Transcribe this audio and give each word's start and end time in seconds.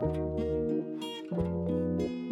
Ну 0.00 0.10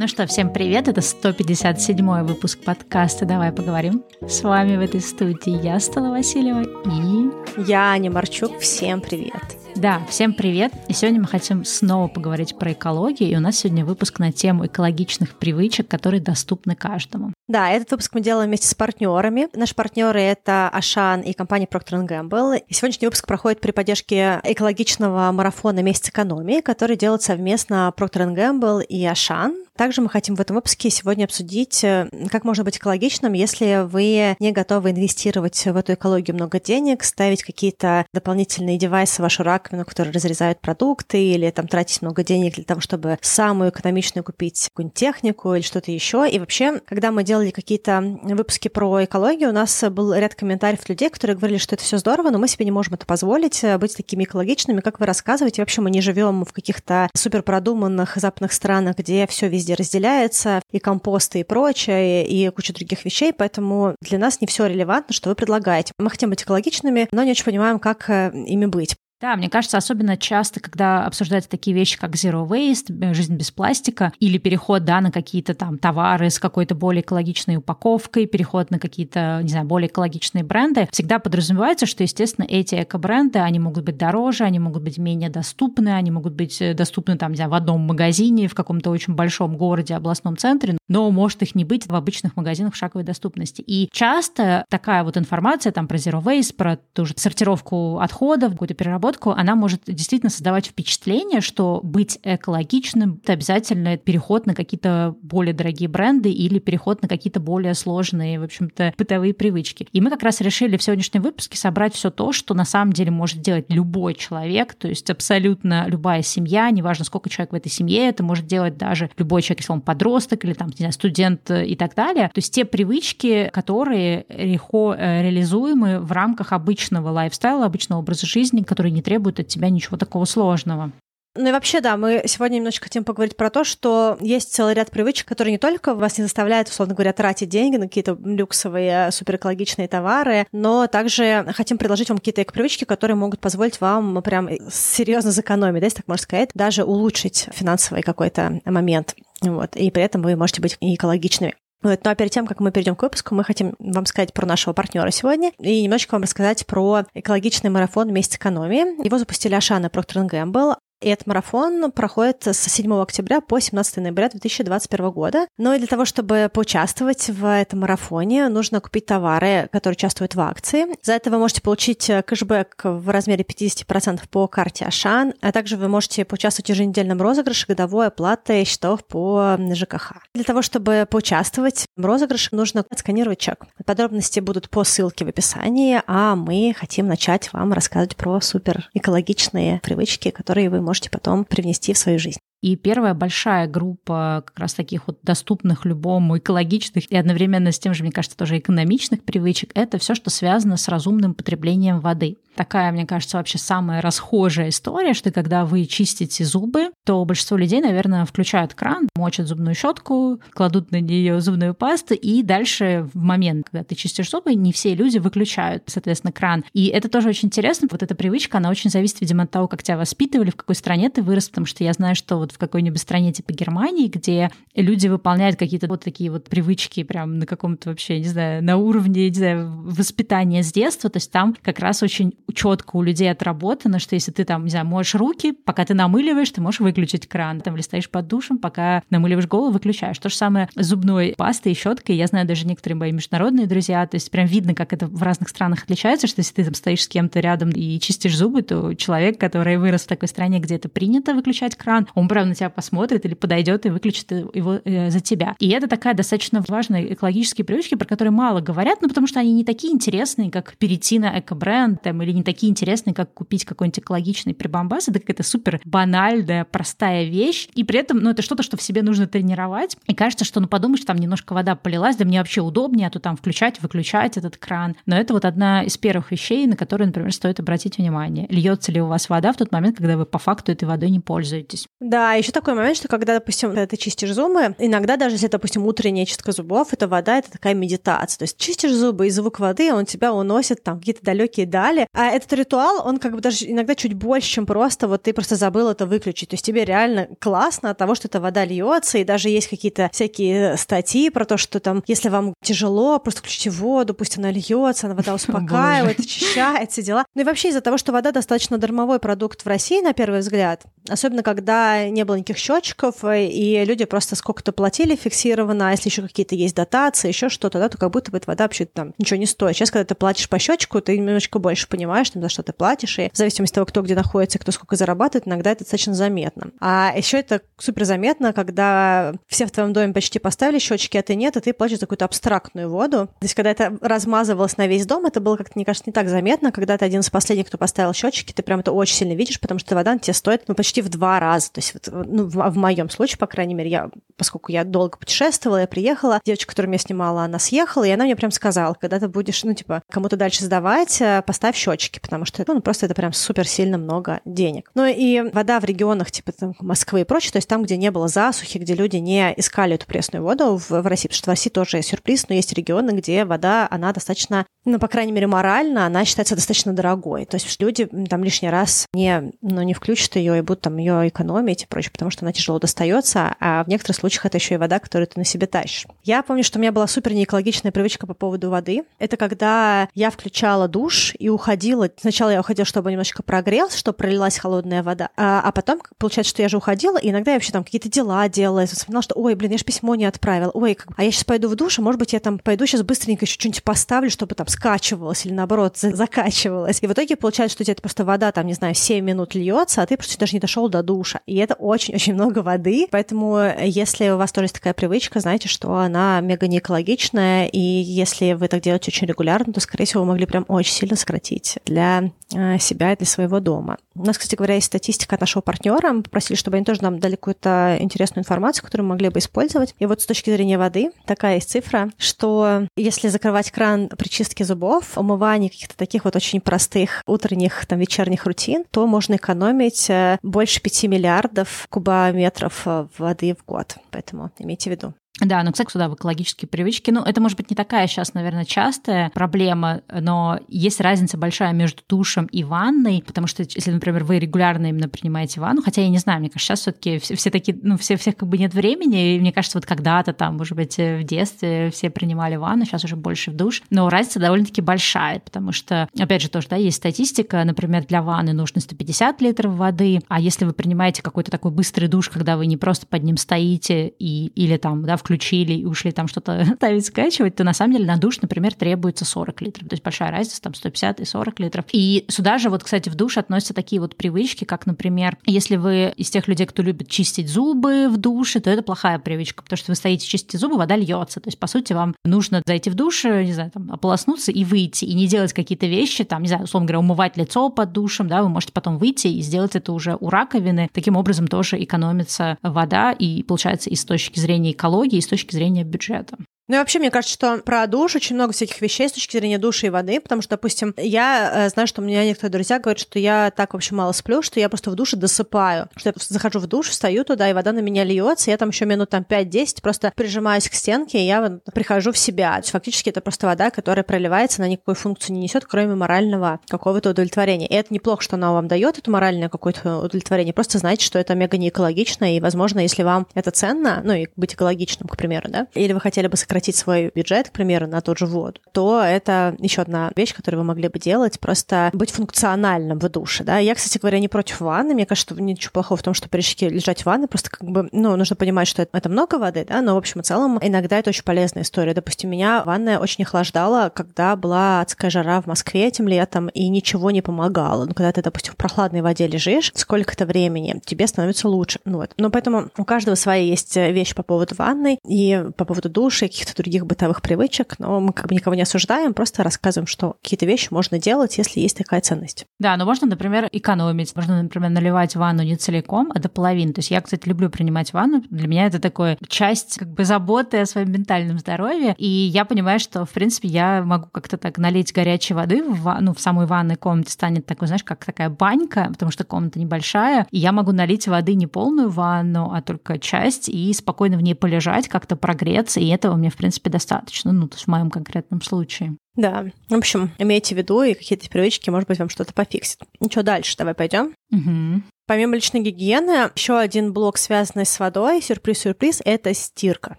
что, 0.08 0.26
всем 0.26 0.52
привет, 0.52 0.88
это 0.88 1.00
157 1.00 2.22
выпуск 2.24 2.58
подкаста 2.64 3.24
«Давай 3.24 3.52
поговорим». 3.52 4.02
С 4.26 4.42
вами 4.42 4.76
в 4.76 4.80
этой 4.80 5.00
студии 5.00 5.62
я, 5.62 5.78
Стала 5.78 6.08
Васильева, 6.08 6.62
и... 6.62 7.62
Я, 7.68 7.92
Аня 7.92 8.10
Марчук, 8.10 8.58
всем 8.58 9.00
привет. 9.00 9.56
Да, 9.76 10.02
всем 10.08 10.34
привет. 10.34 10.72
И 10.88 10.92
сегодня 10.92 11.20
мы 11.20 11.26
хотим 11.26 11.64
снова 11.64 12.06
поговорить 12.06 12.56
про 12.56 12.72
экологию, 12.72 13.30
и 13.30 13.36
у 13.36 13.40
нас 13.40 13.58
сегодня 13.58 13.84
выпуск 13.84 14.18
на 14.18 14.30
тему 14.30 14.66
экологичных 14.66 15.36
привычек, 15.36 15.88
которые 15.88 16.20
доступны 16.20 16.76
каждому. 16.76 17.32
Да, 17.48 17.70
этот 17.70 17.90
выпуск 17.90 18.14
мы 18.14 18.20
делаем 18.20 18.48
вместе 18.48 18.68
с 18.68 18.74
партнерами. 18.74 19.48
Наши 19.54 19.74
партнеры— 19.74 20.20
это 20.22 20.68
Ашан 20.68 21.22
и 21.22 21.32
компания 21.32 21.66
Procter 21.66 22.06
Gamble. 22.06 22.62
И 22.68 22.74
сегодняшний 22.74 23.06
выпуск 23.06 23.26
проходит 23.26 23.60
при 23.60 23.72
поддержке 23.72 24.40
экологичного 24.44 25.32
марафона 25.32 25.80
«Месяц 25.82 26.10
экономии», 26.10 26.60
который 26.60 26.96
делают 26.96 27.22
совместно 27.22 27.92
Procter 27.96 28.32
Gamble 28.34 28.84
и 28.84 29.04
Ашан. 29.04 29.56
Также 29.76 30.02
мы 30.02 30.10
хотим 30.10 30.36
в 30.36 30.40
этом 30.40 30.56
выпуске 30.56 30.90
сегодня 30.90 31.24
обсудить, 31.24 31.82
э, 31.82 32.08
как 32.30 32.44
можно 32.44 32.62
быть 32.62 32.76
экологичным, 32.76 33.32
если 33.32 33.86
вы 33.86 34.36
не 34.38 34.52
готовы 34.52 34.90
инвестировать 34.90 35.64
в 35.64 35.76
эту 35.76 35.94
экологию 35.94 36.34
много 36.34 36.60
денег, 36.60 37.02
ставить 37.02 37.42
какие-то 37.42 38.04
дополнительные 38.12 38.76
девайсы 38.78 39.16
в 39.16 39.20
вашу 39.20 39.42
раковину, 39.42 39.61
которые 39.62 40.12
разрезают 40.12 40.60
продукты, 40.60 41.22
или 41.22 41.50
там 41.50 41.66
тратить 41.66 42.02
много 42.02 42.22
денег 42.22 42.54
для 42.54 42.64
того, 42.64 42.80
чтобы 42.80 43.18
самую 43.22 43.70
экономичную 43.70 44.24
купить 44.24 44.68
какую-нибудь 44.68 44.94
технику 44.94 45.54
или 45.54 45.62
что-то 45.62 45.90
еще. 45.90 46.28
И 46.28 46.38
вообще, 46.38 46.80
когда 46.80 47.10
мы 47.10 47.24
делали 47.24 47.50
какие-то 47.50 48.00
выпуски 48.22 48.68
про 48.68 49.04
экологию, 49.04 49.50
у 49.50 49.52
нас 49.52 49.82
был 49.90 50.14
ряд 50.14 50.34
комментариев 50.34 50.88
людей, 50.88 51.10
которые 51.10 51.36
говорили, 51.36 51.58
что 51.58 51.74
это 51.74 51.84
все 51.84 51.98
здорово, 51.98 52.30
но 52.30 52.38
мы 52.38 52.48
себе 52.48 52.64
не 52.64 52.70
можем 52.70 52.94
это 52.94 53.06
позволить, 53.06 53.64
э, 53.64 53.78
быть 53.78 53.96
такими 53.96 54.24
экологичными, 54.24 54.80
как 54.80 55.00
вы 55.00 55.06
рассказываете. 55.06 55.62
Вообще 55.62 55.80
мы 55.80 55.90
не 55.90 56.00
живем 56.00 56.44
в 56.44 56.52
каких-то 56.52 57.08
супер 57.14 57.42
продуманных 57.42 58.16
западных 58.16 58.52
странах, 58.52 58.96
где 58.96 59.26
все 59.26 59.48
везде 59.48 59.62
везде 59.62 59.74
разделяется, 59.74 60.62
и 60.70 60.78
компосты, 60.78 61.40
и 61.40 61.44
прочее, 61.44 62.26
и 62.26 62.48
куча 62.50 62.72
других 62.72 63.04
вещей, 63.04 63.32
поэтому 63.32 63.94
для 64.00 64.18
нас 64.18 64.40
не 64.40 64.46
все 64.46 64.66
релевантно, 64.66 65.14
что 65.14 65.28
вы 65.28 65.34
предлагаете. 65.34 65.92
Мы 65.98 66.10
хотим 66.10 66.30
быть 66.30 66.42
экологичными, 66.42 67.08
но 67.12 67.22
не 67.22 67.30
очень 67.30 67.44
понимаем, 67.44 67.78
как 67.78 68.10
э, 68.10 68.32
ими 68.34 68.66
быть. 68.66 68.96
Да, 69.22 69.36
мне 69.36 69.48
кажется, 69.48 69.78
особенно 69.78 70.16
часто, 70.16 70.58
когда 70.58 71.06
обсуждаются 71.06 71.48
такие 71.48 71.76
вещи, 71.76 71.96
как 71.96 72.16
zero 72.16 72.44
waste, 72.44 73.14
жизнь 73.14 73.36
без 73.36 73.52
пластика, 73.52 74.12
или 74.18 74.36
переход 74.36 74.84
да, 74.84 75.00
на 75.00 75.12
какие-то 75.12 75.54
там 75.54 75.78
товары 75.78 76.28
с 76.28 76.40
какой-то 76.40 76.74
более 76.74 77.02
экологичной 77.02 77.54
упаковкой, 77.54 78.26
переход 78.26 78.72
на 78.72 78.80
какие-то, 78.80 79.38
не 79.44 79.48
знаю, 79.48 79.64
более 79.64 79.88
экологичные 79.88 80.42
бренды, 80.42 80.88
всегда 80.90 81.20
подразумевается, 81.20 81.86
что, 81.86 82.02
естественно, 82.02 82.44
эти 82.48 82.74
эко-бренды, 82.82 83.38
они 83.38 83.60
могут 83.60 83.84
быть 83.84 83.96
дороже, 83.96 84.42
они 84.42 84.58
могут 84.58 84.82
быть 84.82 84.98
менее 84.98 85.30
доступны, 85.30 85.90
они 85.90 86.10
могут 86.10 86.32
быть 86.32 86.60
э, 86.60 86.74
доступны 86.74 87.16
там, 87.16 87.30
не 87.30 87.36
знаю, 87.36 87.52
в 87.52 87.54
одном 87.54 87.80
магазине, 87.82 88.48
в 88.48 88.56
каком-то 88.56 88.90
очень 88.90 89.14
большом 89.14 89.56
городе, 89.56 89.94
областном 89.94 90.36
центре, 90.36 90.76
но 90.88 91.08
может 91.12 91.42
их 91.42 91.54
не 91.54 91.64
быть 91.64 91.86
в 91.86 91.94
обычных 91.94 92.34
магазинах 92.34 92.74
в 92.74 92.76
шаговой 92.76 93.04
доступности. 93.04 93.62
И 93.64 93.88
часто 93.92 94.64
такая 94.68 95.04
вот 95.04 95.16
информация 95.16 95.70
там 95.70 95.86
про 95.86 95.96
zero 95.96 96.20
waste, 96.20 96.56
про 96.56 96.76
ту 96.92 97.06
же 97.06 97.14
сортировку 97.16 98.00
отходов, 98.00 98.50
какую-то 98.54 98.74
переработку, 98.74 99.11
переработку, 99.12 99.30
она 99.30 99.54
может 99.54 99.82
действительно 99.86 100.30
создавать 100.30 100.66
впечатление, 100.66 101.40
что 101.40 101.80
быть 101.82 102.18
экологичным— 102.22 103.20
это 103.22 103.32
обязательно 103.34 103.96
переход 103.96 104.46
на 104.46 104.54
какие-то 104.54 105.14
более 105.22 105.54
дорогие 105.54 105.88
бренды 105.88 106.30
или 106.30 106.58
переход 106.58 107.02
на 107.02 107.08
какие-то 107.08 107.40
более 107.40 107.74
сложные, 107.74 108.40
в 108.40 108.44
общем-то, 108.44 108.94
бытовые 108.96 109.34
привычки. 109.34 109.86
И 109.92 110.00
мы 110.00 110.10
как 110.10 110.22
раз 110.22 110.40
решили 110.40 110.76
в 110.76 110.82
сегодняшнем 110.82 111.22
выпуске 111.22 111.56
собрать 111.56 111.94
все 111.94 112.10
то, 112.10 112.32
что 112.32 112.54
на 112.54 112.64
самом 112.64 112.92
деле 112.92 113.10
может 113.10 113.40
делать 113.40 113.66
любой 113.68 114.14
человек, 114.14 114.74
то 114.74 114.88
есть 114.88 115.10
абсолютно 115.10 115.86
любая 115.88 116.22
семья, 116.22 116.70
неважно, 116.70 117.04
сколько 117.04 117.28
человек 117.28 117.52
в 117.52 117.56
этой 117.56 117.70
семье, 117.70 118.08
это 118.08 118.22
может 118.22 118.46
делать 118.46 118.76
даже 118.76 119.10
любой 119.18 119.42
человек, 119.42 119.60
если 119.60 119.72
он 119.72 119.80
подросток 119.80 120.44
или 120.44 120.54
там, 120.54 120.68
не 120.68 120.76
знаю, 120.76 120.92
студент 120.92 121.50
и 121.50 121.74
так 121.76 121.94
далее. 121.94 122.28
То 122.28 122.38
есть 122.38 122.54
те 122.54 122.64
привычки, 122.64 123.50
которые 123.52 124.24
легко 124.28 124.94
э, 124.94 125.22
реализуемы 125.22 126.00
в 126.00 126.12
рамках 126.12 126.52
обычного 126.52 127.10
лайфстайла, 127.10 127.66
обычного 127.66 128.00
образа 128.00 128.26
жизни, 128.26 128.62
которые 128.62 128.92
не 128.92 129.01
требует 129.02 129.40
от 129.40 129.48
тебя 129.48 129.68
ничего 129.68 129.96
такого 129.96 130.24
сложного. 130.24 130.92
Ну 131.34 131.48
и 131.48 131.52
вообще, 131.52 131.80
да, 131.80 131.96
мы 131.96 132.22
сегодня 132.26 132.56
немножечко 132.56 132.84
хотим 132.84 133.04
поговорить 133.04 133.38
про 133.38 133.48
то, 133.48 133.64
что 133.64 134.18
есть 134.20 134.52
целый 134.52 134.74
ряд 134.74 134.90
привычек, 134.90 135.26
которые 135.26 135.52
не 135.52 135.58
только 135.58 135.94
вас 135.94 136.18
не 136.18 136.24
заставляют, 136.24 136.68
условно 136.68 136.94
говоря, 136.94 137.14
тратить 137.14 137.48
деньги 137.48 137.78
на 137.78 137.88
какие-то 137.88 138.18
люксовые, 138.22 139.10
суперэкологичные 139.10 139.88
товары, 139.88 140.46
но 140.52 140.86
также 140.88 141.46
хотим 141.54 141.78
предложить 141.78 142.10
вам 142.10 142.18
какие-то 142.18 142.42
эко-привычки, 142.42 142.84
которые 142.84 143.16
могут 143.16 143.40
позволить 143.40 143.80
вам 143.80 144.22
прям 144.22 144.50
серьезно 144.70 145.32
сэкономить, 145.32 145.80
да, 145.80 145.86
если 145.86 145.96
так 145.98 146.08
можно 146.08 146.22
сказать, 146.22 146.50
даже 146.52 146.84
улучшить 146.84 147.48
финансовый 147.52 148.02
какой-то 148.02 148.60
момент. 148.66 149.14
Вот, 149.40 149.74
и 149.74 149.90
при 149.90 150.02
этом 150.02 150.20
вы 150.20 150.36
можете 150.36 150.60
быть 150.60 150.76
экологичными. 150.80 151.54
Вот. 151.82 152.00
Ну 152.04 152.10
а 152.10 152.14
перед 152.14 152.30
тем, 152.30 152.46
как 152.46 152.60
мы 152.60 152.70
перейдем 152.70 152.96
к 152.96 153.02
выпуску, 153.02 153.34
мы 153.34 153.44
хотим 153.44 153.74
вам 153.78 154.06
сказать 154.06 154.32
про 154.32 154.46
нашего 154.46 154.72
партнера 154.72 155.10
сегодня 155.10 155.52
и 155.58 155.82
немножечко 155.82 156.14
вам 156.14 156.22
рассказать 156.22 156.66
про 156.66 157.04
экологичный 157.14 157.70
марафон 157.70 158.12
«Месяц 158.12 158.36
экономии». 158.36 159.04
Его 159.04 159.18
запустили 159.18 159.54
Ашана 159.54 159.86
Procter 159.86 160.26
Gamble, 160.28 160.76
и 161.02 161.08
этот 161.08 161.26
марафон 161.26 161.90
проходит 161.90 162.46
с 162.46 162.58
7 162.58 163.02
октября 163.02 163.40
по 163.40 163.58
17 163.58 163.96
ноября 163.96 164.28
2021 164.28 165.10
года. 165.10 165.46
Но 165.58 165.74
и 165.74 165.78
для 165.78 165.88
того, 165.88 166.04
чтобы 166.04 166.48
поучаствовать 166.52 167.28
в 167.28 167.44
этом 167.44 167.80
марафоне, 167.80 168.48
нужно 168.48 168.80
купить 168.80 169.06
товары, 169.06 169.68
которые 169.72 169.96
участвуют 169.96 170.34
в 170.34 170.40
акции. 170.40 170.86
За 171.02 171.12
это 171.14 171.30
вы 171.30 171.38
можете 171.38 171.60
получить 171.60 172.10
кэшбэк 172.26 172.80
в 172.84 173.08
размере 173.08 173.44
50% 173.44 174.20
по 174.30 174.46
карте 174.46 174.84
Ашан, 174.84 175.34
а 175.40 175.52
также 175.52 175.76
вы 175.76 175.88
можете 175.88 176.24
поучаствовать 176.24 176.68
в 176.68 176.70
еженедельном 176.70 177.20
розыгрыше 177.20 177.66
годовой 177.66 178.06
оплаты 178.06 178.64
счетов 178.64 179.04
по 179.04 179.58
ЖКХ. 179.74 180.12
Для 180.34 180.44
того, 180.44 180.62
чтобы 180.62 181.06
поучаствовать 181.10 181.86
в 181.96 182.04
розыгрыше, 182.04 182.50
нужно 182.52 182.84
отсканировать 182.88 183.38
чек. 183.38 183.66
Подробности 183.84 184.38
будут 184.40 184.70
по 184.70 184.84
ссылке 184.84 185.24
в 185.24 185.28
описании, 185.28 186.00
а 186.06 186.36
мы 186.36 186.74
хотим 186.78 187.08
начать 187.08 187.52
вам 187.52 187.72
рассказывать 187.72 188.16
про 188.16 188.40
супер 188.40 188.88
экологичные 188.94 189.80
привычки, 189.82 190.30
которые 190.30 190.70
вы 190.70 190.80
можете 190.80 190.91
можете 190.92 191.08
потом 191.08 191.46
привнести 191.46 191.94
в 191.94 191.98
свою 191.98 192.18
жизнь. 192.18 192.38
И 192.60 192.76
первая 192.76 193.14
большая 193.14 193.66
группа 193.66 194.44
как 194.46 194.58
раз 194.58 194.74
таких 194.74 195.06
вот 195.06 195.18
доступных 195.22 195.86
любому 195.86 196.36
экологичных 196.36 197.10
и 197.10 197.16
одновременно 197.16 197.72
с 197.72 197.78
тем 197.78 197.94
же, 197.94 198.02
мне 198.02 198.12
кажется, 198.12 198.36
тоже 198.36 198.58
экономичных 198.58 199.24
привычек, 199.24 199.70
это 199.74 199.96
все, 199.96 200.14
что 200.14 200.28
связано 200.28 200.76
с 200.76 200.86
разумным 200.88 201.32
потреблением 201.32 202.00
воды. 202.00 202.36
Такая, 202.54 202.92
мне 202.92 203.06
кажется, 203.06 203.38
вообще 203.38 203.58
самая 203.58 204.00
расхожая 204.02 204.68
история, 204.68 205.14
что 205.14 205.30
когда 205.30 205.64
вы 205.64 205.86
чистите 205.86 206.44
зубы, 206.44 206.90
то 207.04 207.24
большинство 207.24 207.56
людей, 207.56 207.80
наверное, 207.80 208.24
включают 208.24 208.74
кран, 208.74 209.08
мочат 209.16 209.46
зубную 209.46 209.74
щетку, 209.74 210.40
кладут 210.52 210.90
на 210.90 211.00
нее 211.00 211.40
зубную 211.40 211.74
пасту, 211.74 212.14
и 212.14 212.42
дальше 212.42 213.08
в 213.12 213.18
момент, 213.18 213.66
когда 213.70 213.84
ты 213.84 213.94
чистишь 213.94 214.30
зубы, 214.30 214.54
не 214.54 214.72
все 214.72 214.94
люди 214.94 215.18
выключают, 215.18 215.84
соответственно, 215.86 216.32
кран. 216.32 216.64
И 216.74 216.86
это 216.86 217.08
тоже 217.08 217.28
очень 217.28 217.46
интересно. 217.48 217.88
Вот 217.90 218.02
эта 218.02 218.14
привычка, 218.14 218.58
она 218.58 218.70
очень 218.70 218.90
зависит, 218.90 219.20
видимо, 219.20 219.44
от 219.44 219.50
того, 219.50 219.68
как 219.68 219.82
тебя 219.82 219.96
воспитывали, 219.96 220.50
в 220.50 220.56
какой 220.56 220.74
стране 220.74 221.08
ты 221.10 221.22
вырос, 221.22 221.48
потому 221.48 221.66
что 221.66 221.84
я 221.84 221.92
знаю, 221.92 222.14
что 222.14 222.36
вот 222.36 222.52
в 222.52 222.58
какой-нибудь 222.58 223.00
стране 223.00 223.32
типа 223.32 223.52
Германии, 223.52 224.08
где 224.08 224.50
люди 224.74 225.08
выполняют 225.08 225.58
какие-то 225.58 225.88
вот 225.88 226.04
такие 226.04 226.30
вот 226.30 226.48
привычки 226.48 227.02
прям 227.02 227.38
на 227.38 227.46
каком-то 227.46 227.90
вообще, 227.90 228.18
не 228.18 228.28
знаю, 228.28 228.62
на 228.62 228.76
уровне, 228.76 229.28
не 229.28 229.34
знаю, 229.34 229.70
воспитания 229.84 230.62
с 230.62 230.72
детства, 230.72 231.08
то 231.08 231.16
есть 231.16 231.30
там 231.30 231.56
как 231.62 231.78
раз 231.78 232.02
очень 232.02 232.34
четко 232.54 232.96
у 232.96 233.02
людей 233.02 233.30
отработано, 233.30 233.98
что 233.98 234.14
если 234.14 234.32
ты 234.32 234.44
там, 234.44 234.64
не 234.64 234.70
знаю, 234.70 234.86
моешь 234.86 235.14
руки, 235.14 235.52
пока 235.52 235.84
ты 235.84 235.94
намыливаешь, 235.94 236.50
ты 236.50 236.60
можешь 236.60 236.80
выключить 236.80 237.26
кран, 237.26 237.60
там, 237.60 237.74
или 237.74 237.82
стоишь 237.82 238.08
под 238.08 238.26
душем, 238.28 238.58
пока 238.58 239.02
намыливаешь 239.10 239.48
голову, 239.48 239.72
выключаешь. 239.72 240.18
То 240.18 240.28
же 240.28 240.36
самое 240.36 240.68
с 240.74 240.86
зубной 240.86 241.34
пастой 241.36 241.72
и 241.72 241.74
щеткой. 241.74 242.16
Я 242.16 242.26
знаю 242.26 242.46
даже 242.46 242.66
некоторые 242.66 242.96
мои 242.96 243.12
международные 243.12 243.66
друзья, 243.66 244.06
то 244.06 244.16
есть 244.16 244.30
прям 244.30 244.46
видно, 244.46 244.74
как 244.74 244.92
это 244.92 245.06
в 245.06 245.22
разных 245.22 245.48
странах 245.48 245.84
отличается, 245.84 246.26
что 246.26 246.40
если 246.40 246.54
ты 246.54 246.64
там 246.64 246.74
стоишь 246.74 247.02
с 247.02 247.08
кем-то 247.08 247.40
рядом 247.40 247.70
и 247.70 247.98
чистишь 248.00 248.36
зубы, 248.36 248.62
то 248.62 248.94
человек, 248.94 249.38
который 249.38 249.76
вырос 249.76 250.02
в 250.02 250.08
такой 250.08 250.28
стране, 250.28 250.58
где 250.58 250.76
это 250.76 250.88
принято 250.88 251.34
выключать 251.34 251.76
кран, 251.76 252.06
он 252.14 252.28
прям 252.28 252.48
на 252.48 252.54
тебя 252.54 252.70
посмотрит 252.70 253.24
или 253.24 253.34
подойдет 253.34 253.86
и 253.86 253.90
выключит 253.90 254.30
его 254.30 254.80
э, 254.84 255.10
за 255.10 255.20
тебя. 255.20 255.54
И 255.58 255.68
это 255.70 255.86
такая 255.86 256.14
достаточно 256.14 256.62
важная 256.66 257.04
экологические 257.12 257.64
привычки, 257.64 257.94
про 257.94 258.06
которые 258.06 258.32
мало 258.32 258.60
говорят, 258.60 258.98
ну 259.00 259.08
потому 259.08 259.26
что 259.26 259.40
они 259.40 259.52
не 259.52 259.64
такие 259.64 259.92
интересные, 259.92 260.50
как 260.50 260.76
перейти 260.76 261.18
на 261.18 261.38
эко-бренд, 261.38 262.02
там, 262.02 262.22
или 262.22 262.31
не 262.32 262.42
такие 262.42 262.70
интересные, 262.70 263.14
как 263.14 263.32
купить 263.34 263.64
какой-нибудь 263.64 264.00
экологичный 264.00 264.54
прибамбас. 264.54 265.08
Это 265.08 265.20
какая-то 265.20 265.42
супер 265.42 265.80
банальная, 265.84 266.64
простая 266.64 267.24
вещь. 267.24 267.68
И 267.74 267.84
при 267.84 267.98
этом, 267.98 268.18
ну, 268.18 268.30
это 268.30 268.42
что-то, 268.42 268.62
что 268.62 268.76
в 268.76 268.82
себе 268.82 269.02
нужно 269.02 269.26
тренировать. 269.26 269.96
И 270.06 270.14
кажется, 270.14 270.44
что, 270.44 270.60
ну, 270.60 270.68
подумаешь, 270.68 271.04
там 271.04 271.16
немножко 271.16 271.52
вода 271.52 271.74
полилась, 271.74 272.16
да 272.16 272.24
мне 272.24 272.38
вообще 272.38 272.60
удобнее, 272.60 273.08
а 273.08 273.10
то 273.10 273.20
там 273.20 273.36
включать, 273.36 273.80
выключать 273.82 274.36
этот 274.36 274.56
кран. 274.56 274.96
Но 275.06 275.16
это 275.16 275.34
вот 275.34 275.44
одна 275.44 275.82
из 275.82 275.96
первых 275.98 276.30
вещей, 276.30 276.66
на 276.66 276.76
которые, 276.76 277.06
например, 277.06 277.32
стоит 277.32 277.60
обратить 277.60 277.98
внимание. 277.98 278.46
Льется 278.48 278.92
ли 278.92 279.00
у 279.00 279.06
вас 279.06 279.28
вода 279.28 279.52
в 279.52 279.56
тот 279.56 279.72
момент, 279.72 279.96
когда 279.96 280.16
вы 280.16 280.26
по 280.26 280.38
факту 280.38 280.72
этой 280.72 280.84
водой 280.84 281.10
не 281.10 281.20
пользуетесь? 281.20 281.86
Да, 282.00 282.32
еще 282.32 282.52
такой 282.52 282.74
момент, 282.74 282.96
что 282.96 283.08
когда, 283.08 283.34
допустим, 283.34 283.74
ты 283.86 283.96
чистишь 283.96 284.32
зубы, 284.32 284.74
иногда 284.78 285.16
даже 285.16 285.36
если, 285.36 285.48
допустим, 285.48 285.86
утренняя 285.86 286.26
чистка 286.26 286.52
зубов, 286.52 286.92
это 286.92 287.08
вода, 287.08 287.38
это 287.38 287.50
такая 287.50 287.74
медитация. 287.74 288.38
То 288.38 288.42
есть 288.44 288.58
чистишь 288.58 288.92
зубы, 288.92 289.26
и 289.26 289.30
звук 289.30 289.60
воды, 289.60 289.92
он 289.92 290.06
тебя 290.06 290.32
уносит 290.32 290.82
там 290.82 290.98
какие-то 290.98 291.22
далекие 291.22 291.66
дали. 291.66 292.06
А 292.22 292.28
этот 292.28 292.52
ритуал, 292.52 293.04
он 293.04 293.18
как 293.18 293.34
бы 293.34 293.40
даже 293.40 293.68
иногда 293.68 293.96
чуть 293.96 294.14
больше, 294.14 294.48
чем 294.48 294.64
просто 294.64 295.08
вот 295.08 295.24
ты 295.24 295.32
просто 295.32 295.56
забыл 295.56 295.88
это 295.88 296.06
выключить. 296.06 296.50
То 296.50 296.54
есть 296.54 296.64
тебе 296.64 296.84
реально 296.84 297.26
классно 297.40 297.90
от 297.90 297.98
того, 297.98 298.14
что 298.14 298.28
эта 298.28 298.40
вода 298.40 298.64
льется, 298.64 299.18
и 299.18 299.24
даже 299.24 299.48
есть 299.48 299.66
какие-то 299.66 300.08
всякие 300.12 300.76
статьи 300.76 301.30
про 301.30 301.44
то, 301.44 301.56
что 301.56 301.80
там, 301.80 302.04
если 302.06 302.28
вам 302.28 302.54
тяжело, 302.62 303.18
просто 303.18 303.40
включите 303.40 303.70
воду, 303.70 304.14
пусть 304.14 304.38
она 304.38 304.52
льется, 304.52 305.08
она 305.08 305.16
вода 305.16 305.34
успокаивает, 305.34 306.20
очищает, 306.20 306.92
все 306.92 307.02
дела. 307.02 307.24
Ну 307.34 307.42
и 307.42 307.44
вообще 307.44 307.70
из-за 307.70 307.80
того, 307.80 307.98
что 307.98 308.12
вода 308.12 308.30
достаточно 308.30 308.78
дармовой 308.78 309.18
продукт 309.18 309.64
в 309.64 309.66
России, 309.66 310.00
на 310.00 310.12
первый 310.12 310.40
взгляд, 310.40 310.84
особенно 311.08 311.42
когда 311.42 312.08
не 312.08 312.24
было 312.24 312.36
никаких 312.36 312.58
счетчиков, 312.58 313.16
и 313.24 313.82
люди 313.84 314.04
просто 314.04 314.36
сколько-то 314.36 314.70
платили 314.70 315.16
фиксированно, 315.16 315.88
а 315.88 315.90
если 315.90 316.08
еще 316.08 316.22
какие-то 316.22 316.54
есть 316.54 316.76
дотации, 316.76 317.26
еще 317.26 317.48
что-то, 317.48 317.80
да, 317.80 317.88
то 317.88 317.98
как 317.98 318.12
будто 318.12 318.30
бы 318.30 318.36
эта 318.36 318.46
вода 318.46 318.62
вообще 318.62 318.84
там 318.84 319.12
ничего 319.18 319.40
не 319.40 319.46
стоит. 319.46 319.74
Сейчас, 319.74 319.90
когда 319.90 320.04
ты 320.04 320.14
платишь 320.14 320.48
по 320.48 320.60
счетчику, 320.60 321.00
ты 321.00 321.18
немножечко 321.18 321.58
больше 321.58 321.88
понимаешь, 321.88 322.11
там, 322.32 322.42
за 322.42 322.48
что 322.48 322.62
ты 322.62 322.72
платишь, 322.72 323.18
и 323.18 323.30
в 323.32 323.36
зависимости 323.36 323.74
от 323.74 323.74
того, 323.74 323.86
кто 323.86 324.02
где 324.02 324.14
находится, 324.14 324.58
кто 324.58 324.72
сколько 324.72 324.96
зарабатывает, 324.96 325.46
иногда 325.46 325.70
это 325.70 325.80
достаточно 325.80 326.14
заметно. 326.14 326.70
А 326.80 327.12
еще 327.16 327.38
это 327.38 327.62
супер 327.78 328.04
заметно, 328.04 328.52
когда 328.52 329.34
все 329.48 329.66
в 329.66 329.70
твоем 329.70 329.92
доме 329.92 330.12
почти 330.12 330.38
поставили 330.38 330.78
счетчики, 330.78 331.16
а 331.16 331.22
ты 331.22 331.34
нет, 331.34 331.56
и 331.56 331.60
ты 331.60 331.72
платишь 331.72 331.98
за 331.98 332.06
какую-то 332.06 332.24
абстрактную 332.24 332.90
воду. 332.90 333.26
То 333.26 333.44
есть, 333.44 333.54
когда 333.54 333.70
это 333.70 333.96
размазывалось 334.00 334.76
на 334.76 334.86
весь 334.86 335.06
дом, 335.06 335.26
это 335.26 335.40
было 335.40 335.56
как-то, 335.56 335.72
мне 335.76 335.84
кажется, 335.84 336.08
не 336.08 336.12
так 336.12 336.28
заметно. 336.28 336.72
Когда 336.72 336.98
ты 336.98 337.04
один 337.04 337.20
из 337.20 337.30
последних, 337.30 337.66
кто 337.66 337.78
поставил 337.78 338.12
счетчики, 338.12 338.52
ты 338.52 338.62
прям 338.62 338.80
это 338.80 338.92
очень 338.92 339.16
сильно 339.16 339.34
видишь, 339.34 339.60
потому 339.60 339.78
что 339.80 339.94
вода 339.94 340.16
тебе 340.18 340.34
стоит 340.34 340.64
ну, 340.68 340.74
почти 340.74 341.02
в 341.02 341.08
два 341.08 341.40
раза. 341.40 341.72
То 341.72 341.78
есть, 341.78 341.94
вот, 341.94 342.08
ну, 342.26 342.44
в, 342.44 342.70
в 342.70 342.76
моем 342.76 343.10
случае, 343.10 343.38
по 343.38 343.46
крайней 343.46 343.74
мере, 343.74 343.90
я, 343.90 344.10
поскольку 344.36 344.72
я 344.72 344.84
долго 344.84 345.18
путешествовала, 345.18 345.78
я 345.78 345.86
приехала, 345.86 346.40
девочка, 346.44 346.70
которую 346.70 346.90
меня 346.90 346.98
снимала, 346.98 347.44
она 347.44 347.58
съехала, 347.58 348.04
и 348.04 348.10
она 348.10 348.24
мне 348.24 348.36
прям 348.36 348.50
сказала, 348.50 348.94
когда 348.94 349.18
ты 349.18 349.28
будешь, 349.28 349.62
ну, 349.64 349.74
типа, 349.74 350.02
кому-то 350.10 350.36
дальше 350.36 350.64
сдавать, 350.64 351.20
э, 351.20 351.42
поставь 351.46 351.76
счетчики, 352.02 352.18
потому 352.18 352.44
что, 352.44 352.64
ну, 352.66 352.80
просто 352.80 353.06
это 353.06 353.14
прям 353.14 353.32
супер 353.32 353.66
сильно 353.66 353.98
много 353.98 354.40
денег. 354.44 354.90
Ну, 354.94 355.06
и 355.06 355.50
вода 355.52 355.80
в 355.80 355.84
регионах, 355.84 356.30
типа, 356.30 356.52
там, 356.52 356.74
Москвы 356.80 357.22
и 357.22 357.24
прочее, 357.24 357.52
то 357.52 357.58
есть 357.58 357.68
там, 357.68 357.82
где 357.82 357.96
не 357.96 358.10
было 358.10 358.28
засухи, 358.28 358.78
где 358.78 358.94
люди 358.94 359.16
не 359.16 359.54
искали 359.56 359.94
эту 359.94 360.06
пресную 360.06 360.42
воду 360.42 360.78
в, 360.78 360.90
в 360.90 361.06
России, 361.06 361.28
потому 361.28 361.36
что 361.36 361.46
в 361.46 361.52
России 361.52 361.70
тоже 361.70 362.02
сюрприз, 362.02 362.48
но 362.48 362.54
есть 362.54 362.72
регионы, 362.72 363.10
где 363.12 363.44
вода, 363.44 363.86
она 363.90 364.12
достаточно, 364.12 364.66
ну, 364.84 364.98
по 364.98 365.08
крайней 365.08 365.32
мере, 365.32 365.46
морально, 365.46 366.06
она 366.06 366.24
считается 366.24 366.54
достаточно 366.54 366.92
дорогой. 366.92 367.44
То 367.46 367.56
есть 367.56 367.80
люди 367.80 368.08
там 368.28 368.42
лишний 368.42 368.70
раз 368.70 369.06
не, 369.12 369.52
ну, 369.60 369.82
не 369.82 369.94
включат 369.94 370.36
ее 370.36 370.58
и 370.58 370.62
будут 370.62 370.82
там 370.82 370.96
ее 370.96 371.28
экономить 371.28 371.84
и 371.84 371.86
прочее, 371.86 372.12
потому 372.12 372.30
что 372.30 372.44
она 372.44 372.52
тяжело 372.52 372.78
достается, 372.78 373.54
а 373.60 373.84
в 373.84 373.88
некоторых 373.88 374.16
случаях 374.16 374.46
это 374.46 374.58
еще 374.58 374.74
и 374.74 374.78
вода, 374.78 374.98
которую 374.98 375.26
ты 375.28 375.38
на 375.38 375.44
себе 375.44 375.66
тащишь. 375.66 376.06
Я 376.24 376.42
помню, 376.42 376.64
что 376.64 376.78
у 376.78 376.82
меня 376.82 376.92
была 376.92 377.06
супер 377.06 377.34
неэкологичная 377.34 377.92
привычка 377.92 378.26
по 378.26 378.34
поводу 378.34 378.70
воды. 378.70 379.04
Это 379.18 379.36
когда 379.36 380.08
я 380.14 380.30
включала 380.30 380.88
душ 380.88 381.34
и 381.38 381.48
уходила. 381.48 381.91
Сначала 382.20 382.50
я 382.50 382.60
уходила, 382.60 382.86
чтобы 382.86 383.10
немножко 383.10 383.42
прогрелся, 383.42 383.98
чтобы 383.98 384.16
пролилась 384.16 384.58
холодная 384.58 385.02
вода, 385.02 385.30
а, 385.36 385.60
а 385.60 385.72
потом, 385.72 386.00
получается, 386.18 386.50
что 386.50 386.62
я 386.62 386.68
же 386.68 386.76
уходила, 386.76 387.18
и 387.18 387.30
иногда 387.30 387.52
я 387.52 387.56
вообще 387.56 387.72
там 387.72 387.84
какие-то 387.84 388.08
дела 388.08 388.48
делала, 388.48 388.84
и 388.84 388.86
вспоминала, 388.86 389.22
что, 389.22 389.34
ой, 389.34 389.54
блин, 389.54 389.72
я 389.72 389.78
же 389.78 389.84
письмо 389.84 390.14
не 390.14 390.24
отправила, 390.24 390.70
ой, 390.70 390.94
как... 390.94 391.08
а 391.16 391.24
я 391.24 391.30
сейчас 391.30 391.44
пойду 391.44 391.68
в 391.68 391.76
душ, 391.76 391.98
а 391.98 392.02
может 392.02 392.18
быть, 392.18 392.32
я 392.32 392.40
там 392.40 392.58
пойду 392.58 392.86
сейчас 392.86 393.02
быстренько 393.02 393.44
еще 393.44 393.54
что-нибудь 393.54 393.82
поставлю, 393.82 394.30
чтобы 394.30 394.54
там 394.54 394.66
скачивалось 394.66 395.46
или 395.46 395.52
наоборот 395.52 395.96
закачивалось. 395.98 397.02
И 397.02 397.06
в 397.06 397.12
итоге 397.12 397.36
получается, 397.36 397.74
что 397.74 397.82
у 397.82 397.84
тебя 397.84 397.96
просто 398.00 398.24
вода 398.24 398.52
там, 398.52 398.66
не 398.66 398.74
знаю, 398.74 398.94
7 398.94 399.24
минут 399.24 399.54
льется, 399.54 400.02
а 400.02 400.06
ты 400.06 400.16
просто 400.16 400.38
даже 400.38 400.54
не 400.54 400.60
дошел 400.60 400.88
до 400.88 401.02
душа. 401.02 401.40
И 401.46 401.56
это 401.56 401.74
очень-очень 401.74 402.34
много 402.34 402.60
воды. 402.60 403.06
Поэтому 403.10 403.58
э, 403.58 403.86
если 403.86 404.30
у 404.30 404.36
вас 404.36 404.52
тоже 404.52 404.66
есть 404.66 404.74
такая 404.74 404.94
привычка, 404.94 405.40
знаете, 405.40 405.68
что 405.68 405.94
она 405.96 406.40
мега 406.40 406.66
неэкологичная, 406.66 407.66
и 407.66 407.78
если 407.78 408.52
вы 408.52 408.68
так 408.68 408.80
делаете 408.80 409.10
очень 409.10 409.26
регулярно, 409.26 409.72
то, 409.72 409.80
скорее 409.80 410.04
всего, 410.04 410.22
вы 410.22 410.28
могли 410.28 410.46
прям 410.46 410.64
очень 410.68 410.92
сильно 410.92 411.16
сократить 411.16 411.78
для 411.84 412.30
э, 412.54 412.78
себя 412.78 413.12
и 413.12 413.16
для 413.16 413.26
своего 413.26 413.60
дома. 413.60 413.98
У 414.14 414.24
нас, 414.24 414.38
кстати 414.38 414.56
говоря, 414.56 414.74
есть 414.74 414.86
статистика 414.86 415.34
от 415.36 415.40
нашего 415.40 415.62
партнера. 415.62 416.12
Мы 416.12 416.22
попросили, 416.22 416.56
чтобы 416.56 416.76
они 416.76 416.84
тоже 416.84 417.02
нам 417.02 417.18
дали 417.18 417.36
какую-то 417.36 417.96
интересную 418.00 418.42
информацию, 418.42 418.84
которую 418.84 419.06
мы 419.06 419.14
могли 419.14 419.30
бы 419.30 419.38
использовать. 419.38 419.94
И 419.98 420.06
вот 420.06 420.20
с 420.20 420.26
точки 420.26 420.50
зрения 420.50 420.78
воды 420.78 421.10
такая 421.26 421.56
есть 421.56 421.70
цифра, 421.70 422.10
что 422.18 422.86
если 422.96 423.28
закрывать 423.28 423.70
кран 423.70 424.08
при 424.08 424.28
чистке 424.28 424.64
зубов, 424.64 425.16
умывании 425.16 425.68
каких-то 425.68 425.96
таких 425.96 426.24
вот 426.24 426.36
очень 426.36 426.60
простых 426.60 427.22
утренних, 427.26 427.86
там, 427.86 427.98
вечерних 427.98 428.46
рутин, 428.46 428.84
то 428.90 429.06
можно 429.06 429.36
экономить 429.36 430.10
э, 430.10 430.38
больше 430.42 430.80
5 430.80 431.04
миллиардов 431.04 431.86
кубометров 431.88 432.82
э, 432.86 433.06
воды 433.18 433.54
в 433.54 433.64
год. 433.64 433.96
Поэтому 434.10 434.50
имейте 434.58 434.90
в 434.90 434.92
виду. 434.92 435.14
Да, 435.40 435.62
ну, 435.62 435.72
кстати, 435.72 435.90
сюда 435.90 436.08
в 436.08 436.14
экологические 436.14 436.68
привычки. 436.68 437.10
Ну, 437.10 437.22
это 437.22 437.40
может 437.40 437.56
быть 437.56 437.70
не 437.70 437.74
такая 437.74 438.06
сейчас, 438.06 438.34
наверное, 438.34 438.66
частая 438.66 439.30
проблема, 439.30 440.02
но 440.12 440.60
есть 440.68 441.00
разница 441.00 441.38
большая 441.38 441.72
между 441.72 442.02
душем 442.06 442.46
и 442.46 442.64
ванной, 442.64 443.24
потому 443.26 443.46
что 443.46 443.62
если, 443.62 443.90
например, 443.90 444.24
вы 444.24 444.38
регулярно 444.38 444.86
именно 444.88 445.08
принимаете 445.08 445.60
ванну, 445.60 445.82
хотя 445.82 446.02
я 446.02 446.10
не 446.10 446.18
знаю, 446.18 446.40
мне 446.40 446.50
кажется, 446.50 446.76
сейчас 446.76 446.80
все 446.80 446.92
таки 446.92 447.18
все, 447.18 447.34
все 447.34 447.50
такие, 447.50 447.78
ну, 447.82 447.96
все, 447.96 448.16
всех 448.16 448.36
как 448.36 448.48
бы 448.48 448.58
нет 448.58 448.74
времени, 448.74 449.34
и 449.34 449.40
мне 449.40 449.52
кажется, 449.52 449.78
вот 449.78 449.86
когда-то 449.86 450.34
там, 450.34 450.58
может 450.58 450.76
быть, 450.76 450.98
в 450.98 451.24
детстве 451.24 451.90
все 451.90 452.10
принимали 452.10 452.56
ванну, 452.56 452.84
сейчас 452.84 453.04
уже 453.04 453.16
больше 453.16 453.50
в 453.50 453.56
душ, 453.56 453.82
но 453.88 454.10
разница 454.10 454.38
довольно-таки 454.38 454.82
большая, 454.82 455.40
потому 455.40 455.72
что, 455.72 456.08
опять 456.18 456.42
же, 456.42 456.50
тоже, 456.50 456.68
да, 456.68 456.76
есть 456.76 456.98
статистика, 456.98 457.64
например, 457.64 458.04
для 458.04 458.20
ванны 458.20 458.52
нужно 458.52 458.82
150 458.82 459.40
литров 459.40 459.74
воды, 459.76 460.20
а 460.28 460.40
если 460.40 460.66
вы 460.66 460.74
принимаете 460.74 461.22
какой-то 461.22 461.50
такой 461.50 461.70
быстрый 461.70 462.06
душ, 462.06 462.28
когда 462.28 462.58
вы 462.58 462.66
не 462.66 462.76
просто 462.76 463.06
под 463.06 463.22
ним 463.22 463.38
стоите 463.38 464.08
и, 464.08 464.48
или 464.48 464.76
там, 464.76 465.02
да, 465.04 465.16
включили 465.22 465.72
и 465.72 465.84
ушли 465.84 466.10
там 466.10 466.28
что-то 466.28 466.64
ставить, 466.76 467.06
скачивать, 467.06 467.56
то 467.56 467.64
на 467.64 467.72
самом 467.72 467.94
деле 467.94 468.06
на 468.06 468.16
душ, 468.16 468.40
например, 468.42 468.74
требуется 468.74 469.24
40 469.24 469.62
литров. 469.62 469.88
То 469.88 469.94
есть 469.94 470.02
большая 470.02 470.30
разница, 470.30 470.60
там 470.60 470.74
150 470.74 471.20
и 471.20 471.24
40 471.24 471.60
литров. 471.60 471.84
И 471.92 472.24
сюда 472.28 472.58
же 472.58 472.68
вот, 472.68 472.82
кстати, 472.82 473.08
в 473.08 473.14
душ 473.14 473.38
относятся 473.38 473.74
такие 473.74 474.00
вот 474.00 474.16
привычки, 474.16 474.64
как, 474.64 474.86
например, 474.86 475.38
если 475.46 475.76
вы 475.76 476.12
из 476.16 476.30
тех 476.30 476.48
людей, 476.48 476.66
кто 476.66 476.82
любит 476.82 477.08
чистить 477.08 477.48
зубы 477.48 478.08
в 478.08 478.16
душе, 478.16 478.60
то 478.60 478.70
это 478.70 478.82
плохая 478.82 479.18
привычка, 479.18 479.62
потому 479.62 479.76
что 479.76 479.92
вы 479.92 479.96
стоите, 479.96 480.26
чистите 480.26 480.58
зубы, 480.58 480.76
вода 480.76 480.96
льется. 480.96 481.40
То 481.40 481.48
есть, 481.48 481.58
по 481.58 481.66
сути, 481.66 481.92
вам 481.92 482.14
нужно 482.24 482.62
зайти 482.66 482.90
в 482.90 482.94
душ, 482.94 483.24
не 483.24 483.52
знаю, 483.52 483.70
там, 483.70 483.90
ополоснуться 483.92 484.50
и 484.50 484.64
выйти, 484.64 485.04
и 485.04 485.14
не 485.14 485.26
делать 485.26 485.52
какие-то 485.52 485.86
вещи, 485.86 486.24
там, 486.24 486.42
не 486.42 486.48
знаю, 486.48 486.64
условно 486.64 486.86
говоря, 486.86 487.00
умывать 487.00 487.36
лицо 487.36 487.68
под 487.68 487.92
душем, 487.92 488.28
да, 488.28 488.42
вы 488.42 488.48
можете 488.48 488.72
потом 488.72 488.98
выйти 488.98 489.28
и 489.28 489.40
сделать 489.42 489.76
это 489.76 489.92
уже 489.92 490.16
у 490.18 490.30
раковины. 490.30 490.88
Таким 490.92 491.16
образом 491.16 491.46
тоже 491.46 491.82
экономится 491.82 492.58
вода, 492.62 493.12
и 493.12 493.42
получается 493.42 493.90
и 493.90 493.94
с 493.94 494.04
точки 494.04 494.38
зрения 494.40 494.72
экологии, 494.72 495.11
и 495.16 495.20
с 495.20 495.26
точки 495.26 495.54
зрения 495.54 495.84
бюджета. 495.84 496.38
Ну 496.68 496.76
и 496.76 496.78
вообще, 496.78 497.00
мне 497.00 497.10
кажется, 497.10 497.34
что 497.34 497.58
про 497.58 497.86
душ 497.88 498.14
очень 498.14 498.36
много 498.36 498.52
всяких 498.52 498.80
вещей 498.80 499.08
с 499.08 499.12
точки 499.12 499.36
зрения 499.36 499.58
души 499.58 499.86
и 499.86 499.90
воды, 499.90 500.20
потому 500.20 500.42
что, 500.42 500.50
допустим, 500.50 500.94
я 500.96 501.66
э, 501.66 501.68
знаю, 501.70 501.88
что 501.88 502.00
у 502.02 502.04
меня 502.04 502.24
некоторые 502.24 502.52
друзья 502.52 502.78
говорят, 502.78 503.00
что 503.00 503.18
я 503.18 503.52
так 503.54 503.74
вообще 503.74 503.96
мало 503.96 504.12
сплю, 504.12 504.42
что 504.42 504.60
я 504.60 504.68
просто 504.68 504.90
в 504.90 504.94
душе 504.94 505.16
досыпаю, 505.16 505.88
что 505.96 506.10
я 506.10 506.14
захожу 506.16 506.60
в 506.60 506.68
душ, 506.68 506.88
встаю 506.88 507.24
туда, 507.24 507.50
и 507.50 507.52
вода 507.52 507.72
на 507.72 507.80
меня 507.80 508.04
льется, 508.04 508.52
я 508.52 508.56
там 508.56 508.68
еще 508.68 508.86
минут 508.86 509.10
там 509.10 509.26
5-10 509.28 509.82
просто 509.82 510.12
прижимаюсь 510.14 510.68
к 510.68 510.74
стенке, 510.74 511.18
и 511.18 511.26
я 511.26 511.42
вот 511.42 511.64
прихожу 511.74 512.12
в 512.12 512.18
себя. 512.18 512.52
То 512.52 512.58
есть 512.60 512.70
фактически 512.70 513.10
это 513.10 513.20
просто 513.20 513.48
вода, 513.48 513.70
которая 513.70 514.04
проливается, 514.04 514.62
она 514.62 514.68
никакой 514.68 514.94
функции 514.94 515.32
не 515.32 515.40
несет, 515.40 515.64
кроме 515.64 515.96
морального 515.96 516.60
какого-то 516.68 517.10
удовлетворения. 517.10 517.66
И 517.66 517.74
это 517.74 517.92
неплохо, 517.92 518.22
что 518.22 518.36
она 518.36 518.52
вам 518.52 518.68
дает 518.68 518.98
это 518.98 519.10
моральное 519.10 519.48
какое-то 519.48 519.98
удовлетворение. 519.98 520.54
Просто 520.54 520.78
знайте, 520.78 521.04
что 521.04 521.18
это 521.18 521.34
мега 521.34 521.58
неэкологично, 521.58 522.36
и, 522.36 522.40
возможно, 522.40 522.78
если 522.80 523.02
вам 523.02 523.26
это 523.34 523.50
ценно, 523.50 524.00
ну 524.04 524.12
и 524.12 524.28
быть 524.36 524.54
экологичным, 524.54 525.08
к 525.08 525.16
примеру, 525.16 525.48
да, 525.50 525.66
или 525.74 525.92
вы 525.92 526.00
хотели 526.00 526.28
бы 526.28 526.36
сократить 526.36 526.51
свой 526.76 527.10
бюджет, 527.14 527.48
к 527.48 527.52
примеру, 527.52 527.86
на 527.86 528.00
тот 528.00 528.18
же 528.18 528.26
воду, 528.26 528.60
то 528.72 529.00
это 529.02 529.56
еще 529.58 529.82
одна 529.82 530.10
вещь, 530.16 530.34
которую 530.34 530.60
вы 530.60 530.66
могли 530.66 530.88
бы 530.88 530.98
делать, 530.98 531.38
просто 531.40 531.90
быть 531.92 532.10
функциональным 532.10 532.98
в 532.98 533.08
душе, 533.08 533.44
да. 533.44 533.58
Я, 533.58 533.74
кстати 533.74 533.98
говоря, 533.98 534.18
не 534.18 534.28
против 534.28 534.60
ванны, 534.60 534.94
мне 534.94 535.06
кажется, 535.06 535.34
что 535.34 535.42
ничего 535.42 535.72
плохого 535.72 535.98
в 535.98 536.02
том, 536.02 536.14
что 536.14 536.28
перешки 536.28 536.64
лежать 536.64 537.02
в 537.02 537.06
ванной, 537.06 537.28
просто 537.28 537.50
как 537.50 537.62
бы, 537.68 537.88
ну, 537.92 538.16
нужно 538.16 538.36
понимать, 538.36 538.68
что 538.68 538.82
это, 538.82 538.96
это 538.96 539.08
много 539.08 539.36
воды, 539.36 539.64
да, 539.68 539.80
но, 539.82 539.94
в 539.94 539.98
общем 539.98 540.20
и 540.20 540.24
целом, 540.24 540.58
иногда 540.60 540.98
это 540.98 541.10
очень 541.10 541.24
полезная 541.24 541.62
история. 541.62 541.94
Допустим, 541.94 542.30
меня 542.30 542.62
ванная 542.64 542.98
очень 542.98 543.24
охлаждала, 543.24 543.90
когда 543.94 544.36
была 544.36 544.80
адская 544.80 545.10
жара 545.10 545.40
в 545.40 545.46
Москве 545.46 545.86
этим 545.86 546.08
летом, 546.08 546.48
и 546.48 546.68
ничего 546.68 547.10
не 547.10 547.22
помогало. 547.22 547.86
Ну, 547.86 547.94
когда 547.94 548.12
ты, 548.12 548.22
допустим, 548.22 548.54
в 548.54 548.56
прохладной 548.56 549.02
воде 549.02 549.26
лежишь, 549.26 549.72
сколько-то 549.74 550.26
времени, 550.26 550.80
тебе 550.84 551.06
становится 551.06 551.48
лучше. 551.48 551.80
Ну, 551.84 551.98
вот. 551.98 552.12
Но 552.16 552.30
поэтому 552.30 552.70
у 552.76 552.84
каждого 552.84 553.14
своя 553.14 553.42
есть 553.42 553.76
вещь 553.76 554.14
по 554.14 554.22
поводу 554.22 554.54
ванной 554.56 554.98
и 555.06 555.44
по 555.56 555.64
поводу 555.64 555.88
души, 555.88 556.28
каких-то 556.42 556.62
других 556.62 556.86
бытовых 556.86 557.22
привычек, 557.22 557.78
но 557.78 558.00
мы 558.00 558.12
как 558.12 558.26
бы 558.26 558.34
никого 558.34 558.54
не 558.54 558.62
осуждаем, 558.62 559.14
просто 559.14 559.42
рассказываем, 559.42 559.86
что 559.86 560.16
какие-то 560.22 560.46
вещи 560.46 560.68
можно 560.70 560.98
делать, 560.98 561.38
если 561.38 561.60
есть 561.60 561.78
такая 561.78 562.00
ценность. 562.00 562.46
Да, 562.58 562.76
но 562.76 562.84
можно, 562.84 563.06
например, 563.06 563.48
экономить. 563.52 564.14
Можно, 564.16 564.42
например, 564.42 564.70
наливать 564.70 565.14
ванну 565.14 565.42
не 565.42 565.56
целиком, 565.56 566.10
а 566.14 566.18
до 566.18 566.28
половины. 566.28 566.72
То 566.72 566.80
есть 566.80 566.90
я, 566.90 567.00
кстати, 567.00 567.28
люблю 567.28 567.48
принимать 567.48 567.92
ванну. 567.92 568.22
Для 568.30 568.48
меня 568.48 568.66
это 568.66 568.80
такое 568.80 569.18
часть 569.28 569.78
как 569.78 569.92
бы 569.92 570.04
заботы 570.04 570.58
о 570.58 570.66
своем 570.66 570.90
ментальном 570.90 571.38
здоровье. 571.38 571.94
И 571.96 572.08
я 572.08 572.44
понимаю, 572.44 572.80
что, 572.80 573.04
в 573.04 573.10
принципе, 573.10 573.48
я 573.48 573.82
могу 573.84 574.08
как-то 574.10 574.36
так 574.36 574.58
налить 574.58 574.92
горячей 574.92 575.34
воды 575.34 575.62
в, 575.62 575.96
ну, 576.00 576.12
в 576.14 576.20
самой 576.20 576.46
ванной 576.46 576.76
комнате 576.76 577.12
станет 577.12 577.46
такой, 577.46 577.68
знаешь, 577.68 577.84
как 577.84 578.04
такая 578.04 578.30
банька, 578.30 578.88
потому 578.90 579.12
что 579.12 579.24
комната 579.24 579.60
небольшая. 579.60 580.26
И 580.30 580.38
я 580.38 580.50
могу 580.52 580.72
налить 580.72 581.06
воды 581.06 581.34
не 581.34 581.46
полную 581.46 581.88
ванну, 581.88 582.50
а 582.52 582.62
только 582.62 582.98
часть 582.98 583.48
и 583.48 583.72
спокойно 583.72 584.16
в 584.16 584.22
ней 584.22 584.34
полежать, 584.34 584.88
как-то 584.88 585.14
прогреться. 585.14 585.78
И 585.78 585.88
этого 585.88 586.16
мне, 586.16 586.30
в 586.32 586.36
принципе, 586.36 586.70
достаточно, 586.70 587.32
ну, 587.32 587.48
то 587.48 587.54
есть 587.54 587.66
в 587.66 587.68
моем 587.68 587.90
конкретном 587.90 588.42
случае. 588.42 588.96
Да, 589.14 589.46
в 589.68 589.74
общем, 589.74 590.10
имейте 590.18 590.54
в 590.54 590.58
виду, 590.58 590.82
и 590.82 590.94
какие-то 590.94 591.28
привычки, 591.28 591.70
может 591.70 591.88
быть, 591.88 591.98
вам 591.98 592.08
что-то 592.08 592.32
пофиксит. 592.32 592.80
Ничего, 593.00 593.22
дальше 593.22 593.56
давай 593.56 593.74
пойдем. 593.74 594.14
Угу. 594.30 594.82
Помимо 595.06 595.34
личной 595.34 595.60
гигиены, 595.60 596.30
еще 596.34 596.58
один 596.58 596.92
блок, 596.92 597.18
связанный 597.18 597.66
с 597.66 597.78
водой, 597.80 598.22
сюрприз-сюрприз, 598.22 599.02
это 599.04 599.34
стирка. 599.34 599.98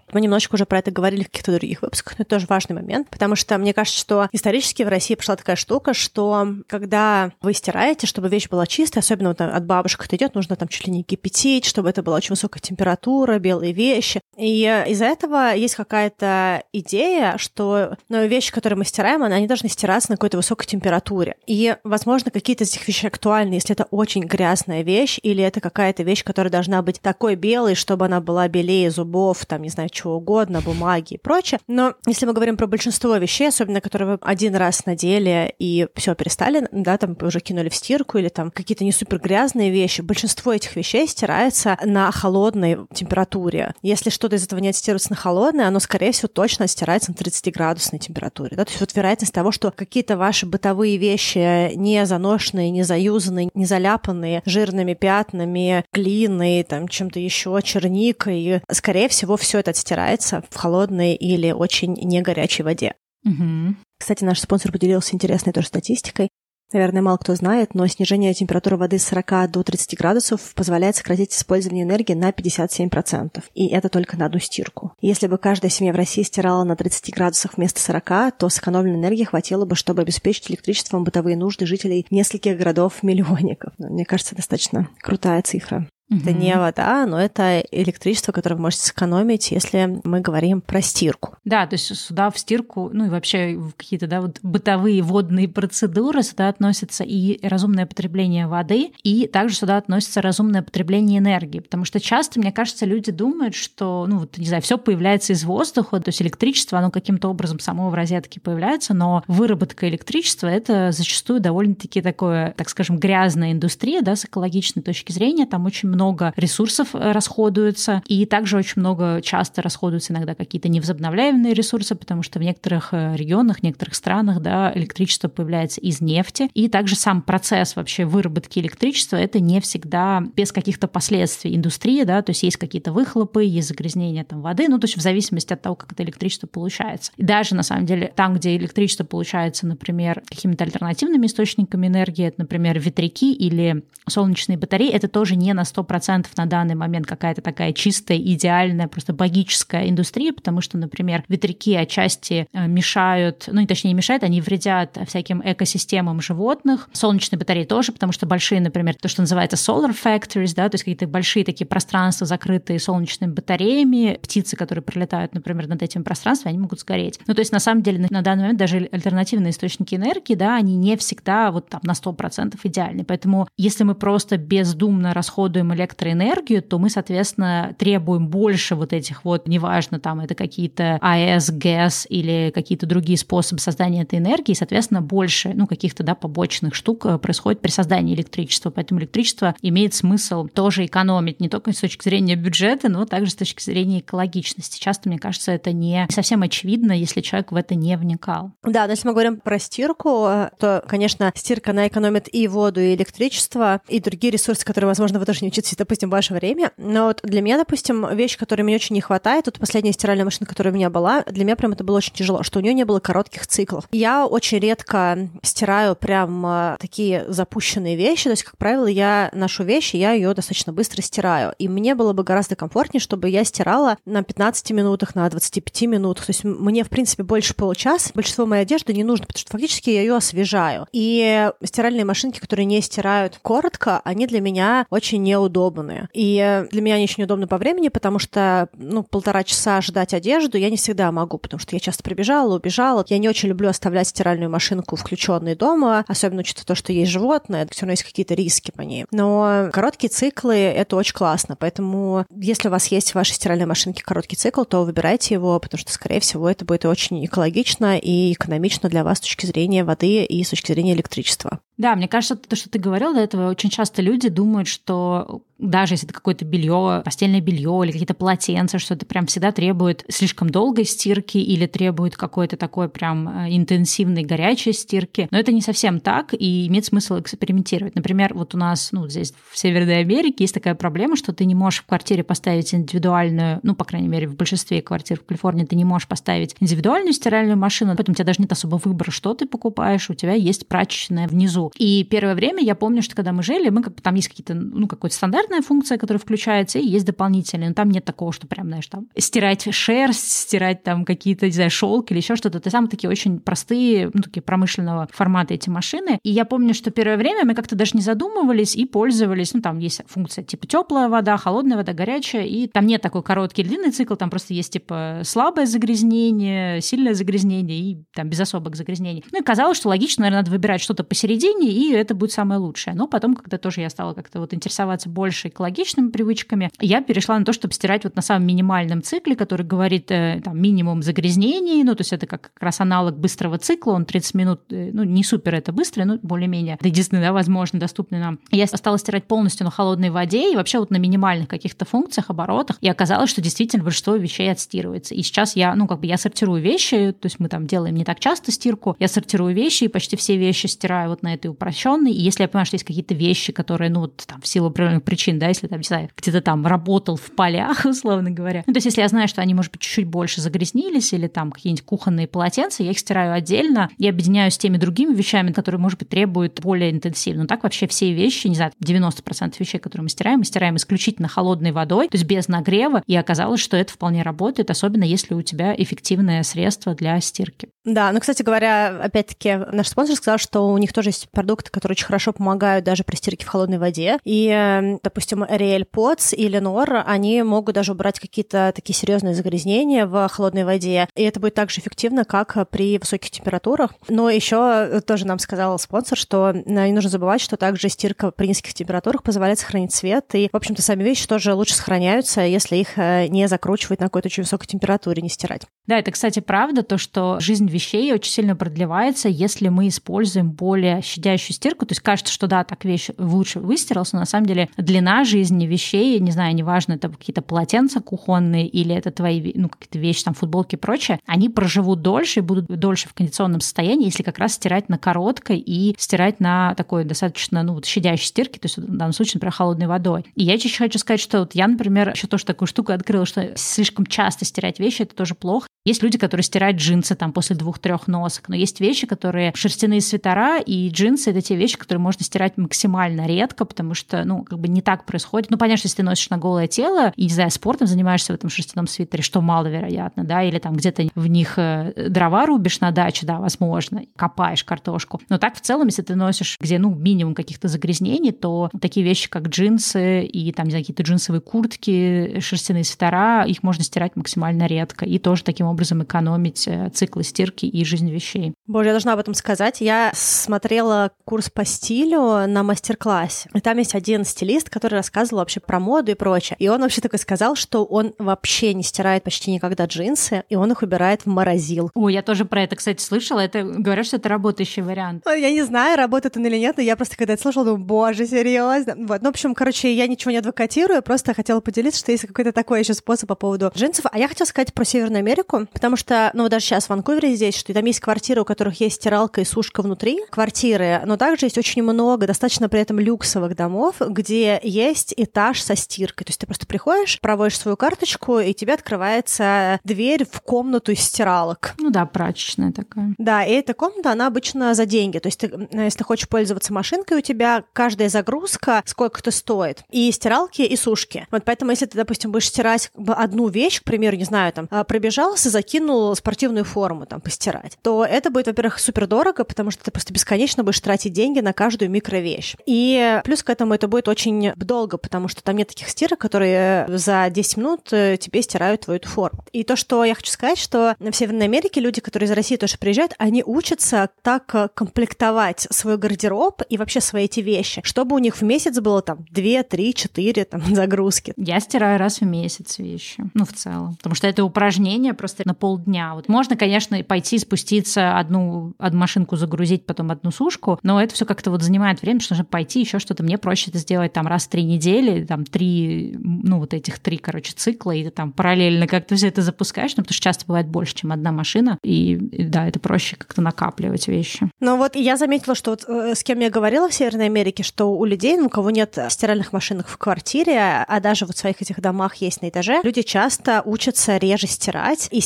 Мы 0.13 0.21
немножечко 0.21 0.55
уже 0.55 0.65
про 0.65 0.79
это 0.79 0.91
говорили 0.91 1.23
в 1.23 1.27
каких-то 1.27 1.51
других 1.51 1.81
выпусках, 1.81 2.17
но 2.17 2.23
это 2.23 2.29
тоже 2.29 2.47
важный 2.47 2.75
момент, 2.75 3.09
потому 3.09 3.35
что 3.35 3.57
мне 3.57 3.73
кажется, 3.73 3.99
что 3.99 4.29
исторически 4.31 4.83
в 4.83 4.87
России 4.87 5.15
пошла 5.15 5.35
такая 5.35 5.55
штука, 5.55 5.93
что 5.93 6.47
когда 6.67 7.31
вы 7.41 7.53
стираете, 7.53 8.07
чтобы 8.07 8.29
вещь 8.29 8.47
была 8.47 8.65
чистая, 8.65 9.01
особенно 9.01 9.29
вот 9.29 9.41
от 9.41 9.65
бабушек 9.65 10.05
это 10.05 10.15
идет, 10.15 10.35
нужно 10.35 10.55
там 10.55 10.67
чуть 10.67 10.87
ли 10.87 10.93
не 10.93 11.03
кипятить, 11.03 11.65
чтобы 11.65 11.89
это 11.89 12.01
была 12.01 12.17
очень 12.17 12.31
высокая 12.31 12.61
температура, 12.61 13.39
белые 13.39 13.73
вещи. 13.73 14.21
И 14.37 14.63
из-за 14.87 15.05
этого 15.05 15.53
есть 15.53 15.75
какая-то 15.75 16.63
идея, 16.71 17.37
что 17.37 17.97
ну, 18.09 18.25
вещи, 18.25 18.51
которые 18.51 18.77
мы 18.77 18.85
стираем, 18.85 19.21
они 19.23 19.47
должны 19.47 19.69
стираться 19.69 20.11
на 20.11 20.17
какой-то 20.17 20.37
высокой 20.37 20.65
температуре. 20.65 21.35
И, 21.45 21.75
возможно, 21.83 22.31
какие-то 22.31 22.63
из 22.63 22.69
этих 22.69 22.87
вещей 22.87 23.07
актуальны, 23.07 23.55
если 23.55 23.73
это 23.73 23.83
очень 23.91 24.23
грязная 24.23 24.81
вещь, 24.81 24.92
вещь, 24.93 25.19
или 25.23 25.43
это 25.43 25.59
какая-то 25.59 26.03
вещь, 26.03 26.23
которая 26.23 26.51
должна 26.51 26.81
быть 26.81 27.01
такой 27.01 27.35
белой, 27.35 27.75
чтобы 27.75 28.05
она 28.05 28.21
была 28.21 28.47
белее 28.47 28.91
зубов, 28.91 29.45
там, 29.45 29.63
не 29.63 29.69
знаю, 29.69 29.89
чего 29.89 30.15
угодно, 30.15 30.61
бумаги 30.61 31.15
и 31.15 31.17
прочее. 31.17 31.59
Но 31.67 31.93
если 32.07 32.25
мы 32.25 32.33
говорим 32.33 32.57
про 32.57 32.67
большинство 32.67 33.15
вещей, 33.17 33.47
особенно 33.47 33.81
которые 33.81 34.11
вы 34.11 34.17
один 34.21 34.55
раз 34.55 34.85
надели 34.85 35.53
и 35.59 35.87
все 35.95 36.15
перестали, 36.15 36.67
да, 36.71 36.97
там 36.97 37.17
уже 37.21 37.39
кинули 37.39 37.69
в 37.69 37.75
стирку 37.75 38.17
или 38.17 38.29
там 38.29 38.51
какие-то 38.51 38.83
не 38.83 38.91
супер 38.91 39.19
грязные 39.19 39.71
вещи, 39.71 40.01
большинство 40.01 40.53
этих 40.53 40.75
вещей 40.75 41.07
стирается 41.07 41.77
на 41.83 42.11
холодной 42.11 42.77
температуре. 42.93 43.73
Если 43.81 44.09
что-то 44.09 44.35
из 44.35 44.45
этого 44.45 44.59
не 44.59 44.69
отстирывается 44.69 45.11
на 45.11 45.15
холодной, 45.15 45.65
оно, 45.65 45.79
скорее 45.79 46.11
всего, 46.11 46.27
точно 46.27 46.65
отстирается 46.65 47.11
на 47.11 47.15
30-градусной 47.15 47.99
температуре. 47.99 48.55
Да? 48.55 48.65
То 48.65 48.71
есть 48.71 48.81
вот 48.81 48.95
вероятность 48.95 49.33
того, 49.33 49.51
что 49.51 49.71
какие-то 49.71 50.17
ваши 50.17 50.45
бытовые 50.45 50.97
вещи 50.97 51.73
не 51.75 52.05
заношенные, 52.05 52.69
не 52.69 52.83
заюзанные, 52.83 53.49
не 53.53 53.65
заляпанные 53.65 54.41
жирными 54.45 54.82
черными 54.83 54.93
пятнами, 54.93 55.85
глиной, 55.93 56.63
там 56.63 56.87
чем-то 56.87 57.19
еще, 57.19 57.59
черникой. 57.63 58.61
Скорее 58.69 59.07
всего, 59.07 59.37
все 59.37 59.59
это 59.59 59.71
отстирается 59.71 60.43
в 60.49 60.55
холодной 60.55 61.15
или 61.15 61.51
очень 61.51 61.93
не 61.93 62.21
горячей 62.21 62.63
воде. 62.63 62.95
Угу. 63.25 63.75
Кстати, 63.99 64.23
наш 64.23 64.41
спонсор 64.41 64.71
поделился 64.71 65.15
интересной 65.15 65.53
тоже 65.53 65.67
статистикой. 65.67 66.29
Наверное, 66.73 67.03
мало 67.03 67.17
кто 67.17 67.35
знает, 67.35 67.75
но 67.75 67.85
снижение 67.85 68.33
температуры 68.33 68.77
воды 68.77 68.97
с 68.97 69.05
40 69.05 69.51
до 69.51 69.63
30 69.63 69.95
градусов 69.97 70.53
позволяет 70.55 70.95
сократить 70.95 71.31
использование 71.31 71.83
энергии 71.83 72.13
на 72.13 72.31
57%. 72.31 73.43
И 73.53 73.67
это 73.67 73.89
только 73.89 74.17
на 74.17 74.25
одну 74.25 74.39
стирку. 74.39 74.93
Если 74.99 75.27
бы 75.27 75.37
каждая 75.37 75.69
семья 75.69 75.93
в 75.93 75.95
России 75.95 76.23
стирала 76.23 76.63
на 76.63 76.75
30 76.75 77.13
градусах 77.13 77.57
вместо 77.57 77.79
40, 77.79 78.37
то 78.39 78.49
сэкономленной 78.49 78.99
энергии 78.99 79.23
хватило 79.23 79.65
бы, 79.65 79.75
чтобы 79.75 80.01
обеспечить 80.01 80.49
электричеством 80.49 81.03
бытовые 81.03 81.37
нужды 81.37 81.67
жителей 81.67 82.07
нескольких 82.09 82.57
городов-миллионников. 82.57 83.73
Мне 83.77 84.05
кажется, 84.05 84.35
достаточно 84.35 84.89
крутая 84.99 85.43
цифра. 85.43 85.87
Это 86.21 86.31
не 86.31 86.55
вода, 86.57 87.05
но 87.05 87.19
это 87.19 87.59
электричество, 87.71 88.31
которое 88.31 88.55
вы 88.55 88.63
можете 88.63 88.83
сэкономить, 88.83 89.51
если 89.51 90.01
мы 90.03 90.19
говорим 90.21 90.61
про 90.61 90.81
стирку. 90.81 91.35
Да, 91.45 91.65
то 91.67 91.75
есть 91.75 91.95
сюда 91.95 92.29
в 92.29 92.37
стирку, 92.37 92.89
ну 92.93 93.05
и 93.05 93.09
вообще 93.09 93.55
в 93.55 93.73
какие-то 93.75 94.07
да, 94.07 94.21
вот 94.21 94.39
бытовые 94.43 95.01
водные 95.01 95.47
процедуры 95.47 96.23
сюда 96.23 96.49
относятся 96.49 97.03
и 97.03 97.45
разумное 97.45 97.85
потребление 97.85 98.47
воды, 98.47 98.91
и 99.03 99.27
также 99.27 99.55
сюда 99.55 99.77
относится 99.77 100.21
разумное 100.21 100.61
потребление 100.61 101.19
энергии, 101.19 101.59
потому 101.59 101.85
что 101.85 101.99
часто, 101.99 102.39
мне 102.39 102.51
кажется, 102.51 102.85
люди 102.85 103.11
думают, 103.11 103.55
что, 103.55 104.05
ну 104.07 104.19
вот, 104.19 104.37
не 104.37 104.45
знаю, 104.45 104.61
все 104.61 104.77
появляется 104.77 105.33
из 105.33 105.43
воздуха, 105.43 105.99
то 105.99 106.09
есть 106.09 106.21
электричество, 106.21 106.79
оно 106.79 106.91
каким-то 106.91 107.29
образом 107.29 107.59
само 107.59 107.89
в 107.89 107.93
розетке 107.93 108.39
появляется, 108.39 108.93
но 108.93 109.23
выработка 109.27 109.87
электричества— 109.89 110.47
это 110.49 110.91
зачастую 110.91 111.39
довольно-таки 111.39 112.01
такое, 112.01 112.53
так 112.57 112.69
скажем, 112.69 112.97
грязная 112.97 113.51
индустрия, 113.51 114.01
да, 114.01 114.15
с 114.15 114.25
экологичной 114.25 114.83
точки 114.83 115.11
зрения, 115.11 115.45
там 115.45 115.65
очень 115.65 115.89
много 115.89 116.02
много 116.03 116.33
ресурсов 116.35 116.89
э, 116.93 117.11
расходуется, 117.11 118.03
и 118.07 118.25
также 118.25 118.57
очень 118.57 118.81
много 118.81 119.21
часто 119.21 119.61
расходуются 119.61 120.13
иногда 120.13 120.35
какие-то 120.35 120.67
невозобновляемые 120.67 121.53
ресурсы, 121.53 121.95
потому 121.95 122.23
что 122.23 122.39
в 122.39 122.41
некоторых 122.41 122.89
э, 122.91 123.15
регионах, 123.15 123.59
в 123.59 123.63
некоторых 123.63 123.95
странах 123.95 124.41
да, 124.41 124.71
электричество 124.75 125.29
появляется 125.29 125.79
из 125.79 126.01
нефти, 126.01 126.49
и 126.53 126.67
также 126.67 126.95
сам 126.95 127.21
процесс 127.21 127.75
вообще 127.75 128.05
выработки 128.05 128.59
электричества 128.59 129.15
это 129.15 129.39
не 129.39 129.61
всегда 129.61 130.21
без 130.35 130.51
каких-то 130.51 130.87
последствий 130.87 131.55
индустрии, 131.55 132.03
да, 132.03 132.21
то 132.21 132.31
есть 132.31 132.43
есть 132.43 132.57
какие-то 132.57 132.91
выхлопы, 132.91 133.43
есть 133.43 133.69
загрязнение 133.69 134.23
там 134.23 134.41
воды, 134.41 134.67
ну 134.67 134.79
то 134.79 134.85
есть 134.85 134.97
в 134.97 135.01
зависимости 135.01 135.53
от 135.53 135.61
того, 135.61 135.75
как 135.75 135.93
это 135.93 136.03
электричество 136.03 136.47
получается. 136.47 137.11
И 137.15 137.23
даже 137.23 137.55
на 137.55 137.63
самом 137.63 137.85
деле 137.85 138.11
там, 138.13 138.35
где 138.35 138.55
электричество 138.57 139.05
получается, 139.05 139.65
например, 139.65 140.21
какими-то 140.27 140.65
альтернативными 140.65 141.27
источниками 141.27 141.87
энергии, 141.87 142.25
это, 142.25 142.41
например, 142.41 142.79
ветряки 142.79 143.33
или 143.33 143.83
солнечные 144.07 144.57
батареи, 144.57 144.89
это 144.89 145.07
тоже 145.07 145.35
не 145.35 145.53
на 145.53 145.61
100% 145.61 145.82
процентов 145.83 146.35
на 146.37 146.45
данный 146.45 146.75
момент 146.75 147.05
какая-то 147.05 147.41
такая 147.41 147.73
чистая, 147.73 148.17
идеальная, 148.17 148.87
просто 148.87 149.13
богическая 149.13 149.89
индустрия, 149.89 150.33
потому 150.33 150.61
что, 150.61 150.77
например, 150.77 151.23
ветряки 151.27 151.75
отчасти 151.75 152.47
э, 152.53 152.67
мешают, 152.67 153.45
ну, 153.47 153.61
не 153.61 153.67
точнее, 153.67 153.93
мешают, 153.93 154.23
они 154.23 154.41
вредят 154.41 154.97
всяким 155.07 155.41
экосистемам 155.43 156.21
животных. 156.21 156.89
Солнечные 156.93 157.39
батареи 157.39 157.65
тоже, 157.65 157.91
потому 157.91 158.11
что 158.13 158.25
большие, 158.25 158.61
например, 158.61 158.95
то, 158.95 159.07
что 159.07 159.21
называется 159.21 159.57
solar 159.57 159.93
factories, 159.93 160.53
да, 160.55 160.69
то 160.69 160.75
есть 160.75 160.83
какие-то 160.83 161.07
большие 161.07 161.45
такие 161.45 161.65
пространства, 161.65 162.25
закрытые 162.25 162.79
солнечными 162.79 163.31
батареями, 163.31 164.19
птицы, 164.21 164.55
которые 164.55 164.83
пролетают, 164.83 165.33
например, 165.33 165.67
над 165.67 165.81
этим 165.81 166.03
пространством, 166.03 166.49
они 166.49 166.59
могут 166.59 166.79
сгореть. 166.79 167.19
Ну, 167.27 167.33
то 167.33 167.41
есть, 167.41 167.51
на 167.51 167.59
самом 167.59 167.83
деле, 167.83 168.07
на 168.09 168.21
данный 168.21 168.43
момент 168.43 168.59
даже 168.59 168.89
альтернативные 168.91 169.51
источники 169.51 169.95
энергии, 169.95 170.35
да, 170.35 170.55
они 170.55 170.75
не 170.75 170.95
всегда 170.97 171.51
вот 171.51 171.69
там 171.69 171.81
на 171.83 171.91
100% 171.91 172.57
идеальны. 172.63 173.03
Поэтому, 173.03 173.47
если 173.57 173.83
мы 173.83 173.95
просто 173.95 174.37
бездумно 174.37 175.13
расходуем 175.13 175.72
электроэнергию, 175.73 176.61
то 176.61 176.79
мы, 176.79 176.89
соответственно, 176.89 177.75
требуем 177.77 178.27
больше 178.27 178.75
вот 178.75 178.93
этих 178.93 179.25
вот, 179.25 179.47
неважно, 179.47 179.99
там 179.99 180.19
это 180.19 180.35
какие-то 180.35 180.97
АЭС, 181.01 181.51
ГЭС 181.51 182.07
или 182.09 182.51
какие-то 182.53 182.85
другие 182.85 183.17
способы 183.17 183.59
создания 183.59 184.03
этой 184.03 184.19
энергии, 184.19 184.53
соответственно, 184.53 185.01
больше, 185.01 185.53
ну, 185.53 185.67
каких-то, 185.67 186.03
да, 186.03 186.15
побочных 186.15 186.75
штук 186.75 187.05
э, 187.05 187.17
происходит 187.17 187.61
при 187.61 187.71
создании 187.71 188.15
электричества. 188.15 188.69
Поэтому 188.69 188.99
электричество 188.99 189.55
имеет 189.61 189.93
смысл 189.93 190.47
тоже 190.47 190.85
экономить 190.85 191.39
не 191.39 191.49
только 191.49 191.71
с 191.71 191.79
точки 191.79 192.03
зрения 192.03 192.35
бюджета, 192.35 192.89
но 192.89 193.05
также 193.05 193.31
с 193.31 193.35
точки 193.35 193.63
зрения 193.63 193.99
экологичности. 193.99 194.79
Часто, 194.79 195.09
мне 195.09 195.19
кажется, 195.19 195.51
это 195.51 195.71
не 195.71 196.07
совсем 196.09 196.41
очевидно, 196.41 196.91
если 196.91 197.21
человек 197.21 197.51
в 197.51 197.55
это 197.55 197.75
не 197.75 197.97
вникал. 197.97 198.51
Да, 198.63 198.85
но 198.85 198.91
если 198.91 199.07
мы 199.07 199.13
говорим 199.13 199.39
про 199.39 199.59
стирку, 199.59 200.25
э, 200.27 200.49
то, 200.59 200.83
конечно, 200.87 201.31
стирка, 201.35 201.71
она 201.71 201.87
экономит 201.87 202.27
и 202.33 202.47
воду, 202.47 202.79
и 202.81 202.95
электричество, 202.95 203.81
и 203.87 203.99
другие 203.99 204.31
ресурсы, 204.31 204.65
которые, 204.65 204.87
возможно, 204.87 205.19
вы 205.19 205.25
тоже 205.25 205.39
не 205.41 205.51
учитесь 205.63 205.77
допустим, 205.77 206.09
ваше 206.09 206.33
время. 206.33 206.71
Но 206.77 207.05
вот 207.07 207.21
для 207.23 207.41
меня, 207.41 207.57
допустим, 207.57 208.15
вещь, 208.15 208.37
которой 208.37 208.61
мне 208.61 208.75
очень 208.75 208.95
не 208.95 209.01
хватает, 209.01 209.45
вот 209.45 209.59
последняя 209.59 209.93
стиральная 209.93 210.25
машина, 210.25 210.45
которая 210.45 210.73
у 210.73 210.75
меня 210.75 210.89
была, 210.89 211.23
для 211.23 211.43
меня 211.43 211.55
прям 211.55 211.71
это 211.71 211.83
было 211.83 211.97
очень 211.97 212.13
тяжело, 212.13 212.43
что 212.43 212.59
у 212.59 212.61
нее 212.61 212.73
не 212.73 212.85
было 212.85 212.99
коротких 212.99 213.47
циклов. 213.47 213.87
Я 213.91 214.25
очень 214.25 214.59
редко 214.59 215.29
стираю 215.41 215.95
прям 215.95 216.45
а, 216.45 216.77
такие 216.79 217.25
запущенные 217.27 217.95
вещи, 217.95 218.25
то 218.25 218.31
есть, 218.31 218.43
как 218.43 218.57
правило, 218.57 218.87
я 218.87 219.29
ношу 219.33 219.63
вещи, 219.63 219.95
я 219.95 220.11
ее 220.11 220.33
достаточно 220.33 220.73
быстро 220.73 221.01
стираю. 221.01 221.53
И 221.57 221.67
мне 221.67 221.95
было 221.95 222.13
бы 222.13 222.23
гораздо 222.23 222.55
комфортнее, 222.55 223.01
чтобы 223.01 223.29
я 223.29 223.43
стирала 223.43 223.97
на 224.05 224.23
15 224.23 224.71
минутах, 224.71 225.15
на 225.15 225.29
25 225.29 225.81
минутах. 225.83 226.25
То 226.25 226.31
есть 226.31 226.43
мне, 226.43 226.83
в 226.83 226.89
принципе, 226.89 227.23
больше 227.23 227.55
получаса. 227.55 228.11
Большинство 228.13 228.45
моей 228.45 228.63
одежды 228.63 228.93
не 228.93 229.03
нужно, 229.03 229.25
потому 229.25 229.39
что 229.39 229.51
фактически 229.51 229.89
я 229.89 230.01
ее 230.01 230.15
освежаю. 230.15 230.87
И 230.91 231.51
стиральные 231.63 232.05
машинки, 232.05 232.39
которые 232.39 232.65
не 232.65 232.81
стирают 232.81 233.39
коротко, 233.41 234.01
они 234.03 234.27
для 234.27 234.41
меня 234.41 234.85
очень 234.89 235.21
неудобны 235.23 235.52
удобные. 235.53 236.09
И 236.13 236.65
для 236.71 236.81
меня 236.81 236.95
они 236.95 237.03
очень 237.03 237.23
удобны 237.23 237.45
по 237.45 237.57
времени, 237.57 237.89
потому 237.89 238.17
что, 238.17 238.69
ну, 238.73 239.03
полтора 239.03 239.43
часа 239.43 239.81
ждать 239.81 240.13
одежду 240.13 240.57
я 240.57 240.69
не 240.69 240.77
всегда 240.77 241.11
могу, 241.11 241.37
потому 241.37 241.59
что 241.59 241.75
я 241.75 241.79
часто 241.79 242.03
прибежала, 242.03 242.55
убежала. 242.55 243.05
Я 243.07 243.19
не 243.19 243.29
очень 243.29 243.49
люблю 243.49 243.69
оставлять 243.69 244.07
стиральную 244.07 244.49
машинку 244.49 244.95
включенной 244.95 245.55
дома, 245.55 246.03
особенно 246.07 246.41
учитывая 246.41 246.65
то, 246.65 246.75
что 246.75 246.91
есть 246.91 247.11
животное, 247.11 247.67
все 247.71 247.81
равно 247.81 247.91
есть 247.91 248.03
какие-то 248.03 248.33
риски 248.33 248.71
по 248.71 248.81
ней. 248.81 249.05
Но 249.11 249.69
короткие 249.71 250.09
циклы— 250.09 250.55
это 250.57 250.95
очень 250.95 251.13
классно, 251.13 251.55
поэтому 251.55 252.25
если 252.35 252.67
у 252.67 252.71
вас 252.71 252.87
есть 252.87 253.11
в 253.11 253.15
вашей 253.15 253.33
стиральной 253.33 253.65
машинке 253.65 254.03
короткий 254.03 254.35
цикл, 254.35 254.63
то 254.63 254.83
выбирайте 254.83 255.35
его, 255.35 255.59
потому 255.59 255.79
что, 255.79 255.91
скорее 255.91 256.19
всего, 256.19 256.49
это 256.49 256.65
будет 256.65 256.85
очень 256.85 257.23
экологично 257.25 257.97
и 257.97 258.33
экономично 258.33 258.89
для 258.89 259.03
вас 259.03 259.19
с 259.19 259.21
точки 259.21 259.45
зрения 259.45 259.83
воды 259.83 260.23
и 260.23 260.43
с 260.43 260.49
точки 260.49 260.71
зрения 260.71 260.93
электричества. 260.93 261.59
Да, 261.77 261.95
мне 261.95 262.07
кажется, 262.07 262.35
то, 262.35 262.55
что 262.55 262.69
ты 262.69 262.77
говорил 262.77 263.13
до 263.13 263.21
этого, 263.21 263.49
очень 263.49 263.69
часто 263.69 264.01
люди 264.01 264.29
думают, 264.29 264.67
что 264.67 265.41
даже 265.63 265.93
если 265.93 266.07
это 266.07 266.13
какое-то 266.13 266.45
белье, 266.45 267.01
постельное 267.05 267.41
белье 267.41 267.81
или 267.83 267.91
какие-то 267.91 268.13
полотенца, 268.13 268.79
что 268.79 268.93
это 268.95 269.05
прям 269.05 269.25
всегда 269.27 269.51
требует 269.51 270.03
слишком 270.09 270.49
долгой 270.49 270.85
стирки 270.85 271.37
или 271.37 271.65
требует 271.67 272.17
какой-то 272.17 272.57
такой 272.57 272.89
прям 272.89 273.29
э, 273.29 273.55
интенсивной 273.55 274.23
горячей 274.23 274.73
стирки. 274.73 275.27
Но 275.31 275.39
это 275.39 275.51
не 275.51 275.61
совсем 275.61 275.99
так, 275.99 276.33
и 276.33 276.67
имеет 276.67 276.85
смысл 276.85 277.19
экспериментировать. 277.19 277.95
Например, 277.95 278.33
вот 278.33 278.53
у 278.53 278.57
нас, 278.57 278.91
ну, 278.91 279.07
здесь 279.07 279.33
в 279.51 279.57
Северной 279.57 279.99
Америке 280.01 280.43
есть 280.43 280.53
такая 280.53 280.75
проблема, 280.75 281.15
что 281.15 281.33
ты 281.33 281.45
не 281.45 281.55
можешь 281.55 281.81
в 281.81 281.85
квартире 281.85 282.23
поставить 282.23 282.73
индивидуальную, 282.73 283.59
ну, 283.63 283.73
по 283.73 283.85
крайней 283.85 284.09
мере, 284.09 284.27
в 284.27 284.35
большинстве 284.35 284.81
квартир 284.81 285.19
в 285.19 285.25
Калифорнии 285.25 285.65
ты 285.65 285.75
не 285.75 285.85
можешь 285.85 286.07
поставить 286.07 286.55
индивидуальную 286.59 287.13
стиральную 287.13 287.57
машину, 287.57 287.95
поэтому 287.95 288.13
у 288.13 288.15
тебя 288.15 288.25
даже 288.25 288.41
нет 288.41 288.51
особо 288.51 288.81
выбора, 288.83 289.11
что 289.11 289.33
ты 289.33 289.45
покупаешь, 289.45 290.09
у 290.09 290.13
тебя 290.13 290.33
есть 290.33 290.67
прачечная 290.67 291.27
внизу. 291.27 291.62
И 291.77 292.03
первое 292.03 292.35
время 292.35 292.63
я 292.63 292.75
помню, 292.75 293.01
что 293.01 293.15
когда 293.15 293.31
мы 293.31 293.43
жили, 293.43 293.69
мы 293.69 293.81
как 293.81 293.95
бы 293.95 294.01
там 294.01 294.15
есть 294.15 294.29
какие-то, 294.29 294.53
ну, 294.53 294.87
стандартный 295.09 295.43
стандартная 295.43 295.61
функция, 295.61 295.97
которая 295.97 296.19
включается, 296.19 296.79
и 296.79 296.85
есть 296.85 297.05
дополнительные. 297.05 297.69
Но 297.69 297.75
там 297.75 297.89
нет 297.89 298.05
такого, 298.05 298.31
что 298.31 298.47
прям, 298.47 298.67
знаешь, 298.67 298.87
там 298.87 299.07
стирать 299.17 299.73
шерсть, 299.73 300.31
стирать 300.31 300.83
там 300.83 301.05
какие-то, 301.05 301.45
не 301.45 301.51
знаю, 301.51 301.69
шелк 301.69 302.11
или 302.11 302.19
еще 302.19 302.35
что-то. 302.35 302.57
Это 302.57 302.69
самые 302.69 302.89
такие 302.89 303.09
очень 303.09 303.39
простые, 303.39 304.09
ну, 304.13 304.21
такие 304.21 304.41
промышленного 304.41 305.07
формата 305.11 305.53
эти 305.53 305.69
машины. 305.69 306.19
И 306.23 306.31
я 306.31 306.45
помню, 306.45 306.73
что 306.73 306.91
первое 306.91 307.17
время 307.17 307.45
мы 307.45 307.55
как-то 307.55 307.75
даже 307.75 307.91
не 307.93 308.01
задумывались 308.01 308.75
и 308.75 308.85
пользовались, 308.85 309.53
ну, 309.53 309.61
там 309.61 309.79
есть 309.79 310.01
функция 310.07 310.43
типа 310.43 310.67
теплая 310.67 311.09
вода, 311.09 311.37
холодная 311.37 311.77
вода, 311.77 311.93
горячая, 311.93 312.45
и 312.45 312.67
там 312.67 312.85
нет 312.85 313.01
такой 313.01 313.23
короткий 313.23 313.63
длинный 313.63 313.91
цикл, 313.91 314.15
там 314.15 314.29
просто 314.29 314.53
есть 314.53 314.73
типа 314.73 315.21
слабое 315.23 315.65
загрязнение, 315.65 316.81
сильное 316.81 317.13
загрязнение 317.13 317.79
и 317.79 318.03
там 318.13 318.29
без 318.29 318.39
особых 318.39 318.75
загрязнений. 318.75 319.23
Ну 319.31 319.39
и 319.39 319.43
казалось, 319.43 319.77
что 319.77 319.89
логично, 319.89 320.21
наверное, 320.21 320.41
надо 320.41 320.51
выбирать 320.51 320.81
что-то 320.81 321.03
посередине, 321.03 321.52
и 321.61 321.91
это 321.93 322.15
будет 322.15 322.31
самое 322.31 322.59
лучшее. 322.59 322.95
Но 322.95 323.07
потом, 323.07 323.35
когда 323.35 323.57
тоже 323.57 323.81
я 323.81 323.89
стала 323.89 324.13
как-то 324.13 324.39
вот 324.39 324.53
интересоваться 324.53 325.09
больше 325.09 325.49
экологичными 325.49 326.09
привычками, 326.09 326.69
я 326.79 327.01
перешла 327.01 327.37
на 327.37 327.45
то, 327.45 327.53
чтобы 327.53 327.73
стирать 327.73 328.03
вот 328.03 328.15
на 328.15 328.21
самом 328.21 328.47
минимальном 328.47 329.01
цикле, 329.01 329.35
который 329.35 329.65
говорит 329.65 330.11
э, 330.11 330.41
там, 330.43 330.59
минимум 330.59 331.03
загрязнений, 331.03 331.83
ну, 331.83 331.95
то 331.95 332.01
есть 332.01 332.13
это 332.13 332.27
как, 332.27 332.51
раз 332.59 332.79
аналог 332.79 333.17
быстрого 333.17 333.57
цикла, 333.57 333.93
он 333.93 334.05
30 334.05 334.33
минут, 334.33 334.61
э, 334.69 334.91
ну, 334.93 335.03
не 335.03 335.23
супер 335.23 335.55
это 335.55 335.71
быстро, 335.71 336.05
но 336.05 336.17
более-менее, 336.21 336.75
это 336.75 336.87
единственный, 336.87 337.21
да, 337.21 337.33
возможно, 337.33 337.79
доступный 337.79 338.19
нам. 338.19 338.39
Я 338.51 338.67
стала 338.67 338.97
стирать 338.97 339.25
полностью 339.25 339.65
на 339.65 339.71
холодной 339.71 340.09
воде 340.09 340.51
и 340.51 340.55
вообще 340.55 340.79
вот 340.79 340.91
на 340.91 340.97
минимальных 340.97 341.47
каких-то 341.47 341.85
функциях, 341.85 342.29
оборотах, 342.29 342.77
и 342.81 342.89
оказалось, 342.89 343.29
что 343.29 343.41
действительно 343.41 343.83
большинство 343.83 344.15
вещей 344.15 344.51
отстирывается. 344.51 345.13
И 345.15 345.21
сейчас 345.21 345.55
я, 345.55 345.75
ну, 345.75 345.87
как 345.87 345.99
бы 345.99 346.07
я 346.07 346.17
сортирую 346.17 346.61
вещи, 346.61 347.15
то 347.19 347.25
есть 347.25 347.39
мы 347.39 347.49
там 347.49 347.67
делаем 347.67 347.95
не 347.95 348.05
так 348.05 348.19
часто 348.19 348.51
стирку, 348.51 348.95
я 348.99 349.07
сортирую 349.07 349.53
вещи, 349.53 349.85
и 349.85 349.87
почти 349.87 350.15
все 350.15 350.37
вещи 350.37 350.67
стираю 350.67 351.09
вот 351.09 351.23
на 351.23 351.33
этой 351.33 351.42
упрощенной, 351.49 352.11
и 352.11 352.21
если 352.21 352.43
я 352.43 352.47
понимаю, 352.47 352.65
что 352.65 352.75
есть 352.75 352.85
какие-то 352.85 353.13
вещи, 353.13 353.51
которые, 353.51 353.89
ну, 353.89 354.01
вот, 354.01 354.23
там, 354.25 354.41
в 354.41 354.47
силу 354.47 354.67
определенных 354.67 355.03
причин 355.03 355.39
да, 355.39 355.47
если 355.47 355.67
там, 355.67 355.79
не 355.79 355.83
знаю, 355.85 356.09
где-то 356.15 356.41
там 356.41 356.65
работал 356.65 357.15
в 357.15 357.31
полях, 357.31 357.85
условно 357.85 358.31
говоря. 358.31 358.63
Ну, 358.65 358.73
то 358.73 358.77
есть, 358.77 358.85
если 358.85 359.01
я 359.01 359.07
знаю, 359.07 359.27
что 359.27 359.41
они, 359.41 359.53
может 359.53 359.71
быть, 359.71 359.81
чуть-чуть 359.81 360.05
больше 360.05 360.41
загрязнились, 360.41 361.13
или 361.13 361.27
там 361.27 361.51
какие-нибудь 361.51 361.85
кухонные 361.85 362.27
полотенца, 362.27 362.83
я 362.83 362.91
их 362.91 362.99
стираю 362.99 363.33
отдельно 363.33 363.89
и 363.97 364.07
объединяю 364.07 364.51
с 364.51 364.57
теми 364.57 364.77
другими 364.77 365.13
вещами, 365.13 365.51
которые, 365.51 365.79
может 365.79 365.99
быть, 365.99 366.09
требуют 366.09 366.61
более 366.61 366.91
интенсивно. 366.91 367.43
Но 367.43 367.47
так 367.47 367.63
вообще 367.63 367.87
все 367.87 368.13
вещи, 368.13 368.47
не 368.47 368.55
знаю, 368.55 368.71
90% 368.83 369.55
вещей, 369.59 369.79
которые 369.79 370.03
мы 370.03 370.09
стираем, 370.09 370.39
мы 370.39 370.45
стираем 370.45 370.75
исключительно 370.77 371.27
холодной 371.27 371.71
водой, 371.71 372.07
то 372.07 372.15
есть 372.15 372.25
без 372.25 372.47
нагрева, 372.47 373.03
и 373.05 373.15
оказалось, 373.15 373.59
что 373.59 373.77
это 373.77 373.93
вполне 373.93 374.21
работает, 374.21 374.69
особенно 374.69 375.03
если 375.03 375.33
у 375.33 375.41
тебя 375.41 375.75
эффективное 375.75 376.43
средство 376.43 376.95
для 376.95 377.19
стирки. 377.19 377.69
Да, 377.85 378.11
ну, 378.13 378.19
кстати 378.19 378.43
говоря, 378.43 378.99
опять-таки, 379.03 379.57
наш 379.71 379.89
спонсор 379.89 380.15
сказал, 380.15 380.37
что 380.37 380.71
у 380.71 380.77
них 380.77 380.93
тоже 380.93 381.09
есть 381.09 381.27
продукты, 381.33 381.71
которые 381.71 381.95
очень 381.95 382.05
хорошо 382.05 382.31
помогают 382.31 382.85
даже 382.85 383.03
при 383.03 383.15
стирке 383.15 383.45
в 383.45 383.49
холодной 383.49 383.79
воде. 383.79 384.19
И, 384.23 384.47
эм, 384.47 384.99
допустим, 385.03 385.43
Ariel 385.43 385.85
Pots 385.91 386.33
и 386.33 386.47
Lenore, 386.47 387.03
они 387.05 387.43
могут 387.43 387.75
даже 387.75 387.91
убрать 387.91 388.19
какие-то 388.19 388.71
такие 388.73 388.95
серьезные 388.95 389.35
загрязнения 389.35 390.05
в 390.05 390.27
холодной 390.29 390.63
воде. 390.63 391.07
И 391.15 391.23
это 391.23 391.39
будет 391.39 391.55
так 391.55 391.69
же 391.69 391.81
эффективно, 391.81 392.23
как 392.23 392.69
при 392.69 392.97
высоких 392.97 393.31
температурах. 393.31 393.93
Но 394.07 394.29
еще 394.29 395.01
тоже 395.01 395.25
нам 395.25 395.39
сказал 395.39 395.77
спонсор, 395.79 396.17
что 396.17 396.51
э, 396.53 396.63
не 396.65 396.93
нужно 396.93 397.09
забывать, 397.09 397.41
что 397.41 397.57
также 397.57 397.89
стирка 397.89 398.31
при 398.31 398.47
низких 398.47 398.73
температурах 398.73 399.23
позволяет 399.23 399.59
сохранить 399.59 399.93
цвет. 399.93 400.25
И, 400.33 400.49
в 400.51 400.55
общем-то, 400.55 400.81
сами 400.81 401.03
вещи 401.03 401.27
тоже 401.27 401.53
лучше 401.53 401.75
сохраняются, 401.75 402.41
если 402.41 402.77
их 402.77 402.97
э, 402.97 403.27
не 403.27 403.47
закручивать 403.47 403.99
на 403.99 404.05
какой-то 404.05 404.27
очень 404.27 404.43
высокой 404.43 404.67
температуре, 404.67 405.21
не 405.21 405.29
стирать. 405.29 405.63
Да, 405.87 405.97
это, 405.97 406.11
кстати, 406.11 406.39
правда, 406.39 406.83
то, 406.83 406.97
что 406.97 407.39
жизнь 407.39 407.67
вещей 407.67 408.13
очень 408.13 408.31
сильно 408.31 408.55
продлевается, 408.55 409.27
если 409.27 409.69
мы 409.69 409.87
используем 409.87 410.51
более 410.51 411.01
щадящую 411.23 411.55
стирку. 411.55 411.85
То 411.85 411.93
есть 411.93 412.01
кажется, 412.01 412.33
что 412.33 412.47
да, 412.47 412.63
так 412.63 412.83
вещь 412.85 413.09
лучше 413.17 413.59
выстирался, 413.59 414.15
но 414.15 414.21
на 414.21 414.25
самом 414.25 414.45
деле 414.45 414.69
длина 414.77 415.23
жизни 415.23 415.65
вещей, 415.65 416.19
не 416.19 416.31
знаю, 416.31 416.53
неважно, 416.55 416.93
это 416.93 417.09
какие-то 417.09 417.41
полотенца 417.41 418.01
кухонные 418.01 418.67
или 418.67 418.93
это 418.93 419.11
твои, 419.11 419.53
ну, 419.55 419.69
какие-то 419.69 419.99
вещи, 419.99 420.23
там, 420.23 420.33
футболки 420.33 420.75
и 420.75 420.77
прочее, 420.77 421.19
они 421.25 421.49
проживут 421.49 422.01
дольше 422.01 422.39
и 422.39 422.43
будут 422.43 422.67
дольше 422.67 423.07
в 423.07 423.13
кондиционном 423.13 423.61
состоянии, 423.61 424.05
если 424.05 424.23
как 424.23 424.37
раз 424.37 424.53
стирать 424.53 424.89
на 424.89 424.97
короткой 424.97 425.59
и 425.59 425.95
стирать 425.97 426.39
на 426.39 426.75
такой 426.75 427.05
достаточно, 427.05 427.63
ну, 427.63 427.73
вот 427.73 427.85
щадящей 427.85 428.27
стирке, 428.27 428.59
то 428.59 428.65
есть 428.65 428.77
в 428.77 428.97
данном 428.97 429.13
случае, 429.13 429.35
например, 429.35 429.53
холодной 429.53 429.87
водой. 429.87 430.25
И 430.35 430.43
я 430.43 430.53
еще 430.53 430.77
хочу 430.77 430.99
сказать, 430.99 431.21
что 431.21 431.39
вот 431.39 431.55
я, 431.55 431.67
например, 431.67 432.11
еще 432.11 432.27
тоже 432.27 432.45
такую 432.45 432.67
штуку 432.67 432.91
открыла, 432.91 433.25
что 433.25 433.53
слишком 433.55 434.05
часто 434.05 434.45
стирать 434.45 434.79
вещи, 434.79 435.03
это 435.03 435.15
тоже 435.15 435.35
плохо. 435.35 435.67
Есть 435.85 436.01
люди, 436.01 436.17
которые 436.17 436.45
стирают 436.45 436.77
джинсы 436.77 437.13
там 437.13 437.33
после 437.33 437.57
двух-трех 437.57 438.07
носок, 438.07 438.47
но 438.47 438.55
есть 438.55 438.79
вещи, 438.79 439.05
которые 439.05 439.51
шерстяные 439.53 439.99
свитера 439.99 440.59
и 440.59 440.89
джинсы— 440.89 441.29
это 441.31 441.41
те 441.41 441.57
вещи, 441.57 441.77
которые 441.77 442.01
можно 442.01 442.23
стирать 442.23 442.55
максимально 442.55 443.27
редко, 443.27 443.65
потому 443.65 443.93
что, 443.93 444.23
ну, 444.23 444.43
как 444.43 444.59
бы 444.59 444.69
не 444.69 444.81
так 444.81 445.05
происходит. 445.05 445.49
Ну, 445.49 445.57
понятно, 445.57 445.79
что 445.79 445.87
если 445.87 445.97
ты 445.97 446.03
носишь 446.03 446.29
на 446.29 446.37
голое 446.37 446.67
тело 446.67 447.11
и, 447.17 447.23
не 447.23 447.33
знаю, 447.33 447.51
спортом 447.51 447.87
занимаешься 447.87 448.31
в 448.31 448.35
этом 448.35 448.49
шерстяном 448.49 448.87
свитере, 448.87 449.23
что 449.23 449.41
маловероятно, 449.41 450.23
да, 450.23 450.41
или 450.41 450.57
там 450.57 450.73
где-то 450.73 451.09
в 451.15 451.27
них 451.27 451.55
э, 451.57 452.07
дрова 452.09 452.45
рубишь 452.45 452.79
на 452.79 452.91
даче, 452.91 453.25
да, 453.25 453.39
возможно, 453.39 454.03
копаешь 454.15 454.63
картошку. 454.63 455.19
Но 455.27 455.37
так 455.37 455.57
в 455.57 455.59
целом, 455.59 455.87
если 455.87 456.01
ты 456.01 456.15
носишь, 456.15 456.55
где, 456.61 456.79
ну, 456.79 456.95
минимум 456.95 457.35
каких-то 457.35 457.67
загрязнений, 457.67 458.31
то 458.31 458.69
такие 458.79 459.05
вещи, 459.05 459.29
как 459.29 459.49
джинсы 459.49 460.23
и 460.23 460.53
там, 460.53 460.69
какие-то 460.69 461.03
джинсовые 461.03 461.41
куртки, 461.41 462.39
шерстяные 462.39 462.85
свитера, 462.85 463.43
их 463.43 463.63
можно 463.63 463.83
стирать 463.83 464.15
максимально 464.15 464.65
редко 464.65 465.05
и 465.05 465.19
тоже 465.19 465.43
таким 465.43 465.72
экономить 465.81 466.67
э, 466.67 466.89
циклы 466.93 467.23
стирки 467.23 467.65
и 467.65 467.83
жизнь 467.85 468.09
вещей. 468.11 468.53
Боже, 468.67 468.89
я 468.89 468.93
должна 468.93 469.13
об 469.13 469.19
этом 469.19 469.33
сказать. 469.33 469.81
Я 469.81 470.11
смотрела 470.13 471.11
курс 471.25 471.49
по 471.49 471.65
стилю 471.65 472.47
на 472.47 472.63
мастер-классе. 472.63 473.49
И 473.53 473.59
там 473.59 473.77
есть 473.77 473.95
один 473.95 474.25
стилист, 474.25 474.69
который 474.69 474.95
рассказывал 474.95 475.39
вообще 475.39 475.59
про 475.59 475.79
моду 475.79 476.11
и 476.11 476.15
прочее. 476.15 476.55
И 476.59 476.67
он 476.67 476.81
вообще 476.81 477.01
такой 477.01 477.19
сказал, 477.19 477.55
что 477.55 477.83
он 477.85 478.13
вообще 478.19 478.73
не 478.73 478.83
стирает 478.83 479.23
почти 479.23 479.51
никогда 479.51 479.85
джинсы, 479.85 480.43
и 480.49 480.55
он 480.55 480.71
их 480.71 480.81
убирает 480.81 481.21
в 481.21 481.25
морозил. 481.27 481.91
О, 481.93 482.09
я 482.09 482.21
тоже 482.21 482.45
про 482.45 482.63
это, 482.63 482.75
кстати, 482.75 483.01
слышала. 483.01 483.39
Это 483.39 483.63
говорят, 483.63 484.05
что 484.05 484.17
это 484.17 484.29
работающий 484.29 484.81
вариант. 484.81 485.23
Я 485.25 485.51
не 485.51 485.63
знаю, 485.63 485.97
работает 485.97 486.37
он 486.37 486.45
или 486.45 486.57
нет, 486.57 486.77
но 486.77 486.83
я 486.83 486.95
просто 486.95 487.17
когда 487.17 487.33
это 487.33 487.41
слышала, 487.41 487.65
думаю, 487.65 487.83
боже, 487.83 488.25
серьезно. 488.27 488.95
Вот, 488.97 489.21
ну, 489.21 489.29
в 489.29 489.31
общем, 489.31 489.53
короче, 489.55 489.93
я 489.93 490.07
ничего 490.07 490.31
не 490.31 490.37
адвокатирую, 490.37 491.01
просто 491.01 491.33
хотела 491.33 491.59
поделиться, 491.59 491.99
что 491.99 492.11
есть 492.11 492.27
какой-то 492.27 492.51
такой 492.51 492.79
еще 492.79 492.93
способ 492.93 493.29
по 493.29 493.35
поводу 493.35 493.71
джинсов. 493.75 494.05
А 494.11 494.17
я 494.17 494.27
хотела 494.27 494.47
сказать 494.47 494.73
про 494.73 494.85
Северную 494.85 495.19
Америку, 495.19 495.62
потому 495.71 495.95
что, 495.95 496.31
ну, 496.33 496.49
даже 496.49 496.65
сейчас 496.65 496.85
в 496.85 496.89
Ванкувере 496.89 497.35
здесь, 497.35 497.55
что 497.55 497.73
там 497.73 497.85
есть 497.85 497.99
квартиры, 497.99 498.41
у 498.41 498.45
которых 498.45 498.79
есть 498.81 498.95
стиралка 498.95 499.41
и 499.41 499.45
сушка 499.45 499.81
внутри 499.81 500.19
квартиры, 500.29 501.01
но 501.05 501.17
также 501.17 501.45
есть 501.45 501.57
очень 501.57 501.83
много 501.83 502.27
достаточно 502.27 502.69
при 502.69 502.81
этом 502.81 502.99
люксовых 502.99 503.55
домов, 503.55 503.95
где 503.99 504.59
есть 504.63 505.13
этаж 505.17 505.61
со 505.61 505.75
стиркой. 505.75 506.25
То 506.25 506.29
есть 506.29 506.39
ты 506.39 506.45
просто 506.45 506.65
приходишь, 506.65 507.19
проводишь 507.19 507.57
свою 507.57 507.77
карточку, 507.77 508.39
и 508.39 508.53
тебе 508.53 508.73
открывается 508.73 509.79
дверь 509.83 510.25
в 510.29 510.41
комнату 510.41 510.91
из 510.91 510.99
стиралок. 510.99 511.73
Ну 511.77 511.89
да, 511.89 512.05
прачечная 512.05 512.71
такая. 512.71 513.15
Да, 513.17 513.43
и 513.43 513.51
эта 513.51 513.73
комната, 513.73 514.11
она 514.11 514.27
обычно 514.27 514.73
за 514.73 514.85
деньги. 514.85 515.19
То 515.19 515.27
есть 515.27 515.39
ты, 515.39 515.69
если 515.71 516.03
хочешь 516.03 516.27
пользоваться 516.27 516.73
машинкой, 516.73 517.19
у 517.19 517.21
тебя 517.21 517.63
каждая 517.73 518.09
загрузка 518.09 518.81
сколько-то 518.85 519.31
стоит. 519.31 519.83
И 519.91 520.11
стиралки, 520.11 520.61
и 520.61 520.75
сушки. 520.75 521.27
Вот 521.31 521.43
поэтому, 521.45 521.71
если 521.71 521.85
ты, 521.85 521.97
допустим, 521.97 522.31
будешь 522.31 522.47
стирать 522.47 522.91
одну 523.07 523.47
вещь, 523.47 523.81
к 523.81 523.83
примеру, 523.83 524.15
не 524.15 524.23
знаю, 524.23 524.51
там, 524.53 524.67
а, 524.71 524.83
пробежался, 524.83 525.49
закинул 525.53 526.15
спортивную 526.15 526.65
форму 526.65 527.05
там 527.05 527.21
постирать, 527.21 527.77
то 527.81 528.05
это 528.05 528.29
будет, 528.29 528.47
во-первых, 528.47 528.79
супер 528.79 529.07
дорого, 529.07 529.43
потому 529.43 529.71
что 529.71 529.83
ты 529.83 529.91
просто 529.91 530.13
бесконечно 530.13 530.63
будешь 530.63 530.79
тратить 530.79 531.13
деньги 531.13 531.39
на 531.39 531.53
каждую 531.53 531.89
микровещь. 531.89 532.55
И 532.65 533.21
плюс 533.23 533.43
к 533.43 533.49
этому 533.49 533.73
это 533.73 533.87
будет 533.87 534.07
очень 534.07 534.51
долго, 534.55 534.97
потому 534.97 535.27
что 535.27 535.43
там 535.43 535.55
нет 535.55 535.69
таких 535.69 535.89
стирок, 535.89 536.19
которые 536.19 536.85
за 536.89 537.29
10 537.29 537.57
минут 537.57 537.93
э, 537.93 538.17
тебе 538.17 538.41
стирают 538.41 538.81
твою 538.81 538.97
эту 538.97 539.07
форму. 539.07 539.43
И 539.51 539.63
то, 539.63 539.75
что 539.75 540.03
я 540.03 540.15
хочу 540.15 540.31
сказать, 540.31 540.57
что 540.57 540.95
в 540.99 541.13
Северной 541.13 541.45
Америке 541.45 541.79
люди, 541.79 542.01
которые 542.01 542.27
из 542.27 542.33
России 542.33 542.57
тоже 542.57 542.77
приезжают, 542.77 543.13
они 543.17 543.43
учатся 543.45 544.09
так 544.21 544.53
э, 544.53 544.69
комплектовать 544.73 545.67
свой 545.69 545.97
гардероб 545.97 546.61
и 546.69 546.77
вообще 546.77 547.01
свои 547.01 547.23
эти 547.23 547.39
вещи, 547.39 547.81
чтобы 547.83 548.15
у 548.15 548.19
них 548.19 548.35
в 548.35 548.41
месяц 548.41 548.79
было 548.79 549.01
там 549.01 549.25
2, 549.31 549.63
3, 549.63 549.93
4 549.93 550.45
там, 550.45 550.61
загрузки. 550.75 551.33
Я 551.37 551.59
стираю 551.59 551.99
раз 551.99 552.19
в 552.19 552.25
месяц 552.25 552.79
вещи, 552.79 553.23
ну, 553.33 553.45
в 553.45 553.53
целом. 553.53 553.95
Потому 553.95 554.15
что 554.15 554.27
это 554.27 554.43
упражнение 554.43 555.13
просто 555.13 555.42
на 555.45 555.53
полдня. 555.53 556.15
Вот 556.15 556.29
можно, 556.29 556.55
конечно, 556.55 557.01
пойти 557.03 557.37
спуститься 557.37 558.17
одну, 558.17 558.73
одну 558.77 558.99
машинку 558.99 559.35
загрузить, 559.35 559.85
потом 559.85 560.11
одну 560.11 560.31
сушку, 560.31 560.79
но 560.83 561.01
это 561.01 561.13
все 561.13 561.25
как-то 561.25 561.51
вот 561.51 561.61
занимает 561.61 562.01
время, 562.01 562.19
что 562.19 562.33
нужно 562.33 562.45
пойти 562.45 562.81
еще 562.81 562.99
что-то. 562.99 563.23
Мне 563.23 563.37
проще 563.37 563.69
это 563.69 563.79
сделать 563.79 564.13
там 564.13 564.27
раз 564.27 564.45
в 564.45 564.49
три 564.49 564.63
недели, 564.63 565.25
там 565.25 565.45
три, 565.45 566.15
ну 566.19 566.59
вот 566.59 566.73
этих 566.73 566.99
три, 566.99 567.17
короче, 567.17 567.53
цикла, 567.55 567.91
и 567.91 568.03
ты 568.03 568.11
там 568.11 568.31
параллельно 568.31 568.87
как-то 568.87 569.15
все 569.15 569.27
это 569.27 569.41
запускаешь, 569.41 569.95
ну, 569.97 570.03
потому 570.03 570.15
что 570.15 570.23
часто 570.23 570.45
бывает 570.45 570.67
больше, 570.67 570.95
чем 570.95 571.11
одна 571.11 571.31
машина, 571.31 571.77
и, 571.83 572.13
и 572.13 572.43
да, 572.43 572.67
это 572.67 572.79
проще 572.79 573.15
как-то 573.15 573.41
накапливать 573.41 574.07
вещи. 574.07 574.49
Ну 574.59 574.77
вот 574.77 574.95
я 574.95 575.17
заметила, 575.17 575.55
что 575.55 575.71
вот 575.71 575.85
э, 575.87 576.15
с 576.15 576.23
кем 576.23 576.39
я 576.39 576.49
говорила 576.49 576.89
в 576.89 576.93
Северной 576.93 577.25
Америке, 577.25 577.63
что 577.63 577.85
у 577.85 578.05
людей, 578.05 578.37
ну, 578.37 578.45
у 578.45 578.49
кого 578.49 578.69
нет 578.69 578.97
стиральных 579.09 579.53
машинок 579.53 579.87
в 579.87 579.97
квартире, 579.97 580.85
а 580.87 580.99
даже 580.99 581.25
вот 581.25 581.35
в 581.35 581.39
своих 581.39 581.61
этих 581.61 581.79
домах 581.81 582.15
есть 582.15 582.41
на 582.41 582.49
этаже, 582.49 582.81
люди 582.83 583.01
часто 583.01 583.61
учатся 583.65 584.17
реже 584.17 584.47
стирать 584.47 585.07
и 585.11 585.21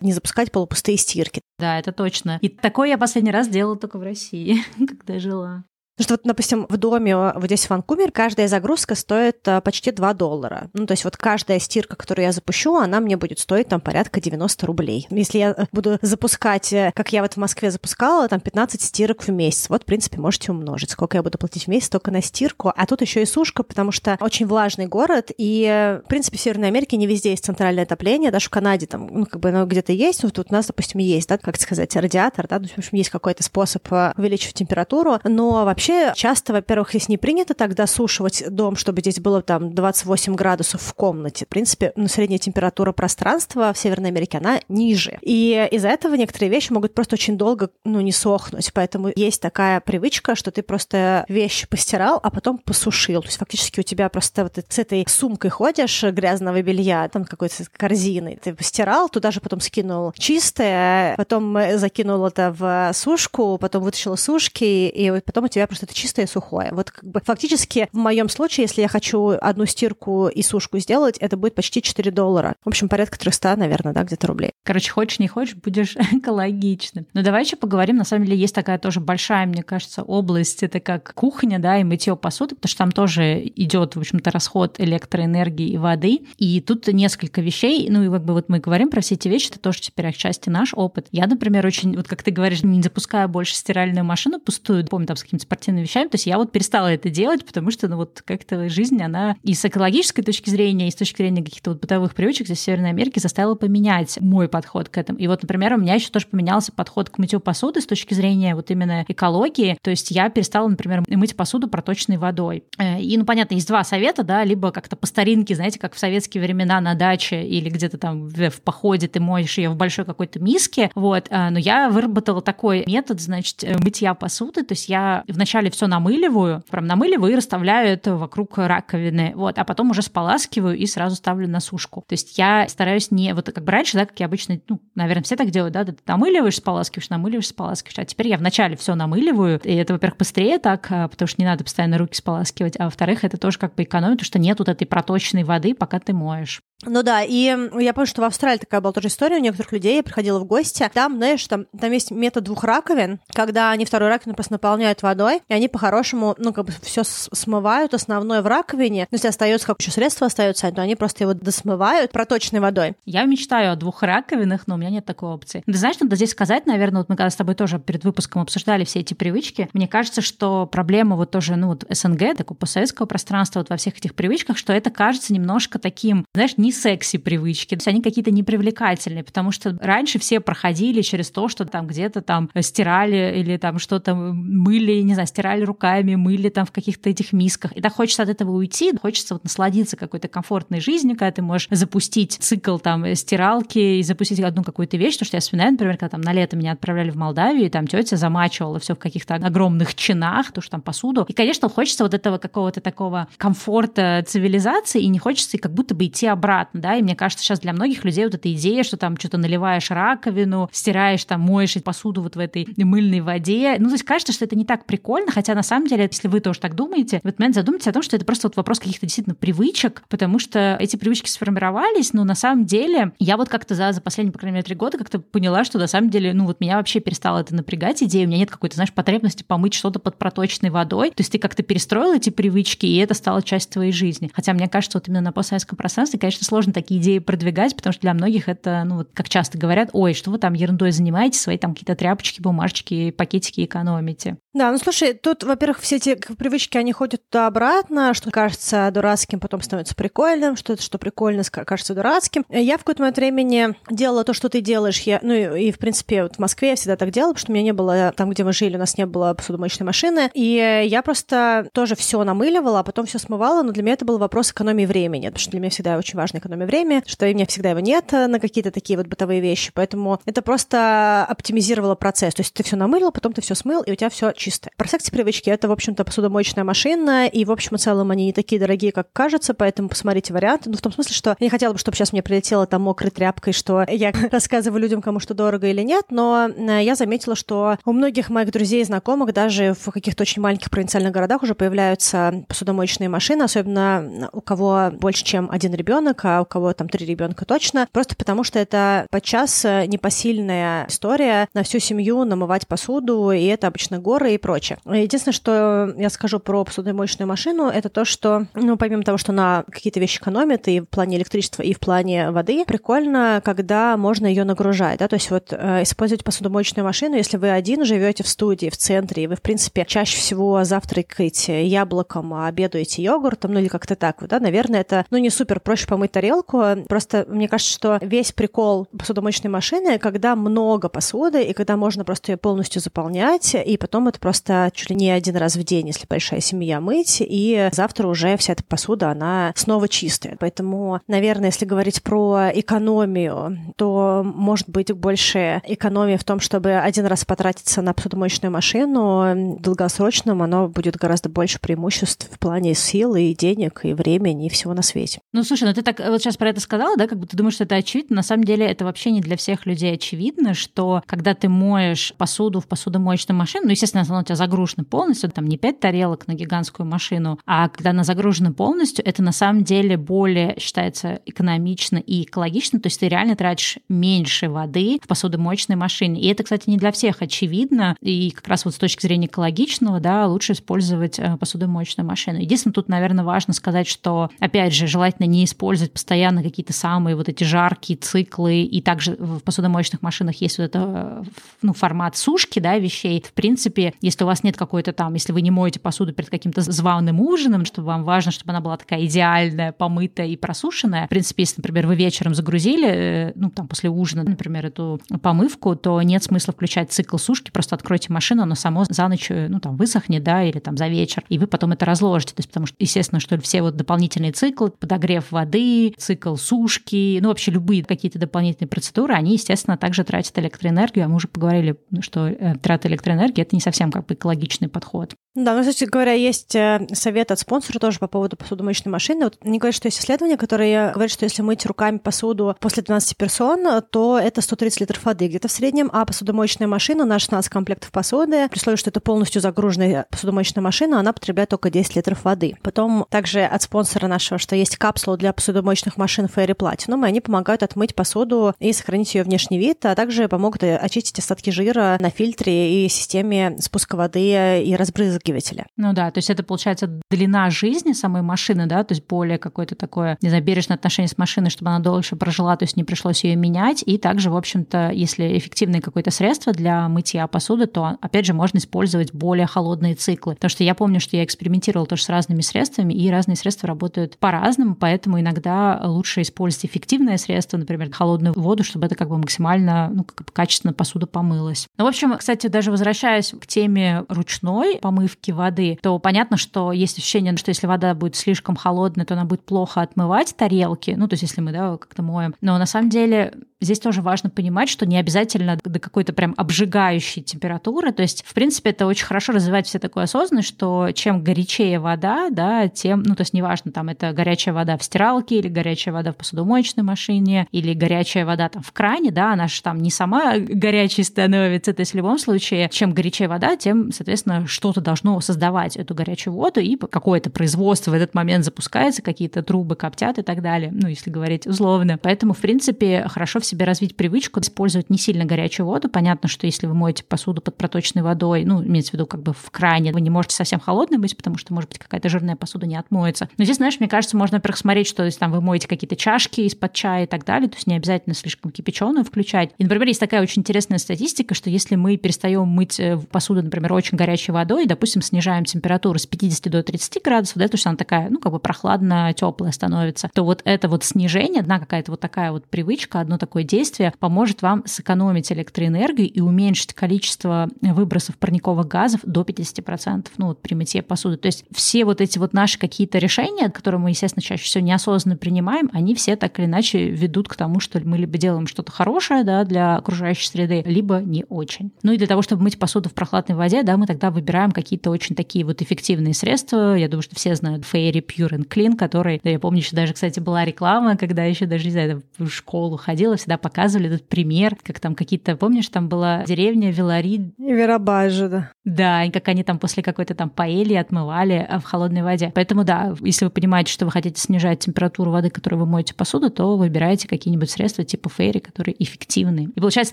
не 0.00 0.12
запускать 0.12 0.52
полупустые 0.52 0.96
стирки. 0.96 1.40
Да, 1.58 1.78
это 1.78 1.92
точно. 1.92 2.38
И 2.40 2.48
такое 2.48 2.88
я 2.88 2.98
последний 2.98 3.30
раз 3.30 3.48
делала 3.48 3.76
только 3.76 3.98
в 3.98 4.02
России, 4.02 4.58
когда 4.78 5.18
жила. 5.18 5.64
Потому 6.00 6.04
что 6.04 6.14
вот, 6.14 6.20
допустим, 6.24 6.66
в 6.70 6.78
доме 6.78 7.14
вот 7.14 7.44
здесь 7.44 7.66
в 7.66 7.70
Ванкувер 7.70 8.10
каждая 8.10 8.48
загрузка 8.48 8.94
стоит 8.94 9.46
а, 9.46 9.60
почти 9.60 9.90
2 9.90 10.14
доллара. 10.14 10.70
Ну, 10.72 10.86
то 10.86 10.92
есть 10.92 11.04
вот 11.04 11.18
каждая 11.18 11.58
стирка, 11.58 11.94
которую 11.94 12.24
я 12.24 12.32
запущу, 12.32 12.74
она 12.76 13.00
мне 13.00 13.18
будет 13.18 13.38
стоить 13.38 13.68
там 13.68 13.82
порядка 13.82 14.18
90 14.18 14.66
рублей. 14.66 15.06
Если 15.10 15.36
я 15.36 15.50
э, 15.50 15.66
буду 15.72 15.98
запускать, 16.00 16.72
э, 16.72 16.90
как 16.94 17.12
я 17.12 17.20
вот 17.20 17.34
в 17.34 17.36
Москве 17.36 17.70
запускала, 17.70 18.28
там 18.28 18.40
15 18.40 18.80
стирок 18.80 19.24
в 19.24 19.28
месяц, 19.28 19.68
вот, 19.68 19.82
в 19.82 19.84
принципе, 19.84 20.18
можете 20.18 20.52
умножить, 20.52 20.88
сколько 20.88 21.18
я 21.18 21.22
буду 21.22 21.36
платить 21.36 21.64
в 21.64 21.68
месяц 21.68 21.90
только 21.90 22.10
на 22.10 22.22
стирку. 22.22 22.72
А 22.74 22.86
тут 22.86 23.02
еще 23.02 23.20
и 23.20 23.26
сушка, 23.26 23.62
потому 23.62 23.92
что 23.92 24.16
очень 24.20 24.46
влажный 24.46 24.86
город, 24.86 25.30
и, 25.36 26.00
в 26.02 26.08
принципе, 26.08 26.38
в 26.38 26.40
Северной 26.40 26.68
Америке 26.68 26.96
не 26.96 27.06
везде 27.06 27.32
есть 27.32 27.44
центральное 27.44 27.82
отопление, 27.82 28.30
даже 28.30 28.46
в 28.46 28.50
Канаде 28.50 28.86
там, 28.86 29.06
ну, 29.06 29.26
как 29.26 29.38
бы 29.38 29.50
оно 29.50 29.66
где-то 29.66 29.92
есть, 29.92 30.22
вот 30.22 30.32
тут 30.32 30.46
у 30.48 30.54
нас, 30.54 30.66
допустим, 30.66 30.98
есть, 30.98 31.28
да, 31.28 31.36
как 31.36 31.60
сказать, 31.60 31.94
радиатор, 31.94 32.48
да, 32.48 32.58
ну, 32.58 32.68
в 32.68 32.78
общем, 32.78 32.96
есть 32.96 33.10
какой-то 33.10 33.42
способ 33.42 33.86
э, 33.92 34.14
увеличивать 34.16 34.54
температуру, 34.54 35.18
но 35.24 35.66
вообще 35.66 35.89
вообще 35.90 36.12
часто, 36.20 36.52
во-первых, 36.52 36.90
здесь 36.90 37.08
не 37.08 37.18
принято 37.18 37.54
тогда 37.54 37.86
сушивать 37.86 38.44
дом, 38.48 38.76
чтобы 38.76 39.00
здесь 39.00 39.20
было 39.20 39.42
там 39.42 39.74
28 39.74 40.34
градусов 40.34 40.82
в 40.82 40.94
комнате. 40.94 41.44
В 41.44 41.48
принципе, 41.48 41.92
ну, 41.96 42.08
средняя 42.08 42.38
температура 42.38 42.92
пространства 42.92 43.72
в 43.72 43.78
Северной 43.78 44.10
Америке, 44.10 44.38
она 44.38 44.60
ниже. 44.68 45.18
И 45.22 45.68
из-за 45.72 45.88
этого 45.88 46.14
некоторые 46.14 46.50
вещи 46.50 46.72
могут 46.72 46.94
просто 46.94 47.14
очень 47.14 47.36
долго, 47.36 47.70
ну, 47.84 48.00
не 48.00 48.12
сохнуть. 48.12 48.72
Поэтому 48.72 49.10
есть 49.14 49.40
такая 49.40 49.80
привычка, 49.80 50.34
что 50.34 50.50
ты 50.50 50.62
просто 50.62 51.24
вещи 51.28 51.66
постирал, 51.66 52.20
а 52.22 52.30
потом 52.30 52.58
посушил. 52.58 53.22
То 53.22 53.28
есть 53.28 53.38
фактически 53.38 53.80
у 53.80 53.82
тебя 53.82 54.08
просто 54.08 54.44
вот 54.44 54.58
с 54.68 54.78
этой 54.78 55.04
сумкой 55.08 55.50
ходишь 55.50 56.02
грязного 56.02 56.62
белья, 56.62 57.08
там 57.08 57.24
какой-то 57.24 57.64
корзиной. 57.76 58.38
Ты 58.42 58.54
постирал, 58.54 59.08
туда 59.08 59.30
же 59.30 59.40
потом 59.40 59.60
скинул 59.60 60.12
чистое, 60.12 61.16
потом 61.16 61.56
закинул 61.74 62.26
это 62.26 62.54
в 62.56 62.92
сушку, 62.94 63.58
потом 63.58 63.82
вытащил 63.82 64.16
сушки, 64.16 64.64
и 64.64 65.20
потом 65.20 65.44
у 65.44 65.48
тебя 65.48 65.66
просто 65.66 65.79
это 65.82 65.94
чистое 65.94 66.26
и 66.26 66.28
сухое. 66.28 66.70
Вот 66.72 66.90
как 66.90 67.04
бы 67.04 67.20
фактически 67.24 67.88
в 67.92 67.96
моем 67.96 68.28
случае, 68.28 68.64
если 68.64 68.82
я 68.82 68.88
хочу 68.88 69.36
одну 69.40 69.66
стирку 69.66 70.28
и 70.28 70.42
сушку 70.42 70.78
сделать, 70.78 71.16
это 71.18 71.36
будет 71.36 71.54
почти 71.54 71.82
4 71.82 72.10
доллара. 72.10 72.56
В 72.64 72.68
общем, 72.68 72.88
порядка 72.88 73.18
300, 73.18 73.56
наверное, 73.56 73.92
да, 73.92 74.02
где-то 74.02 74.26
рублей. 74.26 74.52
Короче, 74.64 74.90
хочешь, 74.90 75.18
не 75.18 75.28
хочешь, 75.28 75.54
будешь 75.54 75.96
экологичным. 76.12 77.06
Но 77.14 77.22
давай 77.22 77.44
еще 77.44 77.56
поговорим. 77.56 77.96
На 77.96 78.04
самом 78.04 78.26
деле 78.26 78.38
есть 78.38 78.54
такая 78.54 78.78
тоже 78.78 79.00
большая, 79.00 79.46
мне 79.46 79.62
кажется, 79.62 80.02
область, 80.02 80.62
это 80.62 80.80
как 80.80 81.14
кухня, 81.14 81.58
да, 81.58 81.78
и 81.78 81.84
мытье 81.84 82.16
посуды, 82.16 82.54
потому 82.54 82.70
что 82.70 82.78
там 82.78 82.92
тоже 82.92 83.42
идет, 83.56 83.96
в 83.96 83.98
общем-то, 83.98 84.30
расход 84.30 84.78
электроэнергии 84.78 85.68
и 85.68 85.78
воды. 85.78 86.20
И 86.38 86.60
тут 86.60 86.86
несколько 86.88 87.40
вещей, 87.40 87.88
ну 87.90 88.02
и 88.02 88.10
как 88.10 88.24
бы 88.24 88.34
вот 88.34 88.48
мы 88.48 88.58
говорим 88.58 88.90
про 88.90 89.00
все 89.00 89.14
эти 89.14 89.28
вещи, 89.28 89.48
это 89.50 89.58
тоже 89.58 89.80
теперь 89.80 90.08
отчасти 90.08 90.48
наш 90.48 90.72
опыт. 90.74 91.08
Я, 91.12 91.26
например, 91.26 91.66
очень, 91.66 91.96
вот 91.96 92.08
как 92.08 92.22
ты 92.22 92.30
говоришь, 92.30 92.62
не 92.62 92.82
запускаю 92.82 93.28
больше 93.28 93.54
стиральную 93.54 94.04
машину 94.04 94.40
пустую, 94.40 94.86
помню, 94.86 95.06
там 95.06 95.16
с 95.16 95.22
какими-то 95.22 95.46
спортивными 95.70 95.82
вещами. 95.82 96.08
То 96.08 96.14
есть 96.16 96.26
я 96.26 96.36
вот 96.38 96.52
перестала 96.52 96.88
это 96.88 97.10
делать, 97.10 97.44
потому 97.44 97.70
что, 97.70 97.88
ну 97.88 97.96
вот 97.96 98.22
как-то 98.24 98.68
жизнь, 98.68 99.00
она 99.02 99.36
и 99.42 99.54
с 99.54 99.64
экологической 99.64 100.22
точки 100.22 100.50
зрения, 100.50 100.88
и 100.88 100.90
с 100.90 100.94
точки 100.94 101.18
зрения 101.18 101.42
каких-то 101.42 101.70
вот 101.70 101.80
бытовых 101.80 102.14
привычек 102.14 102.46
здесь 102.46 102.58
в 102.58 102.62
Северной 102.62 102.90
Америке 102.90 103.20
заставила 103.20 103.54
поменять 103.54 104.20
мой 104.20 104.48
подход 104.48 104.88
к 104.88 104.98
этому. 104.98 105.18
И 105.18 105.26
вот, 105.26 105.42
например, 105.42 105.74
у 105.74 105.78
меня 105.78 105.94
еще 105.94 106.10
тоже 106.10 106.26
поменялся 106.26 106.72
подход 106.72 107.10
к 107.10 107.18
мытью 107.18 107.40
посуды 107.40 107.80
с 107.80 107.86
точки 107.86 108.14
зрения 108.14 108.54
вот 108.54 108.70
именно 108.70 109.04
экологии. 109.08 109.78
То 109.82 109.90
есть 109.90 110.10
я 110.10 110.28
перестала, 110.28 110.68
например, 110.68 111.04
мыть 111.08 111.36
посуду 111.36 111.68
проточной 111.68 112.16
водой. 112.16 112.64
Э, 112.78 113.00
и, 113.00 113.16
ну, 113.16 113.24
понятно, 113.24 113.54
есть 113.54 113.68
два 113.68 113.84
совета, 113.84 114.22
да, 114.22 114.44
либо 114.44 114.70
как-то 114.72 114.96
по 114.96 115.06
старинке, 115.06 115.54
знаете, 115.54 115.78
как 115.78 115.94
в 115.94 115.98
советские 115.98 116.42
времена 116.42 116.80
на 116.80 116.94
даче 116.94 117.42
или 117.44 117.68
где-то 117.68 117.98
там 117.98 118.28
в, 118.28 118.50
в 118.50 118.60
походе 118.62 119.08
ты 119.08 119.20
моешь 119.20 119.58
ее 119.58 119.70
в 119.70 119.76
большой 119.76 120.04
какой-то 120.04 120.40
миске, 120.40 120.90
вот. 120.94 121.28
Э, 121.30 121.50
но 121.50 121.58
я 121.58 121.88
выработала 121.88 122.42
такой 122.42 122.84
метод, 122.86 123.20
значит, 123.20 123.62
э, 123.64 123.76
мытья 123.78 124.14
посуды. 124.14 124.62
То 124.62 124.72
есть 124.72 124.88
я 124.88 125.24
вначале 125.28 125.49
все 125.70 125.86
намыливаю, 125.86 126.62
прям 126.70 126.86
намыливаю 126.86 127.32
и 127.32 127.36
расставляю 127.36 127.88
это 127.88 128.14
вокруг 128.16 128.58
раковины, 128.58 129.32
вот, 129.34 129.58
а 129.58 129.64
потом 129.64 129.90
уже 129.90 130.02
споласкиваю 130.02 130.76
и 130.76 130.86
сразу 130.86 131.16
ставлю 131.16 131.48
на 131.48 131.60
сушку. 131.60 132.04
То 132.06 132.12
есть 132.12 132.38
я 132.38 132.68
стараюсь 132.68 133.10
не, 133.10 133.34
вот 133.34 133.46
как 133.46 133.64
бы 133.64 133.72
раньше, 133.72 133.96
да, 133.96 134.06
как 134.06 134.18
я 134.20 134.26
обычно, 134.26 134.60
ну, 134.68 134.80
наверное, 134.94 135.24
все 135.24 135.36
так 135.36 135.50
делают, 135.50 135.74
да, 135.74 135.84
ты 135.84 135.96
намыливаешь, 136.06 136.56
споласкиваешь, 136.56 137.10
намыливаешь, 137.10 137.48
споласкиваешь, 137.48 137.98
а 137.98 138.04
теперь 138.04 138.28
я 138.28 138.38
вначале 138.38 138.76
все 138.76 138.94
намыливаю, 138.94 139.60
и 139.64 139.74
это, 139.74 139.92
во-первых, 139.92 140.18
быстрее 140.18 140.58
так, 140.58 140.86
а, 140.90 141.08
потому 141.08 141.26
что 141.26 141.40
не 141.40 141.46
надо 141.46 141.64
постоянно 141.64 141.98
руки 141.98 142.16
споласкивать, 142.16 142.78
а 142.78 142.84
во-вторых, 142.84 143.24
это 143.24 143.36
тоже 143.36 143.58
как 143.58 143.74
бы 143.74 143.82
экономит, 143.82 144.18
потому 144.18 144.26
что 144.26 144.38
нет 144.38 144.58
вот 144.58 144.68
этой 144.68 144.86
проточной 144.86 145.44
воды, 145.44 145.74
пока 145.74 145.98
ты 145.98 146.12
моешь. 146.12 146.62
Ну 146.86 147.02
да, 147.02 147.22
и 147.22 147.56
я 147.78 147.92
помню, 147.92 148.06
что 148.06 148.22
в 148.22 148.24
Австралии 148.24 148.58
такая 148.58 148.80
была 148.80 148.92
тоже 148.92 149.08
история 149.08 149.36
у 149.36 149.40
некоторых 149.40 149.72
людей, 149.72 149.96
я 149.96 150.02
приходила 150.02 150.38
в 150.38 150.44
гости, 150.44 150.88
там, 150.92 151.16
знаешь, 151.16 151.46
там, 151.46 151.66
там 151.78 151.92
есть 151.92 152.10
метод 152.10 152.44
двух 152.44 152.64
раковин, 152.64 153.20
когда 153.34 153.70
они 153.70 153.84
вторую 153.84 154.08
раковину 154.08 154.34
просто 154.34 154.54
наполняют 154.54 155.02
водой, 155.02 155.42
и 155.48 155.54
они 155.54 155.68
по-хорошему, 155.68 156.34
ну, 156.38 156.52
как 156.52 156.66
бы 156.66 156.72
все 156.82 157.02
смывают, 157.04 157.92
основное 157.92 158.42
в 158.42 158.46
раковине, 158.46 159.06
но 159.10 159.16
если 159.16 159.28
остается 159.28 159.66
как 159.66 159.80
еще 159.80 159.90
средство 159.90 160.26
остается, 160.26 160.70
то 160.72 160.82
они 160.82 160.96
просто 160.96 161.24
его 161.24 161.34
досмывают 161.34 162.12
проточной 162.12 162.60
водой. 162.60 162.94
Я 163.04 163.24
мечтаю 163.24 163.72
о 163.72 163.76
двух 163.76 164.02
раковинах, 164.02 164.66
но 164.66 164.76
у 164.76 164.78
меня 164.78 164.90
нет 164.90 165.04
такой 165.04 165.30
опции. 165.30 165.62
Ты 165.66 165.74
знаешь, 165.74 165.98
надо 166.00 166.16
здесь 166.16 166.30
сказать, 166.30 166.66
наверное, 166.66 167.00
вот 167.00 167.08
мы 167.08 167.16
когда 167.16 167.30
с 167.30 167.36
тобой 167.36 167.54
тоже 167.54 167.78
перед 167.78 168.04
выпуском 168.04 168.42
обсуждали 168.42 168.84
все 168.84 169.00
эти 169.00 169.14
привычки, 169.14 169.68
мне 169.72 169.86
кажется, 169.86 170.22
что 170.22 170.66
проблема 170.66 171.16
вот 171.16 171.30
тоже, 171.30 171.56
ну, 171.56 171.68
вот 171.68 171.84
СНГ, 171.90 172.36
такого 172.36 172.56
постсоветского 172.56 173.06
пространства, 173.06 173.60
вот 173.60 173.68
во 173.68 173.76
всех 173.76 173.98
этих 173.98 174.14
привычках, 174.14 174.56
что 174.56 174.72
это 174.72 174.90
кажется 174.90 175.34
немножко 175.34 175.78
таким, 175.78 176.24
знаешь, 176.34 176.56
не 176.56 176.69
секси 176.72 177.18
привычки, 177.18 177.70
то 177.70 177.76
есть 177.76 177.88
они 177.88 178.02
какие-то 178.02 178.30
непривлекательные, 178.30 179.24
потому 179.24 179.52
что 179.52 179.76
раньше 179.80 180.18
все 180.18 180.40
проходили 180.40 181.02
через 181.02 181.30
то, 181.30 181.48
что 181.48 181.64
там 181.64 181.86
где-то 181.86 182.22
там 182.22 182.50
стирали 182.60 183.38
или 183.38 183.56
там 183.56 183.78
что-то 183.78 184.14
мыли, 184.14 185.00
не 185.02 185.14
знаю, 185.14 185.26
стирали 185.26 185.62
руками, 185.62 186.14
мыли 186.14 186.48
там 186.48 186.66
в 186.66 186.72
каких-то 186.72 187.10
этих 187.10 187.32
мисках. 187.32 187.76
И 187.76 187.80
так 187.80 187.92
хочется 187.92 188.22
от 188.22 188.28
этого 188.28 188.52
уйти, 188.52 188.92
хочется 189.00 189.34
вот 189.34 189.44
насладиться 189.44 189.96
какой-то 189.96 190.28
комфортной 190.28 190.80
жизнью, 190.80 191.16
когда 191.16 191.32
ты 191.32 191.42
можешь 191.42 191.68
запустить 191.70 192.32
цикл 192.40 192.78
там 192.78 193.14
стиралки 193.14 193.78
и 193.78 194.02
запустить 194.02 194.40
одну 194.40 194.62
какую-то 194.62 194.96
вещь, 194.96 195.14
потому 195.14 195.26
что 195.26 195.36
я 195.36 195.40
вспоминаю, 195.40 195.72
например, 195.72 195.96
когда 195.96 196.10
там 196.10 196.20
на 196.20 196.32
лето 196.32 196.56
меня 196.56 196.72
отправляли 196.72 197.10
в 197.10 197.16
Молдавию, 197.16 197.66
и 197.66 197.70
там 197.70 197.86
тетя 197.86 198.16
замачивала 198.16 198.78
все 198.78 198.94
в 198.94 198.98
каких-то 198.98 199.34
огромных 199.34 199.94
чинах, 199.94 200.52
то 200.52 200.60
что 200.60 200.72
там 200.72 200.82
посуду. 200.82 201.24
И, 201.28 201.32
конечно, 201.32 201.68
хочется 201.68 202.04
вот 202.04 202.14
этого 202.14 202.38
какого-то 202.38 202.80
такого 202.80 203.28
комфорта 203.36 204.24
цивилизации, 204.26 205.02
и 205.02 205.08
не 205.08 205.18
хочется 205.18 205.58
как 205.58 205.72
будто 205.72 205.94
бы 205.94 206.06
идти 206.06 206.26
обратно 206.26 206.59
обратно, 206.60 206.80
да, 206.80 206.96
и 206.96 207.02
мне 207.02 207.16
кажется, 207.16 207.44
сейчас 207.44 207.60
для 207.60 207.72
многих 207.72 208.04
людей 208.04 208.24
вот 208.24 208.34
эта 208.34 208.52
идея, 208.52 208.82
что 208.82 208.96
там 208.96 209.16
что-то 209.16 209.38
наливаешь 209.38 209.90
раковину, 209.90 210.68
стираешь 210.72 211.24
там, 211.24 211.40
моешь 211.40 211.70
посуду 211.82 212.22
вот 212.22 212.36
в 212.36 212.38
этой 212.38 212.68
мыльной 212.76 213.20
воде, 213.20 213.76
ну, 213.78 213.86
то 213.86 213.92
есть 213.92 214.04
кажется, 214.04 214.32
что 214.32 214.44
это 214.44 214.56
не 214.56 214.64
так 214.64 214.84
прикольно, 214.84 215.30
хотя 215.32 215.54
на 215.54 215.62
самом 215.62 215.86
деле, 215.86 216.08
если 216.10 216.28
вы 216.28 216.40
тоже 216.40 216.60
так 216.60 216.74
думаете, 216.74 217.20
в 217.22 217.26
этот 217.26 217.38
момент 217.38 217.54
задумайтесь 217.54 217.86
о 217.86 217.92
том, 217.92 218.02
что 218.02 218.16
это 218.16 218.24
просто 218.24 218.48
вот 218.48 218.56
вопрос 218.56 218.80
каких-то 218.80 219.06
действительно 219.06 219.34
привычек, 219.34 220.02
потому 220.08 220.38
что 220.38 220.76
эти 220.80 220.96
привычки 220.96 221.28
сформировались, 221.28 222.12
но 222.12 222.24
на 222.24 222.34
самом 222.34 222.66
деле 222.66 223.12
я 223.18 223.36
вот 223.36 223.48
как-то 223.48 223.74
за, 223.74 223.92
за 223.92 224.00
последние, 224.00 224.32
по 224.32 224.38
крайней 224.38 224.56
мере, 224.56 224.64
три 224.64 224.74
года 224.74 224.98
как-то 224.98 225.20
поняла, 225.20 225.64
что 225.64 225.78
на 225.78 225.86
самом 225.86 226.10
деле, 226.10 226.34
ну, 226.34 226.44
вот 226.44 226.60
меня 226.60 226.76
вообще 226.76 227.00
перестало 227.00 227.38
это 227.38 227.54
напрягать 227.54 228.02
идея, 228.02 228.26
у 228.26 228.28
меня 228.28 228.38
нет 228.38 228.50
какой-то, 228.50 228.74
знаешь, 228.74 228.92
потребности 228.92 229.42
помыть 229.42 229.74
что-то 229.74 229.98
под 229.98 230.18
проточной 230.18 230.70
водой, 230.70 231.10
то 231.10 231.20
есть 231.20 231.32
ты 231.32 231.38
как-то 231.38 231.62
перестроил 231.62 232.14
эти 232.14 232.30
привычки, 232.30 232.86
и 232.86 232.96
это 232.96 233.14
стало 233.14 233.42
частью 233.42 233.72
твоей 233.72 233.92
жизни. 233.92 234.30
Хотя 234.34 234.52
мне 234.52 234.68
кажется, 234.68 234.98
вот 234.98 235.08
именно 235.08 235.20
на 235.20 235.32
постсоветском 235.32 235.76
пространстве, 235.76 236.18
конечно, 236.18 236.44
сложно 236.50 236.72
такие 236.72 237.00
идеи 237.00 237.20
продвигать, 237.20 237.76
потому 237.76 237.92
что 237.92 238.02
для 238.02 238.12
многих 238.12 238.48
это, 238.48 238.82
ну 238.84 238.96
вот 238.96 239.10
как 239.14 239.28
часто 239.28 239.56
говорят, 239.56 239.90
ой, 239.92 240.14
что 240.14 240.30
вы 240.32 240.38
там 240.38 240.54
ерундой 240.54 240.90
занимаетесь, 240.90 241.40
свои 241.40 241.56
там 241.58 241.72
какие-то 241.74 241.94
тряпочки, 241.94 242.42
бумажечки, 242.42 243.12
пакетики 243.12 243.64
экономите. 243.64 244.36
Да, 244.52 244.72
ну 244.72 244.78
слушай, 244.78 245.14
тут, 245.14 245.44
во-первых, 245.44 245.78
все 245.78 245.96
эти 245.96 246.16
привычки, 246.16 246.76
они 246.76 246.92
ходят 246.92 247.22
туда-обратно, 247.28 248.14
что 248.14 248.32
кажется 248.32 248.90
дурацким, 248.92 249.38
потом 249.38 249.60
становится 249.62 249.94
прикольным, 249.94 250.56
что 250.56 250.72
это 250.72 250.82
что 250.82 250.98
прикольно 250.98 251.44
кажется 251.44 251.94
дурацким. 251.94 252.44
Я 252.48 252.76
в 252.76 252.80
какой-то 252.80 253.02
момент 253.02 253.16
времени 253.16 253.76
делала 253.88 254.24
то, 254.24 254.32
что 254.34 254.48
ты 254.48 254.60
делаешь. 254.60 255.00
Я, 255.02 255.20
ну 255.22 255.32
и, 255.32 255.68
и, 255.68 255.72
в 255.72 255.78
принципе, 255.78 256.24
вот 256.24 256.34
в 256.34 256.38
Москве 256.40 256.70
я 256.70 256.74
всегда 256.74 256.96
так 256.96 257.12
делала, 257.12 257.32
потому 257.32 257.40
что 257.40 257.52
у 257.52 257.54
меня 257.54 257.64
не 257.64 257.72
было, 257.72 258.12
там, 258.16 258.30
где 258.30 258.42
мы 258.42 258.52
жили, 258.52 258.74
у 258.74 258.78
нас 258.80 258.98
не 258.98 259.06
было 259.06 259.34
посудомоечной 259.34 259.86
машины. 259.86 260.30
И 260.34 260.84
я 260.88 261.02
просто 261.02 261.68
тоже 261.72 261.94
все 261.94 262.24
намыливала, 262.24 262.80
а 262.80 262.82
потом 262.82 263.06
все 263.06 263.20
смывала, 263.20 263.62
но 263.62 263.70
для 263.70 263.84
меня 263.84 263.92
это 263.92 264.04
был 264.04 264.18
вопрос 264.18 264.50
экономии 264.50 264.84
времени, 264.84 265.26
потому 265.26 265.38
что 265.38 265.52
для 265.52 265.60
меня 265.60 265.70
всегда 265.70 265.96
очень 265.96 266.16
важно 266.16 266.38
экономия 266.38 266.66
времени, 266.66 267.04
что 267.06 267.24
у 267.24 267.28
меня 267.28 267.46
всегда 267.46 267.70
его 267.70 267.80
нет 267.80 268.10
на 268.10 268.40
какие-то 268.40 268.72
такие 268.72 268.96
вот 268.96 269.06
бытовые 269.06 269.40
вещи. 269.40 269.70
Поэтому 269.72 270.20
это 270.24 270.42
просто 270.42 271.24
оптимизировало 271.28 271.94
процесс. 271.94 272.34
То 272.34 272.40
есть 272.40 272.52
ты 272.52 272.64
все 272.64 272.74
намылил, 272.74 273.12
потом 273.12 273.32
ты 273.32 273.42
все 273.42 273.54
смыл, 273.54 273.82
и 273.82 273.92
у 273.92 273.94
тебя 273.94 274.10
все 274.10 274.32
чистое. 274.40 274.72
Про 274.76 274.88
секс-привычки— 274.88 275.50
это, 275.50 275.68
в 275.68 275.72
общем-то, 275.72 276.04
посудомоечная 276.04 276.64
машина, 276.64 277.26
и, 277.26 277.44
в 277.44 277.52
общем 277.52 277.76
и 277.76 277.78
целом, 277.78 278.10
они 278.10 278.26
не 278.26 278.32
такие 278.32 278.60
дорогие, 278.60 278.90
как 278.90 279.12
кажется, 279.12 279.54
поэтому 279.54 279.88
посмотрите 279.88 280.32
варианты. 280.32 280.70
Ну, 280.70 280.76
в 280.76 280.80
том 280.80 280.92
смысле, 280.92 281.14
что 281.14 281.36
я 281.38 281.46
не 281.46 281.50
хотела 281.50 281.72
бы, 281.72 281.78
чтобы 281.78 281.96
сейчас 281.96 282.12
мне 282.12 282.22
прилетело 282.22 282.66
там 282.66 282.82
мокрой 282.82 283.10
тряпкой, 283.10 283.52
что 283.52 283.84
я 283.88 284.12
рассказываю 284.32 284.80
людям, 284.80 285.02
кому 285.02 285.20
что 285.20 285.34
дорого 285.34 285.68
или 285.68 285.82
нет, 285.82 286.06
но 286.10 286.48
э, 286.48 286.82
я 286.82 286.94
заметила, 286.94 287.36
что 287.36 287.76
у 287.84 287.92
многих 287.92 288.30
моих 288.30 288.50
друзей 288.50 288.80
и 288.80 288.84
знакомых 288.84 289.32
даже 289.34 289.74
в 289.74 289.90
каких-то 289.90 290.22
очень 290.22 290.42
маленьких 290.42 290.70
провинциальных 290.70 291.12
городах 291.12 291.42
уже 291.42 291.54
появляются 291.54 292.44
посудомоечные 292.48 293.08
машины, 293.08 293.42
особенно 293.42 294.30
у 294.32 294.40
кого 294.40 294.90
больше, 294.92 295.22
чем 295.24 295.50
один 295.50 295.74
ребенок, 295.74 296.24
а 296.24 296.40
у 296.40 296.44
кого 296.46 296.72
там 296.72 296.88
три 296.88 297.04
ребенка 297.04 297.44
точно, 297.44 297.86
просто 297.92 298.16
потому 298.16 298.42
что 298.42 298.58
это 298.58 299.06
подчас 299.10 299.64
э, 299.66 299.84
непосильная 299.86 300.86
история 300.88 301.48
на 301.52 301.62
всю 301.62 301.78
семью 301.78 302.24
намывать 302.24 302.66
посуду, 302.66 303.30
и 303.32 303.44
это 303.44 303.66
обычно 303.66 303.98
горы 303.98 304.29
и 304.34 304.38
прочее. 304.38 304.78
Единственное, 304.86 305.34
что 305.34 305.94
я 305.96 306.10
скажу 306.10 306.38
про 306.38 306.64
посудомоечную 306.64 307.28
машину, 307.28 307.68
это 307.68 307.88
то, 307.88 308.04
что, 308.04 308.46
ну, 308.54 308.76
помимо 308.76 309.02
того, 309.02 309.18
что 309.18 309.32
она 309.32 309.64
какие-то 309.70 310.00
вещи 310.00 310.18
экономит 310.18 310.68
и 310.68 310.80
в 310.80 310.88
плане 310.88 311.16
электричества, 311.18 311.62
и 311.62 311.74
в 311.74 311.80
плане 311.80 312.30
воды, 312.30 312.64
прикольно, 312.64 313.42
когда 313.44 313.96
можно 313.96 314.26
ее 314.26 314.44
нагружать, 314.44 314.98
да, 314.98 315.08
то 315.08 315.14
есть 315.14 315.30
вот 315.30 315.48
э, 315.52 315.82
использовать 315.82 316.24
посудомоечную 316.24 316.84
машину, 316.84 317.16
если 317.16 317.36
вы 317.36 317.50
один 317.50 317.84
живете 317.84 318.22
в 318.22 318.28
студии, 318.28 318.70
в 318.70 318.76
центре, 318.76 319.24
и 319.24 319.26
вы, 319.26 319.36
в 319.36 319.42
принципе, 319.42 319.84
чаще 319.86 320.16
всего 320.16 320.62
завтракаете 320.64 321.66
яблоком, 321.66 322.32
а 322.34 322.46
обедаете 322.46 323.02
йогуртом, 323.02 323.52
ну 323.52 323.60
или 323.60 323.68
как-то 323.68 323.96
так 323.96 324.20
да, 324.28 324.38
наверное, 324.38 324.80
это, 324.80 325.04
ну, 325.10 325.18
не 325.18 325.30
супер 325.30 325.60
проще 325.60 325.86
помыть 325.86 326.12
тарелку, 326.12 326.62
просто 326.88 327.26
мне 327.28 327.48
кажется, 327.48 327.72
что 327.72 327.98
весь 328.00 328.32
прикол 328.32 328.86
посудомоечной 328.96 329.50
машины, 329.50 329.98
когда 329.98 330.36
много 330.36 330.88
посуды, 330.88 331.42
и 331.42 331.52
когда 331.52 331.76
можно 331.76 332.04
просто 332.04 332.32
ее 332.32 332.36
полностью 332.36 332.80
заполнять, 332.80 333.54
и 333.54 333.76
потом 333.76 334.08
это 334.08 334.19
просто 334.20 334.70
чуть 334.74 334.90
ли 334.90 334.96
не 334.96 335.10
один 335.10 335.36
раз 335.36 335.56
в 335.56 335.64
день, 335.64 335.88
если 335.88 336.06
большая 336.08 336.40
семья, 336.40 336.80
мыть, 336.80 337.18
и 337.20 337.68
завтра 337.72 338.06
уже 338.06 338.36
вся 338.36 338.52
эта 338.52 338.62
посуда, 338.64 339.10
она 339.10 339.52
снова 339.56 339.88
чистая. 339.88 340.36
Поэтому, 340.38 341.00
наверное, 341.08 341.46
если 341.46 341.64
говорить 341.64 342.02
про 342.02 342.50
экономию, 342.52 343.58
то 343.76 344.22
может 344.24 344.68
быть 344.68 344.92
больше 344.92 345.62
экономии 345.64 346.16
в 346.16 346.24
том, 346.24 346.40
чтобы 346.40 346.74
один 346.74 347.06
раз 347.06 347.24
потратиться 347.24 347.82
на 347.82 347.92
посудомоечную 347.92 348.52
машину, 348.52 349.56
в 349.56 349.60
долгосрочном 349.60 350.42
оно 350.42 350.68
будет 350.68 350.96
гораздо 350.96 351.28
больше 351.28 351.58
преимуществ 351.60 352.28
в 352.30 352.38
плане 352.38 352.74
сил 352.74 353.14
и 353.14 353.34
денег, 353.34 353.80
и 353.84 353.92
времени, 353.92 354.46
и 354.46 354.50
всего 354.50 354.74
на 354.74 354.82
свете. 354.82 355.20
Ну, 355.32 355.42
слушай, 355.44 355.64
ну 355.64 355.74
ты 355.74 355.82
так 355.82 355.98
вот 355.98 356.20
сейчас 356.20 356.36
про 356.36 356.50
это 356.50 356.60
сказала, 356.60 356.96
да, 356.96 357.06
как 357.06 357.18
бы 357.18 357.26
ты 357.26 357.36
думаешь, 357.36 357.54
что 357.54 357.64
это 357.64 357.76
очевидно. 357.76 358.16
На 358.16 358.22
самом 358.22 358.44
деле 358.44 358.66
это 358.66 358.84
вообще 358.84 359.10
не 359.10 359.20
для 359.20 359.36
всех 359.36 359.66
людей 359.66 359.94
очевидно, 359.94 360.54
что 360.54 361.02
когда 361.06 361.34
ты 361.34 361.48
моешь 361.48 362.12
посуду 362.16 362.60
в 362.60 362.66
посудомоечную 362.66 363.38
машину, 363.38 363.66
ну, 363.66 363.70
естественно, 363.70 364.04
она 364.14 364.22
у 364.22 364.24
тебя 364.24 364.36
загружена 364.36 364.84
полностью, 364.84 365.30
там 365.30 365.46
не 365.46 365.56
пять 365.56 365.80
тарелок 365.80 366.26
на 366.26 366.34
гигантскую 366.34 366.86
машину, 366.86 367.38
а 367.46 367.68
когда 367.68 367.90
она 367.90 368.04
загружена 368.04 368.52
полностью, 368.52 369.04
это 369.06 369.22
на 369.22 369.32
самом 369.32 369.64
деле 369.64 369.96
более 369.96 370.56
считается 370.58 371.20
экономично 371.26 371.98
и 371.98 372.22
экологично, 372.22 372.80
то 372.80 372.86
есть 372.86 373.00
ты 373.00 373.08
реально 373.08 373.36
тратишь 373.36 373.78
меньше 373.88 374.48
воды 374.48 374.98
в 375.02 375.08
посудомоечной 375.08 375.76
машине. 375.76 376.20
И 376.20 376.28
это, 376.28 376.42
кстати, 376.42 376.68
не 376.68 376.76
для 376.76 376.92
всех 376.92 377.22
очевидно, 377.22 377.96
и 378.00 378.30
как 378.30 378.48
раз 378.48 378.64
вот 378.64 378.74
с 378.74 378.78
точки 378.78 379.02
зрения 379.02 379.26
экологичного, 379.26 380.00
да, 380.00 380.26
лучше 380.26 380.52
использовать 380.52 381.18
э, 381.18 381.36
посудомоечную 381.36 382.06
машину. 382.06 382.38
Единственное, 382.38 382.74
тут, 382.74 382.88
наверное, 382.88 383.24
важно 383.24 383.54
сказать, 383.54 383.86
что, 383.86 384.30
опять 384.38 384.74
же, 384.74 384.86
желательно 384.86 385.26
не 385.26 385.44
использовать 385.44 385.92
постоянно 385.92 386.42
какие-то 386.42 386.72
самые 386.72 387.16
вот 387.16 387.28
эти 387.28 387.44
жаркие 387.44 387.98
циклы, 387.98 388.62
и 388.62 388.80
также 388.80 389.16
в 389.18 389.40
посудомоечных 389.40 390.02
машинах 390.02 390.36
есть 390.36 390.58
вот 390.58 390.64
это, 390.64 391.22
э, 391.24 391.30
ну, 391.62 391.72
формат 391.72 392.16
сушки, 392.16 392.58
да, 392.58 392.78
вещей. 392.78 393.22
В 393.26 393.32
принципе, 393.32 393.94
если 394.00 394.24
у 394.24 394.26
вас 394.26 394.42
нет 394.42 394.56
какой-то 394.56 394.92
там, 394.92 395.14
если 395.14 395.32
вы 395.32 395.42
не 395.42 395.50
моете 395.50 395.80
посуду 395.80 396.12
перед 396.12 396.30
каким-то 396.30 396.60
званым 396.60 397.20
ужином, 397.20 397.64
чтобы 397.64 397.88
вам 397.88 398.04
важно, 398.04 398.32
чтобы 398.32 398.50
она 398.50 398.60
была 398.60 398.76
такая 398.76 399.04
идеальная, 399.04 399.72
помытая 399.72 400.26
и 400.28 400.36
просушенная. 400.36 401.06
В 401.06 401.10
принципе, 401.10 401.42
если, 401.42 401.56
например, 401.58 401.86
вы 401.86 401.96
вечером 401.96 402.34
загрузили, 402.34 402.88
э, 402.88 403.32
ну, 403.34 403.50
там, 403.50 403.68
после 403.68 403.90
ужина, 403.90 404.24
например, 404.24 404.66
эту 404.66 405.00
помывку, 405.22 405.76
то 405.76 406.00
нет 406.02 406.22
смысла 406.22 406.52
включать 406.52 406.90
цикл 406.90 407.16
сушки, 407.18 407.50
просто 407.50 407.76
откройте 407.76 408.12
машину, 408.12 408.42
она 408.42 408.54
само 408.54 408.84
за 408.88 409.08
ночь, 409.08 409.30
э, 409.30 409.48
ну, 409.48 409.60
там, 409.60 409.76
высохнет, 409.76 410.22
да, 410.22 410.42
или 410.42 410.58
там 410.58 410.76
за 410.76 410.88
вечер, 410.88 411.24
и 411.28 411.38
вы 411.38 411.46
потом 411.46 411.72
это 411.72 411.84
разложите. 411.84 412.34
То 412.34 412.40
есть, 412.40 412.48
потому 412.48 412.66
что, 412.66 412.76
естественно, 412.78 413.20
что 413.20 413.38
все 413.40 413.62
вот 413.62 413.76
дополнительные 413.76 414.32
циклы, 414.32 414.70
подогрев 414.70 415.30
воды, 415.30 415.94
цикл 415.98 416.36
сушки, 416.36 417.18
ну, 417.20 417.28
вообще 417.28 417.50
любые 417.50 417.84
какие-то 417.84 418.18
дополнительные 418.18 418.68
процедуры, 418.68 419.14
они, 419.14 419.34
естественно, 419.34 419.76
также 419.76 420.04
тратят 420.04 420.38
электроэнергию, 420.38 421.04
а 421.04 421.08
мы 421.08 421.16
уже 421.16 421.28
поговорили, 421.28 421.76
что 422.00 422.28
э, 422.28 422.54
трата 422.56 422.88
электроэнергии— 422.88 423.42
это 423.42 423.54
не 423.54 423.60
совсем 423.60 423.89
как 423.90 424.06
бы 424.06 424.14
экологичный 424.14 424.68
подход. 424.68 425.14
Да, 425.36 425.54
ну, 425.54 425.60
кстати 425.60 425.84
говоря, 425.84 426.12
есть 426.12 426.56
э, 426.56 426.88
совет 426.92 427.30
от 427.30 427.38
спонсора 427.38 427.78
тоже 427.78 428.00
по 428.00 428.08
поводу 428.08 428.36
посудомоечной 428.36 428.90
машины. 428.90 429.24
Вот 429.24 429.38
они 429.44 429.60
говорят, 429.60 429.76
что 429.76 429.86
есть 429.86 430.00
исследования, 430.00 430.36
которые 430.36 430.90
говорят, 430.90 431.12
что 431.12 431.24
если 431.24 431.42
мыть 431.42 431.64
руками 431.66 431.98
посуду 431.98 432.56
после 432.58 432.82
12 432.82 433.16
персон, 433.16 433.80
то 433.90 434.18
это 434.18 434.40
130 434.40 434.80
литров 434.80 435.04
воды 435.04 435.28
где-то 435.28 435.46
в 435.46 435.52
среднем, 435.52 435.88
а 435.92 436.04
посудомоечная 436.04 436.66
машина 436.66 437.04
на 437.04 437.20
16 437.20 437.48
комплектов 437.48 437.92
посуды, 437.92 438.48
при 438.48 438.58
условии, 438.58 438.76
что 438.76 438.90
это 438.90 438.98
полностью 438.98 439.40
загруженная 439.40 440.06
посудомоечная 440.10 440.64
машина, 440.64 440.98
она 440.98 441.12
потребляет 441.12 441.50
только 441.50 441.70
10 441.70 441.94
литров 441.94 442.24
воды. 442.24 442.56
Потом 442.62 443.06
также 443.08 443.44
от 443.44 443.62
спонсора 443.62 444.08
нашего, 444.08 444.36
что 444.38 444.56
есть 444.56 444.78
капсула 444.78 445.16
для 445.16 445.32
посудомоечных 445.32 445.96
машин 445.96 446.24
Fairy 446.24 446.56
Platinum, 446.56 447.04
и 447.04 447.08
они 447.08 447.20
помогают 447.20 447.62
отмыть 447.62 447.94
посуду 447.94 448.56
и 448.58 448.72
сохранить 448.72 449.14
ее 449.14 449.22
внешний 449.22 449.60
вид, 449.60 449.86
а 449.86 449.94
также 449.94 450.26
помогут 450.26 450.64
очистить 450.64 451.20
остатки 451.20 451.50
жира 451.50 451.98
на 452.00 452.10
фильтре 452.10 452.84
и 452.84 452.88
системе 452.88 453.56
спуска 453.60 453.94
воды 453.94 454.64
и 454.64 454.74
разбрызгивания 454.74 455.19
опрыскивателя. 455.20 455.66
Ну 455.76 455.92
да, 455.92 456.10
то 456.10 456.18
есть 456.18 456.30
это 456.30 456.42
получается 456.42 457.00
длина 457.10 457.50
жизни 457.50 457.92
самой 457.92 458.22
машины, 458.22 458.66
да, 458.66 458.84
то 458.84 458.92
есть 458.92 459.06
более 459.06 459.38
какое-то 459.38 459.74
такое, 459.74 460.16
не 460.22 460.28
знаю, 460.28 460.42
бережное 460.44 460.76
отношение 460.76 461.08
с 461.08 461.18
машиной, 461.18 461.50
чтобы 461.50 461.70
она 461.70 461.80
дольше 461.80 462.16
прожила, 462.16 462.56
то 462.56 462.64
есть 462.64 462.76
не 462.76 462.84
пришлось 462.84 463.24
ее 463.24 463.36
менять. 463.36 463.82
И 463.86 463.98
также, 463.98 464.30
в 464.30 464.36
общем-то, 464.36 464.90
если 464.92 465.36
эффективное 465.38 465.80
какое-то 465.80 466.10
средство 466.10 466.52
для 466.52 466.88
мытья 466.88 467.26
посуды, 467.26 467.66
то, 467.66 467.96
опять 468.00 468.26
же, 468.26 468.34
можно 468.34 468.58
использовать 468.58 469.12
более 469.12 469.46
холодные 469.46 469.94
циклы. 469.94 470.34
Потому 470.34 470.50
что 470.50 470.64
я 470.64 470.74
помню, 470.74 471.00
что 471.00 471.16
я 471.16 471.24
экспериментировала 471.24 471.86
тоже 471.86 472.02
с 472.04 472.08
разными 472.08 472.40
средствами, 472.40 472.94
и 472.94 473.10
разные 473.10 473.36
средства 473.36 473.66
работают 473.68 474.18
по-разному, 474.18 474.74
поэтому 474.74 475.20
иногда 475.20 475.80
лучше 475.84 476.22
использовать 476.22 476.66
эффективное 476.66 477.16
средство, 477.16 477.56
например, 477.56 477.90
холодную 477.92 478.34
воду, 478.34 478.64
чтобы 478.64 478.86
это 478.86 478.94
как 478.94 479.08
бы 479.08 479.18
максимально, 479.18 479.90
ну, 479.92 480.04
как 480.04 480.26
бы 480.26 480.32
качественно 480.32 480.72
посуда 480.72 481.06
помылась. 481.06 481.66
Ну, 481.78 481.84
в 481.84 481.88
общем, 481.88 482.16
кстати, 482.16 482.46
даже 482.46 482.70
возвращаясь 482.70 483.34
к 483.40 483.46
теме 483.46 484.04
ручной 484.08 484.78
помывки, 484.80 485.09
отмывки 485.10 485.30
воды, 485.30 485.78
то 485.82 485.98
понятно, 485.98 486.36
что 486.36 486.72
есть 486.72 486.98
ощущение, 486.98 487.36
что 487.36 487.50
если 487.50 487.66
вода 487.66 487.94
будет 487.94 488.16
слишком 488.16 488.56
холодная, 488.56 489.04
то 489.04 489.14
она 489.14 489.24
будет 489.24 489.44
плохо 489.44 489.82
отмывать 489.82 490.34
тарелки. 490.36 490.92
Ну, 490.96 491.08
то 491.08 491.14
есть 491.14 491.22
если 491.22 491.40
мы, 491.40 491.52
да, 491.52 491.76
как-то 491.76 492.02
моем. 492.02 492.34
Но 492.40 492.58
на 492.58 492.66
самом 492.66 492.90
деле 492.90 493.34
здесь 493.60 493.78
тоже 493.78 494.02
важно 494.02 494.30
понимать, 494.30 494.68
что 494.68 494.86
не 494.86 494.96
обязательно 494.96 495.58
до 495.62 495.78
какой-то 495.78 496.12
прям 496.12 496.34
обжигающей 496.36 497.22
температуры. 497.22 497.92
То 497.92 498.02
есть, 498.02 498.24
в 498.26 498.32
принципе, 498.34 498.70
это 498.70 498.86
очень 498.86 499.04
хорошо 499.04 499.32
развивать 499.32 499.66
все 499.66 499.78
такое 499.78 500.04
осознанность, 500.04 500.48
что 500.48 500.90
чем 500.94 501.22
горячее 501.22 501.78
вода, 501.78 502.30
да, 502.30 502.68
тем, 502.68 503.02
ну, 503.02 503.14
то 503.14 503.22
есть 503.22 503.34
неважно, 503.34 503.72
там 503.72 503.88
это 503.88 504.12
горячая 504.12 504.54
вода 504.54 504.76
в 504.76 504.82
стиралке 504.82 505.38
или 505.38 505.48
горячая 505.48 505.92
вода 505.92 506.12
в 506.12 506.16
посудомоечной 506.16 506.84
машине 506.84 507.46
или 507.52 507.74
горячая 507.74 508.24
вода 508.24 508.48
там 508.48 508.62
в 508.62 508.72
кране, 508.72 509.10
да, 509.10 509.32
она 509.32 509.46
же 509.48 509.62
там 509.62 509.78
не 509.78 509.90
сама 509.90 510.38
горячей 510.38 511.02
становится. 511.02 511.72
То 511.74 511.80
есть 511.80 511.92
в 511.92 511.96
любом 511.96 512.18
случае, 512.18 512.68
чем 512.70 512.92
горячее 512.92 513.28
вода, 513.28 513.56
тем, 513.56 513.92
соответственно, 513.92 514.46
что-то 514.46 514.80
должно 514.80 514.99
создавать 515.20 515.76
эту 515.76 515.94
горячую 515.94 516.34
воду, 516.34 516.60
и 516.60 516.76
какое-то 516.76 517.30
производство 517.30 517.90
в 517.90 517.94
этот 517.94 518.14
момент 518.14 518.44
запускается, 518.44 519.02
какие-то 519.02 519.42
трубы 519.42 519.76
коптят 519.76 520.18
и 520.18 520.22
так 520.22 520.42
далее, 520.42 520.70
ну, 520.72 520.88
если 520.88 521.10
говорить 521.10 521.46
условно. 521.46 521.98
Поэтому, 522.02 522.32
в 522.32 522.38
принципе, 522.38 523.06
хорошо 523.08 523.40
все 523.40 523.50
себе 523.50 523.64
развить 523.64 523.96
привычку 523.96 524.40
использовать 524.40 524.90
не 524.90 524.98
сильно 524.98 525.24
горячую 525.24 525.66
воду. 525.66 525.88
Понятно, 525.88 526.28
что 526.28 526.46
если 526.46 526.66
вы 526.66 526.74
моете 526.74 527.04
посуду 527.04 527.42
под 527.42 527.56
проточной 527.56 528.02
водой, 528.02 528.44
ну, 528.44 528.64
имеется 528.64 528.92
в 528.92 528.94
виду 528.94 529.06
как 529.06 529.22
бы 529.22 529.32
в 529.32 529.50
кране, 529.50 529.92
вы 529.92 530.00
не 530.00 530.10
можете 530.10 530.34
совсем 530.34 530.60
холодной 530.60 530.98
быть, 530.98 531.16
потому 531.16 531.36
что, 531.36 531.52
может 531.52 531.68
быть, 531.70 531.78
какая-то 531.78 532.08
жирная 532.08 532.36
посуда 532.36 532.66
не 532.66 532.76
отмоется. 532.76 533.28
Но 533.36 533.44
здесь, 533.44 533.56
знаешь, 533.56 533.80
мне 533.80 533.88
кажется, 533.88 534.16
можно, 534.16 534.38
во-первых, 534.38 534.58
смотреть, 534.58 534.86
что 534.86 535.04
если 535.04 535.18
там 535.18 535.32
вы 535.32 535.40
моете 535.40 535.68
какие-то 535.68 535.96
чашки 535.96 536.42
из-под 536.42 536.72
чая 536.72 537.04
и 537.04 537.06
так 537.06 537.24
далее, 537.24 537.48
то 537.48 537.56
есть 537.56 537.66
не 537.66 537.76
обязательно 537.76 538.14
слишком 538.14 538.50
кипяченую 538.50 539.04
включать. 539.04 539.50
И, 539.58 539.64
например, 539.64 539.88
есть 539.88 540.00
такая 540.00 540.22
очень 540.22 540.40
интересная 540.40 540.78
статистика, 540.78 541.34
что 541.34 541.50
если 541.50 541.74
мы 541.74 541.96
перестаем 541.96 542.46
мыть 542.46 542.78
э, 542.78 542.98
посуду, 543.10 543.42
например, 543.42 543.72
очень 543.72 543.98
горячей 543.98 544.32
водой, 544.32 544.64
и, 544.64 544.66
допустим, 544.90 545.02
снижаем 545.02 545.44
температуру 545.44 545.98
с 545.98 546.06
50 546.06 546.50
до 546.50 546.62
30 546.62 547.02
градусов, 547.02 547.36
да, 547.36 547.46
то 547.48 547.54
есть 547.54 547.66
она 547.66 547.76
такая, 547.76 548.10
ну, 548.10 548.18
как 548.18 548.32
бы 548.32 548.40
прохладно 548.40 549.12
теплая 549.16 549.52
становится, 549.52 550.10
то 550.12 550.24
вот 550.24 550.42
это 550.44 550.68
вот 550.68 550.84
снижение, 550.84 551.40
одна 551.40 551.60
какая-то 551.60 551.92
вот 551.92 552.00
такая 552.00 552.32
вот 552.32 552.46
привычка, 552.46 553.00
одно 553.00 553.18
такое 553.18 553.44
действие 553.44 553.92
поможет 554.00 554.42
вам 554.42 554.64
сэкономить 554.66 555.30
электроэнергию 555.30 556.10
и 556.10 556.20
уменьшить 556.20 556.74
количество 556.74 557.48
выбросов 557.60 558.18
парниковых 558.18 558.66
газов 558.66 559.00
до 559.04 559.22
50%, 559.22 560.08
ну, 560.16 560.26
вот 560.26 560.42
при 560.42 560.54
мытье 560.54 560.82
посуды. 560.82 561.16
То 561.16 561.26
есть 561.26 561.44
все 561.54 561.84
вот 561.84 562.00
эти 562.00 562.18
вот 562.18 562.32
наши 562.32 562.58
какие-то 562.58 562.98
решения, 562.98 563.48
которые 563.50 563.80
мы, 563.80 563.90
естественно, 563.90 564.22
чаще 564.22 564.44
всего 564.44 564.64
неосознанно 564.64 565.16
принимаем, 565.16 565.70
они 565.72 565.94
все 565.94 566.16
так 566.16 566.38
или 566.38 566.46
иначе 566.46 566.88
ведут 566.88 567.28
к 567.28 567.36
тому, 567.36 567.60
что 567.60 567.80
мы 567.80 567.98
либо 567.98 568.18
делаем 568.18 568.46
что-то 568.46 568.72
хорошее, 568.72 569.24
да, 569.24 569.44
для 569.44 569.76
окружающей 569.76 570.26
среды, 570.26 570.62
либо 570.66 570.98
не 570.98 571.24
очень. 571.28 571.70
Ну 571.82 571.92
и 571.92 571.96
для 571.96 572.06
того, 572.06 572.22
чтобы 572.22 572.42
мыть 572.42 572.58
посуду 572.58 572.88
в 572.88 572.94
прохладной 572.94 573.36
воде, 573.36 573.62
да, 573.62 573.76
мы 573.76 573.86
тогда 573.86 574.10
выбираем 574.10 574.50
какие-то 574.50 574.79
очень 574.88 575.16
такие 575.16 575.44
вот 575.44 575.60
эффективные 575.60 576.14
средства. 576.14 576.74
Я 576.74 576.88
думаю, 576.88 577.02
что 577.02 577.16
все 577.16 577.34
знают 577.34 577.64
Fairy 577.70 578.04
Pure 578.04 578.30
and 578.30 578.48
Clean, 578.48 578.76
который, 578.76 579.20
да, 579.22 579.30
я 579.30 579.38
помню, 579.38 579.60
еще 579.60 579.76
даже, 579.76 579.92
кстати, 579.92 580.20
была 580.20 580.44
реклама, 580.44 580.96
когда 580.96 581.24
еще 581.24 581.46
даже, 581.46 581.64
не 581.64 581.70
знаю, 581.72 582.02
в 582.18 582.28
школу 582.28 582.76
ходила, 582.76 583.16
всегда 583.16 583.36
показывали 583.36 583.88
этот 583.88 584.08
пример, 584.08 584.56
как 584.62 584.80
там 584.80 584.94
какие-то, 584.94 585.36
помнишь, 585.36 585.68
там 585.68 585.88
была 585.88 586.24
деревня 586.24 586.70
Вилари. 586.70 587.32
Веробажа, 587.38 588.28
да. 588.28 588.52
Да, 588.64 589.04
и 589.04 589.10
как 589.10 589.28
они 589.28 589.42
там 589.42 589.58
после 589.58 589.82
какой-то 589.82 590.14
там 590.14 590.30
паэли 590.30 590.74
отмывали 590.74 591.46
а, 591.48 591.58
в 591.58 591.64
холодной 591.64 592.02
воде. 592.02 592.30
Поэтому 592.34 592.64
да, 592.64 592.94
если 593.00 593.24
вы 593.24 593.30
понимаете, 593.30 593.72
что 593.72 593.84
вы 593.84 593.90
хотите 593.90 594.20
снижать 594.20 594.60
температуру 594.60 595.10
воды, 595.10 595.30
которую 595.30 595.60
вы 595.60 595.66
моете 595.66 595.94
посуду, 595.94 596.30
то 596.30 596.56
выбирайте 596.56 597.08
какие-нибудь 597.08 597.50
средства 597.50 597.84
типа 597.84 598.08
фейри, 598.08 598.38
которые 598.38 598.80
эффективны. 598.82 599.50
И 599.54 599.60
получается, 599.60 599.92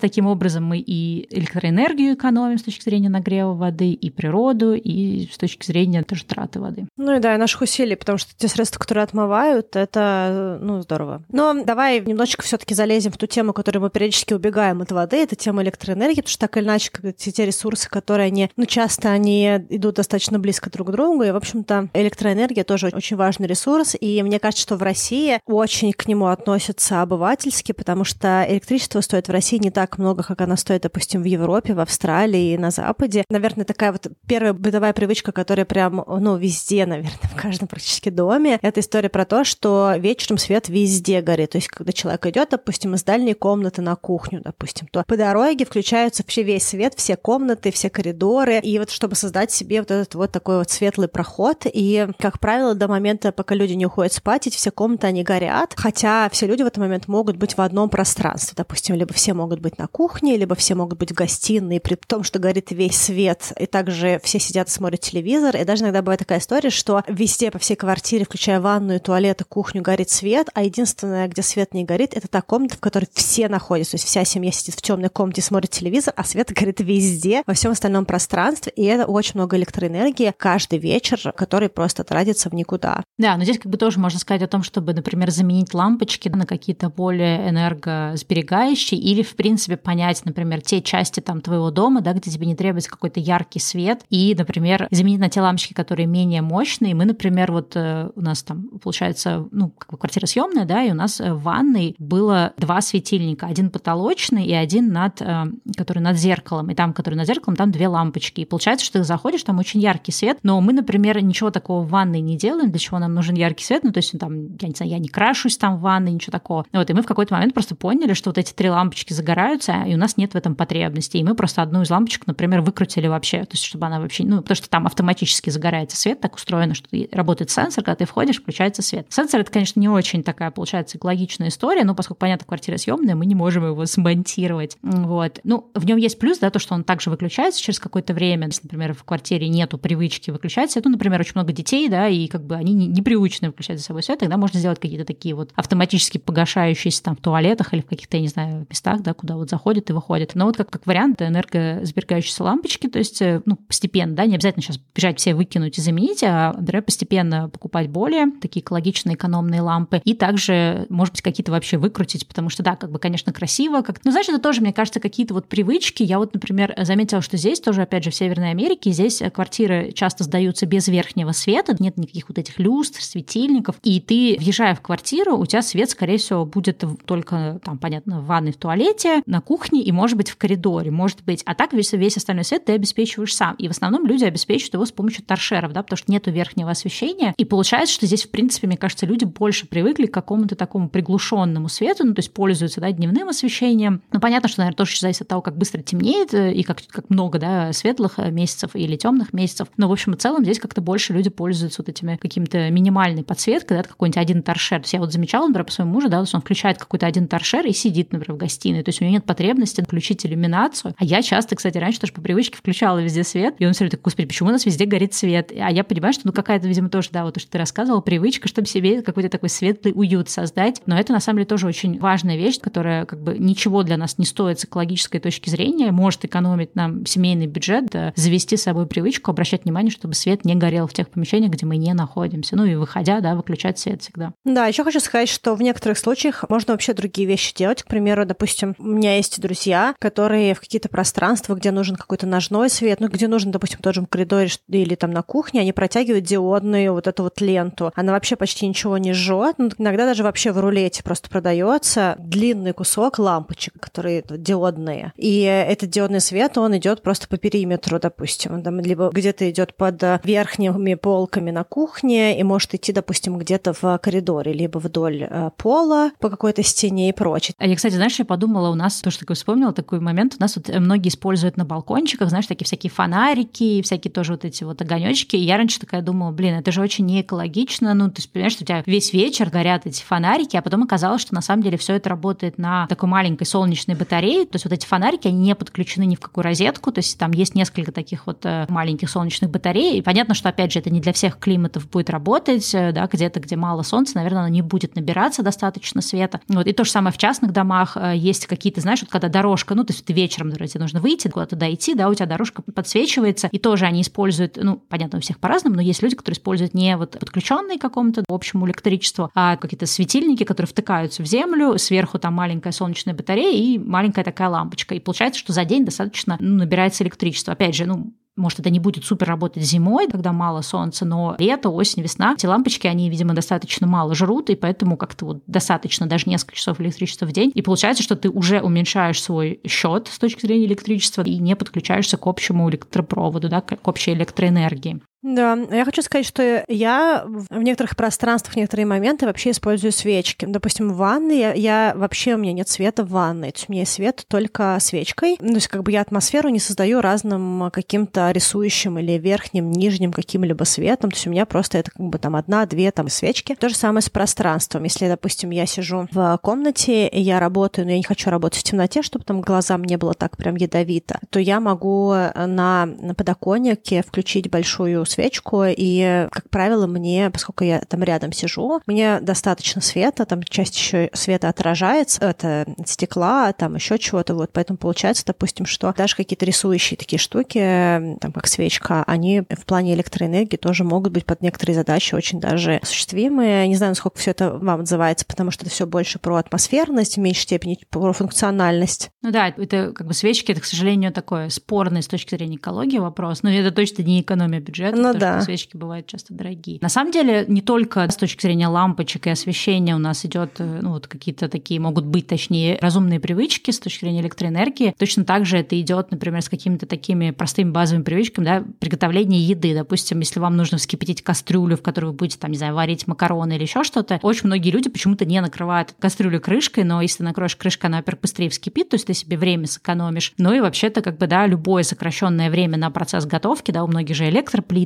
таким 0.00 0.26
образом 0.26 0.64
мы 0.64 0.78
и 0.78 1.26
электроэнергию 1.34 2.14
экономим 2.14 2.58
с 2.58 2.62
точки 2.62 2.84
зрения 2.84 3.08
нагрева 3.08 3.54
воды, 3.54 3.92
и 3.92 4.10
природу, 4.10 4.74
и 4.78 5.28
с 5.32 5.38
точки 5.38 5.66
зрения 5.66 6.02
тоже 6.02 6.24
траты 6.24 6.60
воды. 6.60 6.86
Ну 6.96 7.16
и 7.16 7.20
да, 7.20 7.34
и 7.34 7.38
наших 7.38 7.62
усилий, 7.62 7.96
потому 7.96 8.18
что 8.18 8.32
те 8.36 8.48
средства, 8.48 8.78
которые 8.78 9.04
отмывают, 9.04 9.76
это, 9.76 10.58
ну, 10.60 10.80
здорово. 10.82 11.22
Но 11.30 11.64
давай 11.64 12.00
немножечко 12.00 12.42
все 12.42 12.58
таки 12.58 12.74
залезем 12.74 13.12
в 13.12 13.18
ту 13.18 13.26
тему, 13.26 13.52
которую 13.52 13.82
мы 13.82 13.90
периодически 13.90 14.34
убегаем 14.34 14.82
от 14.82 14.92
воды, 14.92 15.16
это 15.16 15.36
тема 15.36 15.62
электроэнергии, 15.62 16.20
потому 16.20 16.30
что 16.30 16.40
так 16.40 16.56
или 16.56 16.64
иначе, 16.64 16.90
как 16.90 17.16
те 17.16 17.44
ресурсы, 17.44 17.88
которые 17.88 18.26
они, 18.26 18.50
ну, 18.56 18.66
часто 18.66 19.10
они 19.10 19.46
идут 19.68 19.96
достаточно 19.96 20.38
близко 20.38 20.70
друг 20.70 20.88
к 20.88 20.90
другу, 20.90 21.22
и, 21.22 21.30
в 21.30 21.36
общем-то, 21.36 21.88
электроэнергия 21.92 22.64
тоже 22.64 22.90
очень 22.92 23.16
важный 23.16 23.46
ресурс, 23.46 23.96
и 23.98 24.22
мне 24.22 24.38
кажется, 24.38 24.62
что 24.62 24.76
в 24.76 24.82
России 24.82 25.40
очень 25.46 25.92
к 25.92 26.06
нему 26.06 26.26
относятся 26.26 27.02
обывательски, 27.02 27.72
потому 27.72 28.04
что 28.04 28.44
электричество 28.48 29.00
стоит 29.00 29.28
в 29.28 29.32
России 29.32 29.58
не 29.58 29.70
так 29.70 29.98
много, 29.98 30.22
как 30.22 30.40
оно 30.40 30.56
стоит, 30.56 30.82
допустим, 30.82 31.22
в 31.22 31.26
Европе, 31.26 31.74
в 31.74 31.80
Австралии 31.80 32.54
и 32.54 32.58
на 32.58 32.70
Западе. 32.70 33.24
Наверное, 33.30 33.64
такая 33.64 33.92
вот 33.92 34.08
первая 34.26 34.52
бытовая 34.68 34.92
привычка, 34.92 35.32
которая 35.32 35.64
прям, 35.64 36.04
ну, 36.06 36.36
везде, 36.36 36.84
наверное, 36.84 37.18
в 37.22 37.40
каждом 37.40 37.68
практически 37.68 38.10
доме, 38.10 38.58
это 38.60 38.80
история 38.80 39.08
про 39.08 39.24
то, 39.24 39.44
что 39.44 39.94
вечером 39.96 40.36
свет 40.36 40.68
везде 40.68 41.22
горит. 41.22 41.50
То 41.50 41.58
есть, 41.58 41.68
когда 41.68 41.92
человек 41.92 42.26
идет, 42.26 42.50
допустим, 42.50 42.94
из 42.94 43.02
дальней 43.02 43.32
комнаты 43.34 43.80
на 43.80 43.96
кухню, 43.96 44.42
допустим, 44.44 44.86
то 44.88 45.02
по 45.06 45.16
дороге 45.16 45.64
включаются 45.64 46.22
вообще 46.22 46.42
весь 46.42 46.64
свет, 46.64 46.94
все 46.96 47.16
комнаты, 47.16 47.70
все 47.70 47.88
коридоры, 47.88 48.58
и 48.58 48.78
вот 48.78 48.90
чтобы 48.90 49.14
создать 49.14 49.50
себе 49.50 49.80
вот 49.80 49.90
этот 49.90 50.14
вот 50.14 50.32
такой 50.32 50.58
вот 50.58 50.70
светлый 50.70 51.08
проход, 51.08 51.62
и, 51.64 52.08
как 52.18 52.40
правило, 52.40 52.74
до 52.74 52.88
момента, 52.88 53.32
пока 53.32 53.54
люди 53.54 53.72
не 53.72 53.86
уходят 53.86 54.12
спать, 54.12 54.46
эти 54.46 54.56
все 54.56 54.70
комнаты, 54.70 55.06
они 55.06 55.22
горят, 55.22 55.72
хотя 55.76 56.28
все 56.30 56.46
люди 56.46 56.62
в 56.62 56.66
этот 56.66 56.78
момент 56.78 57.08
могут 57.08 57.36
быть 57.36 57.56
в 57.56 57.60
одном 57.60 57.88
пространстве, 57.88 58.54
допустим, 58.56 58.96
либо 58.96 59.14
все 59.14 59.32
могут 59.32 59.60
быть 59.60 59.78
на 59.78 59.86
кухне, 59.86 60.36
либо 60.36 60.54
все 60.54 60.74
могут 60.74 60.98
быть 60.98 61.12
в 61.12 61.14
гостиной, 61.14 61.80
при 61.80 61.94
том, 61.94 62.22
что 62.22 62.38
горит 62.38 62.70
весь 62.70 62.96
свет, 62.96 63.52
и 63.58 63.66
также 63.66 64.20
все 64.22 64.38
сидят 64.38 64.57
и 64.66 64.70
смотрят 64.70 65.00
телевизор, 65.00 65.56
и 65.56 65.64
даже 65.64 65.84
иногда 65.84 66.02
бывает 66.02 66.20
такая 66.20 66.38
история, 66.38 66.70
что 66.70 67.02
везде 67.06 67.50
по 67.50 67.58
всей 67.58 67.76
квартире, 67.76 68.24
включая 68.24 68.60
ванную, 68.60 69.00
туалет 69.00 69.42
кухню, 69.48 69.82
горит 69.82 70.10
свет, 70.10 70.48
а 70.54 70.62
единственное, 70.62 71.28
где 71.28 71.42
свет 71.42 71.74
не 71.74 71.84
горит, 71.84 72.14
это 72.14 72.28
та 72.28 72.40
комната, 72.42 72.76
в 72.76 72.80
которой 72.80 73.06
все 73.12 73.48
находятся, 73.48 73.92
то 73.92 73.94
есть 73.96 74.06
вся 74.06 74.24
семья 74.24 74.50
сидит 74.50 74.74
в 74.74 74.82
темной 74.82 75.08
комнате, 75.08 75.42
смотрит 75.42 75.70
телевизор, 75.70 76.14
а 76.16 76.24
свет 76.24 76.52
горит 76.52 76.80
везде, 76.80 77.42
во 77.46 77.54
всем 77.54 77.72
остальном 77.72 78.04
пространстве, 78.04 78.72
и 78.74 78.84
это 78.84 79.06
очень 79.06 79.32
много 79.34 79.56
электроэнергии 79.56 80.32
каждый 80.36 80.78
вечер, 80.78 81.32
который 81.36 81.68
просто 81.68 82.04
тратится 82.04 82.50
в 82.50 82.54
никуда. 82.54 83.02
Да, 83.18 83.36
но 83.36 83.44
здесь 83.44 83.58
как 83.58 83.70
бы 83.70 83.78
тоже 83.78 83.98
можно 83.98 84.18
сказать 84.18 84.42
о 84.42 84.48
том, 84.48 84.62
чтобы, 84.62 84.94
например, 84.94 85.30
заменить 85.30 85.74
лампочки 85.74 86.28
на 86.28 86.46
какие-то 86.46 86.88
более 86.88 87.48
энергосберегающие 87.48 88.98
или, 88.98 89.22
в 89.22 89.36
принципе, 89.36 89.76
понять, 89.76 90.24
например, 90.24 90.60
те 90.62 90.82
части 90.82 91.20
там 91.20 91.40
твоего 91.40 91.70
дома, 91.70 92.00
да, 92.00 92.12
где 92.12 92.30
тебе 92.30 92.46
не 92.46 92.56
требуется 92.56 92.90
какой-то 92.90 93.20
яркий 93.20 93.60
свет, 93.60 94.02
и, 94.10 94.34
например, 94.38 94.88
заменить 94.90 95.20
на 95.20 95.28
те 95.28 95.40
лампочки, 95.40 95.72
которые 95.72 96.06
менее 96.06 96.42
мощные. 96.42 96.94
Мы, 96.94 97.04
например, 97.04 97.52
вот 97.52 97.72
э, 97.76 98.10
у 98.14 98.20
нас 98.20 98.42
там, 98.42 98.68
получается, 98.82 99.46
ну, 99.50 99.70
как 99.70 99.90
бы 99.90 99.98
квартира 99.98 100.26
съемная, 100.26 100.64
да, 100.64 100.82
и 100.82 100.90
у 100.90 100.94
нас 100.94 101.20
э, 101.20 101.32
в 101.32 101.42
ванной 101.42 101.94
было 101.98 102.52
два 102.56 102.80
светильника, 102.80 103.46
один 103.46 103.70
потолочный 103.70 104.44
и 104.44 104.54
один 104.54 104.92
над, 104.92 105.20
э, 105.20 105.44
который 105.76 106.00
над 106.00 106.16
зеркалом, 106.16 106.70
и 106.70 106.74
там, 106.74 106.92
который 106.92 107.14
над 107.14 107.26
зеркалом, 107.26 107.56
там 107.56 107.70
две 107.70 107.88
лампочки. 107.88 108.40
И 108.40 108.44
получается, 108.44 108.86
что 108.86 108.98
ты 108.98 109.04
заходишь, 109.04 109.42
там 109.42 109.58
очень 109.58 109.80
яркий 109.80 110.12
свет, 110.12 110.38
но 110.42 110.60
мы, 110.60 110.72
например, 110.72 111.22
ничего 111.22 111.50
такого 111.50 111.82
в 111.82 111.90
ванной 111.90 112.20
не 112.20 112.36
делаем, 112.36 112.70
для 112.70 112.78
чего 112.78 112.98
нам 112.98 113.14
нужен 113.14 113.34
яркий 113.34 113.64
свет, 113.64 113.82
ну, 113.84 113.92
то 113.92 113.98
есть 113.98 114.18
там, 114.18 114.56
я 114.60 114.68
не 114.68 114.74
знаю, 114.74 114.92
я 114.92 114.98
не 114.98 115.08
крашусь 115.08 115.56
там 115.56 115.78
в 115.78 115.80
ванной, 115.80 116.12
ничего 116.12 116.32
такого. 116.32 116.64
Вот, 116.72 116.88
и 116.88 116.94
мы 116.94 117.02
в 117.02 117.06
какой-то 117.06 117.34
момент 117.34 117.54
просто 117.54 117.74
поняли, 117.74 118.14
что 118.14 118.30
вот 118.30 118.38
эти 118.38 118.52
три 118.52 118.70
лампочки 118.70 119.12
загораются, 119.12 119.84
и 119.86 119.94
у 119.94 119.98
нас 119.98 120.16
нет 120.16 120.32
в 120.32 120.36
этом 120.36 120.54
потребности. 120.54 121.16
И 121.16 121.24
мы 121.24 121.34
просто 121.34 121.62
одну 121.62 121.82
из 121.82 121.90
лампочек, 121.90 122.26
например, 122.26 122.60
выкрутили 122.60 123.08
вообще, 123.08 123.40
то 123.40 123.52
есть 123.52 123.64
чтобы 123.64 123.86
она 123.86 124.00
вообще, 124.00 124.24
ну, 124.28 124.42
потому 124.42 124.56
что 124.56 124.68
там 124.68 124.86
автоматически 124.86 125.48
загорается 125.48 125.96
свет, 125.96 126.20
так 126.20 126.34
устроено, 126.34 126.74
что 126.74 126.86
работает 127.12 127.50
сенсор, 127.50 127.82
когда 127.82 127.96
ты 127.96 128.04
входишь, 128.04 128.36
включается 128.36 128.82
свет. 128.82 129.06
Сенсор 129.08 129.40
это, 129.40 129.50
конечно, 129.50 129.80
не 129.80 129.88
очень 129.88 130.22
такая, 130.22 130.50
получается, 130.50 130.98
экологичная 130.98 131.48
история, 131.48 131.82
но 131.84 131.94
поскольку, 131.94 132.20
понятно, 132.20 132.44
квартира 132.46 132.76
съемная, 132.76 133.14
мы 133.14 133.24
не 133.24 133.34
можем 133.34 133.64
его 133.64 133.86
смонтировать. 133.86 134.76
Вот. 134.82 135.40
Ну, 135.44 135.70
в 135.74 135.86
нем 135.86 135.96
есть 135.96 136.18
плюс, 136.18 136.38
да, 136.38 136.50
то, 136.50 136.58
что 136.58 136.74
он 136.74 136.84
также 136.84 137.08
выключается 137.08 137.62
через 137.62 137.80
какое-то 137.80 138.12
время. 138.12 138.48
Если, 138.48 138.64
например, 138.64 138.92
в 138.92 139.02
квартире 139.02 139.48
нету 139.48 139.78
привычки 139.78 140.30
выключать 140.30 140.70
свет, 140.70 140.84
ну, 140.84 140.90
например, 140.90 141.18
очень 141.18 141.32
много 141.34 141.52
детей, 141.52 141.88
да, 141.88 142.06
и 142.06 142.26
как 142.26 142.44
бы 142.44 142.54
они 142.54 142.74
непривычны 142.74 143.48
выключать 143.48 143.78
за 143.78 143.84
собой 143.84 144.02
свет, 144.02 144.18
тогда 144.18 144.36
можно 144.36 144.58
сделать 144.58 144.78
какие-то 144.78 145.06
такие 145.06 145.34
вот 145.34 145.52
автоматически 145.54 146.18
погашающиеся 146.18 147.02
там 147.02 147.16
в 147.16 147.20
туалетах 147.20 147.72
или 147.72 147.80
в 147.80 147.86
каких-то, 147.86 148.18
я 148.18 148.20
не 148.20 148.28
знаю, 148.28 148.66
местах, 148.68 149.00
да, 149.00 149.14
куда 149.14 149.36
вот 149.36 149.48
заходит 149.48 149.88
и 149.88 149.94
выходит. 149.94 150.32
Но 150.34 150.44
вот 150.44 150.58
как, 150.58 150.68
как 150.68 150.86
вариант 150.86 151.22
энергосберегающиеся 151.22 152.44
лампочки, 152.44 152.88
то 152.88 152.98
есть, 152.98 153.22
э, 153.22 153.40
ну, 153.46 153.56
постепенно, 153.56 154.17
да, 154.18 154.26
не 154.26 154.34
обязательно 154.34 154.62
сейчас 154.62 154.80
бежать 154.94 155.20
все 155.20 155.32
выкинуть 155.32 155.78
и 155.78 155.80
заменить, 155.80 156.24
а, 156.24 156.52
например, 156.58 156.82
постепенно 156.82 157.48
покупать 157.48 157.88
более 157.88 158.32
такие 158.40 158.62
экологичные, 158.62 159.14
экономные 159.14 159.60
лампы. 159.60 160.02
И 160.04 160.12
также, 160.12 160.86
может 160.88 161.14
быть, 161.14 161.22
какие-то 161.22 161.52
вообще 161.52 161.78
выкрутить, 161.78 162.26
потому 162.26 162.48
что, 162.48 162.64
да, 162.64 162.74
как 162.74 162.90
бы, 162.90 162.98
конечно, 162.98 163.32
красиво. 163.32 163.82
Как... 163.82 164.04
Ну, 164.04 164.10
знаешь, 164.10 164.28
это 164.28 164.40
тоже, 164.40 164.60
мне 164.60 164.72
кажется, 164.72 164.98
какие-то 164.98 165.34
вот 165.34 165.46
привычки. 165.46 166.02
Я 166.02 166.18
вот, 166.18 166.34
например, 166.34 166.74
заметила, 166.82 167.22
что 167.22 167.36
здесь 167.36 167.60
тоже, 167.60 167.82
опять 167.82 168.02
же, 168.02 168.10
в 168.10 168.14
Северной 168.16 168.50
Америке, 168.50 168.90
здесь 168.90 169.22
квартиры 169.32 169.92
часто 169.92 170.24
сдаются 170.24 170.66
без 170.66 170.88
верхнего 170.88 171.30
света, 171.30 171.76
нет 171.78 171.96
никаких 171.96 172.28
вот 172.28 172.38
этих 172.38 172.58
люстр, 172.58 173.00
светильников. 173.00 173.76
И 173.84 174.00
ты, 174.00 174.36
въезжая 174.40 174.74
в 174.74 174.80
квартиру, 174.80 175.36
у 175.36 175.46
тебя 175.46 175.62
свет, 175.62 175.90
скорее 175.90 176.18
всего, 176.18 176.44
будет 176.44 176.82
только, 177.04 177.60
там, 177.64 177.78
понятно, 177.78 178.20
в 178.20 178.26
ванной, 178.26 178.50
в 178.50 178.56
туалете, 178.56 179.22
на 179.26 179.40
кухне 179.40 179.80
и, 179.80 179.92
может 179.92 180.16
быть, 180.16 180.30
в 180.30 180.36
коридоре, 180.36 180.90
может 180.90 181.22
быть. 181.22 181.44
А 181.44 181.54
так 181.54 181.72
весь, 181.72 181.92
весь 181.92 182.16
остальной 182.16 182.44
свет 182.44 182.64
ты 182.64 182.72
обеспечиваешь 182.72 183.36
сам. 183.36 183.54
И 183.54 183.68
в 183.68 183.70
основном 183.70 184.07
люди 184.08 184.24
обеспечивают 184.24 184.74
его 184.74 184.84
с 184.84 184.92
помощью 184.92 185.24
торшеров, 185.24 185.72
да, 185.72 185.82
потому 185.82 185.96
что 185.96 186.10
нету 186.10 186.30
верхнего 186.30 186.70
освещения. 186.70 187.34
И 187.36 187.44
получается, 187.44 187.94
что 187.94 188.06
здесь, 188.06 188.24
в 188.24 188.30
принципе, 188.30 188.66
мне 188.66 188.76
кажется, 188.76 189.06
люди 189.06 189.24
больше 189.24 189.66
привыкли 189.66 190.06
к 190.06 190.14
какому-то 190.14 190.56
такому 190.56 190.88
приглушенному 190.88 191.68
свету, 191.68 192.04
ну, 192.04 192.14
то 192.14 192.20
есть 192.20 192.32
пользуются, 192.32 192.80
да, 192.80 192.90
дневным 192.90 193.28
освещением. 193.28 194.02
Ну, 194.12 194.20
понятно, 194.20 194.48
что, 194.48 194.60
наверное, 194.60 194.76
тоже 194.76 194.98
зависит 194.98 195.22
от 195.22 195.28
того, 195.28 195.42
как 195.42 195.56
быстро 195.56 195.82
темнеет 195.82 196.34
э, 196.34 196.52
и 196.52 196.62
как, 196.62 196.78
как 196.88 197.10
много, 197.10 197.38
да, 197.38 197.72
светлых 197.72 198.18
э, 198.18 198.30
месяцев 198.30 198.70
или 198.74 198.96
темных 198.96 199.32
месяцев. 199.32 199.68
Но, 199.76 199.88
в 199.88 199.92
общем 199.92 200.14
и 200.14 200.16
целом, 200.16 200.44
здесь 200.44 200.58
как-то 200.58 200.80
больше 200.80 201.12
люди 201.12 201.30
пользуются 201.30 201.82
вот 201.82 201.88
этими 201.88 202.16
каким-то 202.16 202.70
минимальной 202.70 203.22
подсветкой, 203.22 203.78
да, 203.78 203.82
какой-нибудь 203.82 204.18
один 204.18 204.42
торшер. 204.42 204.80
То 204.80 204.84
есть 204.84 204.94
я 204.94 205.00
вот 205.00 205.12
замечала, 205.12 205.46
например, 205.46 205.66
по 205.66 205.72
своему 205.72 205.92
мужу, 205.92 206.08
да, 206.08 206.20
он 206.20 206.26
включает 206.40 206.78
какой-то 206.78 207.06
один 207.06 207.28
торшер 207.28 207.66
и 207.66 207.72
сидит, 207.72 208.12
например, 208.12 208.36
в 208.36 208.38
гостиной. 208.38 208.82
То 208.82 208.90
есть 208.90 209.00
у 209.00 209.04
него 209.04 209.14
нет 209.14 209.24
потребности 209.24 209.82
включить 209.82 210.24
иллюминацию. 210.24 210.94
А 210.96 211.04
я 211.04 211.22
часто, 211.22 211.56
кстати, 211.56 211.78
раньше 211.78 212.00
тоже 212.00 212.12
по 212.12 212.20
привычке 212.20 212.56
включала 212.56 212.98
везде 212.98 213.24
свет, 213.24 213.54
и 213.58 213.66
он 213.66 213.72
все 213.72 213.84
время 213.84 213.90
такой, 213.98 214.04
господи, 214.04 214.28
почему 214.28 214.48
у 214.48 214.52
нас 214.52 214.64
везде 214.64 214.84
горит 214.84 215.14
свет? 215.14 215.52
А 215.52 215.70
я 215.70 215.84
понимаю, 215.84 216.12
что 216.12 216.22
ну 216.26 216.32
какая-то, 216.32 216.66
видимо, 216.66 216.88
тоже, 216.88 217.08
да, 217.12 217.24
вот 217.24 217.34
то, 217.34 217.40
что 217.40 217.50
ты 217.50 217.58
рассказывала, 217.58 218.00
привычка, 218.00 218.48
чтобы 218.48 218.66
себе 218.66 219.02
какой-то 219.02 219.28
такой 219.28 219.48
светлый 219.48 219.92
уют 219.94 220.28
создать. 220.30 220.82
Но 220.86 220.98
это 220.98 221.12
на 221.12 221.20
самом 221.20 221.38
деле 221.38 221.46
тоже 221.46 221.66
очень 221.66 221.98
важная 221.98 222.36
вещь, 222.36 222.60
которая 222.60 223.04
как 223.04 223.22
бы 223.22 223.36
ничего 223.38 223.82
для 223.82 223.96
нас 223.96 224.18
не 224.18 224.24
стоит 224.24 224.60
с 224.60 224.64
экологической 224.64 225.18
точки 225.18 225.50
зрения, 225.50 225.90
может 225.90 226.24
экономить 226.24 226.74
нам 226.74 227.04
семейный 227.06 227.46
бюджет, 227.46 227.90
да, 227.90 228.12
завести 228.16 228.56
с 228.56 228.62
собой 228.62 228.86
привычку 228.86 229.30
обращать 229.30 229.64
внимание, 229.64 229.90
чтобы 229.90 230.14
свет 230.14 230.44
не 230.44 230.54
горел 230.54 230.86
в 230.86 230.92
тех 230.92 231.08
помещениях, 231.08 231.52
где 231.52 231.66
мы 231.66 231.76
не 231.76 231.92
находимся. 231.94 232.56
Ну 232.56 232.64
и 232.64 232.74
выходя, 232.74 233.20
да, 233.20 233.34
выключать 233.34 233.78
свет 233.78 234.02
всегда. 234.02 234.32
Да, 234.44 234.66
еще 234.66 234.84
хочу 234.84 235.00
сказать, 235.00 235.28
что 235.28 235.54
в 235.54 235.62
некоторых 235.62 235.98
случаях 235.98 236.44
можно 236.48 236.74
вообще 236.74 236.92
другие 236.92 237.26
вещи 237.26 237.54
делать. 237.54 237.82
К 237.82 237.86
примеру, 237.86 238.24
допустим, 238.24 238.74
у 238.78 238.86
меня 238.86 239.16
есть 239.16 239.40
друзья, 239.40 239.94
которые 239.98 240.54
в 240.54 240.60
какие-то 240.60 240.88
пространства, 240.88 241.54
где 241.54 241.70
нужен 241.70 241.96
какой-то 241.96 242.26
ножной 242.26 242.70
свет, 242.70 243.00
ну, 243.00 243.08
где 243.08 243.28
нужен, 243.28 243.50
допустим, 243.50 243.78
в 243.92 243.94
том 243.94 244.04
же 244.04 244.08
коридоре 244.08 244.48
или 244.68 244.94
там 244.94 245.10
на 245.10 245.22
кухне, 245.22 245.60
они 245.60 245.72
протягивают 245.72 246.24
диодную 246.24 246.92
вот 246.92 247.06
эту 247.06 247.24
вот 247.24 247.40
ленту. 247.40 247.92
Она 247.94 248.12
вообще 248.12 248.36
почти 248.36 248.66
ничего 248.66 248.98
не 248.98 249.12
жжет. 249.12 249.56
Ну, 249.58 249.70
иногда 249.78 250.06
даже 250.06 250.22
вообще 250.22 250.52
в 250.52 250.58
рулете 250.58 251.02
просто 251.02 251.28
продается 251.28 252.16
длинный 252.18 252.72
кусок 252.72 253.18
лампочек, 253.18 253.74
которые 253.80 254.24
диодные. 254.28 255.12
И 255.16 255.40
этот 255.42 255.90
диодный 255.90 256.20
свет, 256.20 256.58
он 256.58 256.76
идет 256.76 257.02
просто 257.02 257.28
по 257.28 257.36
периметру, 257.36 257.98
допустим. 257.98 258.62
Там, 258.62 258.80
либо 258.80 259.10
где-то 259.10 259.48
идет 259.50 259.74
под 259.74 260.02
верхними 260.24 260.94
полками 260.94 261.50
на 261.50 261.64
кухне 261.64 262.38
и 262.38 262.42
может 262.42 262.74
идти, 262.74 262.92
допустим, 262.92 263.38
где-то 263.38 263.72
в 263.72 263.98
коридоре, 263.98 264.52
либо 264.52 264.78
вдоль 264.78 265.26
э, 265.28 265.50
пола 265.56 266.10
по 266.20 266.30
какой-то 266.30 266.62
стене 266.62 267.08
и 267.10 267.12
прочее. 267.12 267.54
А 267.58 267.66
я, 267.66 267.76
кстати, 267.76 267.94
знаешь, 267.94 268.18
я 268.18 268.24
подумала, 268.24 268.70
у 268.70 268.74
нас 268.74 269.00
тоже 269.00 269.18
такой 269.18 269.36
вспомнила 269.36 269.72
такой 269.72 270.00
момент, 270.00 270.36
у 270.38 270.42
нас 270.42 270.56
вот 270.56 270.68
многие 270.68 271.08
используют 271.08 271.56
на 271.56 271.64
балкончиках, 271.64 272.28
знаешь, 272.28 272.46
такие 272.46 272.64
всякие 272.64 272.90
фонарики, 272.90 273.77
всякие 273.82 274.10
тоже 274.10 274.32
вот 274.32 274.44
эти 274.44 274.64
вот 274.64 274.80
огонечки. 274.80 275.36
И 275.36 275.40
я 275.40 275.56
раньше 275.56 275.80
такая 275.80 276.02
думала, 276.02 276.30
блин, 276.30 276.54
это 276.54 276.72
же 276.72 276.80
очень 276.80 277.06
не 277.06 277.22
экологично. 277.22 277.94
Ну, 277.94 278.08
то 278.08 278.18
есть, 278.18 278.30
понимаешь, 278.32 278.52
что 278.52 278.64
у 278.64 278.66
тебя 278.66 278.82
весь 278.86 279.12
вечер 279.12 279.50
горят 279.50 279.86
эти 279.86 280.02
фонарики, 280.02 280.56
а 280.56 280.62
потом 280.62 280.82
оказалось, 280.82 281.22
что 281.22 281.34
на 281.34 281.40
самом 281.40 281.62
деле 281.62 281.78
все 281.78 281.94
это 281.94 282.10
работает 282.10 282.58
на 282.58 282.86
такой 282.86 283.08
маленькой 283.08 283.44
солнечной 283.44 283.96
батарее. 283.96 284.44
То 284.44 284.56
есть 284.56 284.64
вот 284.64 284.72
эти 284.72 284.86
фонарики, 284.86 285.28
они 285.28 285.38
не 285.38 285.54
подключены 285.54 286.04
ни 286.04 286.14
в 286.14 286.20
какую 286.20 286.44
розетку, 286.44 286.92
то 286.92 286.98
есть 287.00 287.18
там 287.18 287.32
есть 287.32 287.54
несколько 287.54 287.92
таких 287.92 288.26
вот 288.26 288.44
э, 288.44 288.66
маленьких 288.68 289.10
солнечных 289.10 289.50
батарей. 289.50 289.98
И 289.98 290.02
понятно, 290.02 290.34
что, 290.34 290.48
опять 290.48 290.72
же, 290.72 290.78
это 290.78 290.90
не 290.90 291.00
для 291.00 291.12
всех 291.12 291.38
климатов 291.38 291.88
будет 291.88 292.10
работать, 292.10 292.74
э, 292.74 292.92
да, 292.92 293.06
где-то, 293.06 293.40
где 293.40 293.56
мало 293.56 293.82
солнца, 293.82 294.16
наверное, 294.16 294.40
оно 294.40 294.48
не 294.48 294.62
будет 294.62 294.96
набираться 294.96 295.42
достаточно 295.42 296.00
света. 296.00 296.40
Вот. 296.48 296.66
И 296.66 296.72
то 296.72 296.84
же 296.84 296.90
самое 296.90 297.12
в 297.12 297.18
частных 297.18 297.52
домах. 297.52 297.96
Э, 297.96 298.14
есть 298.16 298.46
какие-то, 298.46 298.80
знаешь, 298.80 299.00
вот 299.00 299.10
когда 299.10 299.28
дорожка, 299.28 299.74
ну, 299.74 299.84
то 299.84 299.92
есть 299.92 300.04
ты 300.04 300.12
вечером, 300.12 300.48
например, 300.48 300.68
тебе 300.68 300.80
нужно 300.80 301.00
выйти, 301.00 301.28
куда-то 301.28 301.56
дойти, 301.56 301.94
да, 301.94 302.08
у 302.08 302.14
тебя 302.14 302.26
дорожка 302.26 302.62
подсвечивается, 302.62 303.48
и 303.50 303.58
тоже 303.68 303.84
они 303.84 304.00
используют, 304.00 304.56
ну, 304.56 304.82
понятно, 304.88 305.18
у 305.18 305.20
всех 305.20 305.38
по-разному, 305.38 305.76
но 305.76 305.82
есть 305.82 306.02
люди, 306.02 306.16
которые 306.16 306.36
используют 306.36 306.72
не 306.72 306.96
вот 306.96 307.18
подключенные 307.20 307.76
к 307.76 307.82
какому-то 307.82 308.24
общему 308.26 308.66
электричеству, 308.66 309.30
а 309.34 309.58
какие-то 309.58 309.84
светильники, 309.84 310.44
которые 310.44 310.68
втыкаются 310.68 311.22
в 311.22 311.26
землю, 311.26 311.76
сверху 311.76 312.18
там 312.18 312.32
маленькая 312.32 312.72
солнечная 312.72 313.12
батарея 313.12 313.52
и 313.52 313.76
маленькая 313.76 314.24
такая 314.24 314.48
лампочка. 314.48 314.94
И 314.94 315.00
получается, 315.00 315.38
что 315.38 315.52
за 315.52 315.66
день 315.66 315.84
достаточно 315.84 316.38
ну, 316.40 316.56
набирается 316.56 317.04
электричество. 317.04 317.52
Опять 317.52 317.74
же, 317.74 317.84
ну, 317.84 318.14
может, 318.38 318.60
это 318.60 318.70
не 318.70 318.80
будет 318.80 319.04
супер 319.04 319.28
работать 319.28 319.62
зимой, 319.62 320.08
когда 320.08 320.32
мало 320.32 320.62
солнца, 320.62 321.04
но 321.04 321.36
лето, 321.38 321.68
осень, 321.68 322.02
весна, 322.02 322.34
эти 322.34 322.46
лампочки, 322.46 322.86
они, 322.86 323.10
видимо, 323.10 323.34
достаточно 323.34 323.86
мало 323.86 324.14
жрут, 324.14 324.48
и 324.50 324.54
поэтому 324.54 324.96
как-то 324.96 325.26
вот 325.26 325.42
достаточно 325.46 326.06
даже 326.06 326.24
несколько 326.26 326.54
часов 326.54 326.80
электричества 326.80 327.26
в 327.26 327.32
день. 327.32 327.50
И 327.54 327.62
получается, 327.62 328.02
что 328.02 328.16
ты 328.16 328.30
уже 328.30 328.60
уменьшаешь 328.60 329.20
свой 329.20 329.60
счет 329.66 330.08
с 330.08 330.18
точки 330.18 330.46
зрения 330.46 330.66
электричества 330.66 331.22
и 331.22 331.38
не 331.38 331.56
подключаешься 331.56 332.16
к 332.16 332.26
общему 332.26 332.70
электропроводу, 332.70 333.48
да, 333.48 333.60
к 333.60 333.86
общей 333.86 334.12
электроэнергии. 334.12 335.00
Да, 335.22 335.58
я 335.72 335.84
хочу 335.84 336.02
сказать, 336.02 336.26
что 336.26 336.64
я 336.68 337.24
в 337.26 337.58
некоторых 337.58 337.96
пространствах, 337.96 338.54
в 338.54 338.56
некоторые 338.56 338.86
моменты 338.86 339.26
вообще 339.26 339.50
использую 339.50 339.90
свечки. 339.90 340.44
Допустим, 340.44 340.92
в 340.92 340.96
ванной 340.96 341.38
я, 341.38 341.52
я 341.54 341.92
вообще, 341.96 342.34
у 342.34 342.38
меня 342.38 342.52
нет 342.52 342.68
света 342.68 343.02
в 343.02 343.08
ванной, 343.08 343.50
то 343.50 343.56
есть 343.56 343.68
у 343.68 343.72
меня 343.72 343.82
есть 343.82 343.92
свет 343.92 344.24
только 344.28 344.78
свечкой. 344.80 345.36
Ну, 345.40 345.48
то 345.48 345.54
есть 345.56 345.66
как 345.66 345.82
бы 345.82 345.90
я 345.90 346.02
атмосферу 346.02 346.50
не 346.50 346.60
создаю 346.60 347.00
разным 347.00 347.68
каким-то 347.72 348.30
рисующим 348.30 348.96
или 349.00 349.18
верхним, 349.18 349.72
нижним 349.72 350.12
каким-либо 350.12 350.62
светом, 350.62 351.10
то 351.10 351.16
есть 351.16 351.26
у 351.26 351.30
меня 351.30 351.46
просто 351.46 351.78
это 351.78 351.90
как 351.90 352.06
бы 352.06 352.18
там 352.18 352.36
одна-две 352.36 352.92
там 352.92 353.08
свечки. 353.08 353.56
То 353.56 353.68
же 353.68 353.74
самое 353.74 354.02
с 354.02 354.10
пространством. 354.10 354.84
Если, 354.84 355.08
допустим, 355.08 355.50
я 355.50 355.66
сижу 355.66 356.06
в 356.12 356.38
комнате, 356.42 357.08
и 357.08 357.20
я 357.20 357.40
работаю, 357.40 357.86
но 357.86 357.90
я 357.90 357.98
не 357.98 358.04
хочу 358.04 358.30
работать 358.30 358.60
в 358.60 358.62
темноте, 358.62 359.02
чтобы 359.02 359.24
там 359.24 359.40
глазам 359.40 359.82
не 359.82 359.96
было 359.96 360.14
так 360.14 360.36
прям 360.36 360.54
ядовито, 360.54 361.18
то 361.30 361.40
я 361.40 361.58
могу 361.58 362.12
на, 362.12 362.86
на 362.86 363.14
подоконнике 363.16 364.02
включить 364.02 364.48
большую 364.48 365.07
свечку, 365.10 365.64
и, 365.66 366.28
как 366.30 366.50
правило, 366.50 366.86
мне, 366.86 367.30
поскольку 367.30 367.64
я 367.64 367.80
там 367.80 368.02
рядом 368.02 368.32
сижу, 368.32 368.80
мне 368.86 369.20
достаточно 369.20 369.80
света, 369.80 370.24
там 370.24 370.42
часть 370.42 370.76
еще 370.76 371.10
света 371.12 371.48
отражается, 371.48 372.20
это 372.24 372.66
стекла, 372.84 373.52
там 373.52 373.74
еще 373.74 373.98
чего-то, 373.98 374.34
вот, 374.34 374.50
поэтому 374.52 374.76
получается, 374.76 375.24
допустим, 375.26 375.66
что 375.66 375.92
даже 375.96 376.16
какие-то 376.16 376.44
рисующие 376.44 376.96
такие 376.96 377.18
штуки, 377.18 378.16
там, 378.20 378.32
как 378.32 378.46
свечка, 378.46 379.04
они 379.06 379.42
в 379.42 379.64
плане 379.64 379.94
электроэнергии 379.94 380.56
тоже 380.56 380.84
могут 380.84 381.12
быть 381.12 381.24
под 381.24 381.42
некоторые 381.42 381.74
задачи 381.74 382.14
очень 382.14 382.40
даже 382.40 382.80
осуществимые. 382.82 383.68
Не 383.68 383.76
знаю, 383.76 383.92
насколько 383.92 384.18
все 384.18 384.32
это 384.32 384.50
вам 384.50 384.80
отзывается, 384.80 385.24
потому 385.26 385.50
что 385.50 385.64
это 385.64 385.72
все 385.72 385.86
больше 385.86 386.18
про 386.18 386.36
атмосферность, 386.36 387.16
в 387.16 387.20
меньшей 387.20 387.42
степени 387.42 387.78
про 387.90 388.12
функциональность. 388.12 389.10
Ну 389.22 389.30
да, 389.30 389.48
это 389.48 389.92
как 389.92 390.06
бы 390.06 390.14
свечки, 390.14 390.52
это, 390.52 390.60
к 390.60 390.64
сожалению, 390.64 391.12
такой 391.12 391.50
спорный 391.50 392.02
с 392.02 392.08
точки 392.08 392.34
зрения 392.34 392.56
экологии 392.56 392.98
вопрос, 392.98 393.42
но 393.42 393.50
это 393.50 393.70
точно 393.70 394.02
не 394.02 394.20
экономия 394.20 394.60
бюджета, 394.60 394.97
ну, 395.02 395.14
да. 395.14 395.38
что 395.38 395.46
свечки 395.46 395.76
бывают 395.76 396.06
часто 396.06 396.34
дорогие. 396.34 396.78
На 396.80 396.88
самом 396.88 397.12
деле, 397.12 397.44
не 397.48 397.60
только 397.60 398.08
с 398.08 398.16
точки 398.16 398.42
зрения 398.42 398.68
лампочек 398.68 399.26
и 399.26 399.30
освещения 399.30 399.94
у 399.94 399.98
нас 399.98 400.24
идет, 400.24 400.52
э, 400.58 400.80
ну 400.82 400.90
вот 400.90 401.06
какие-то 401.06 401.48
такие 401.48 401.80
могут 401.80 402.04
быть, 402.04 402.26
точнее, 402.26 402.78
разумные 402.80 403.20
привычки 403.20 403.70
с 403.70 403.78
точки 403.78 404.04
зрения 404.04 404.20
электроэнергии. 404.20 404.94
Точно 404.98 405.24
так 405.24 405.46
же 405.46 405.58
это 405.58 405.80
идет, 405.80 406.10
например, 406.10 406.42
с 406.42 406.48
какими-то 406.48 406.86
такими 406.86 407.30
простыми 407.30 407.70
базовыми 407.70 408.04
привычками, 408.04 408.44
да, 408.44 408.64
приготовление 408.78 409.42
еды. 409.42 409.74
Допустим, 409.74 410.20
если 410.20 410.40
вам 410.40 410.56
нужно 410.56 410.78
вскипятить 410.78 411.22
кастрюлю, 411.22 411.76
в 411.76 411.82
которой 411.82 412.06
вы 412.06 412.12
будете, 412.12 412.38
там, 412.38 412.50
не 412.50 412.58
знаю, 412.58 412.74
варить 412.74 413.06
макароны 413.06 413.54
или 413.54 413.62
еще 413.62 413.84
что-то, 413.84 414.18
очень 414.22 414.46
многие 414.46 414.70
люди 414.70 414.88
почему-то 414.88 415.24
не 415.24 415.40
накрывают 415.40 415.94
кастрюлю 415.98 416.40
крышкой, 416.40 416.84
но 416.84 417.02
если 417.02 417.22
накроешь 417.22 417.56
крышкой, 417.56 417.88
она, 417.88 417.98
во-первых, 417.98 418.22
быстрее 418.22 418.48
вскипит, 418.48 418.90
то 418.90 418.94
есть 418.94 419.06
ты 419.06 419.14
себе 419.14 419.36
время 419.36 419.66
сэкономишь. 419.66 420.32
Ну 420.38 420.52
и 420.52 420.60
вообще-то, 420.60 421.02
как 421.02 421.18
бы, 421.18 421.26
да, 421.26 421.46
любое 421.46 421.82
сокращенное 421.82 422.50
время 422.50 422.78
на 422.78 422.90
процесс 422.90 423.26
готовки, 423.26 423.70
да, 423.70 423.84
у 423.84 423.86
многих 423.86 424.16
же 424.16 424.28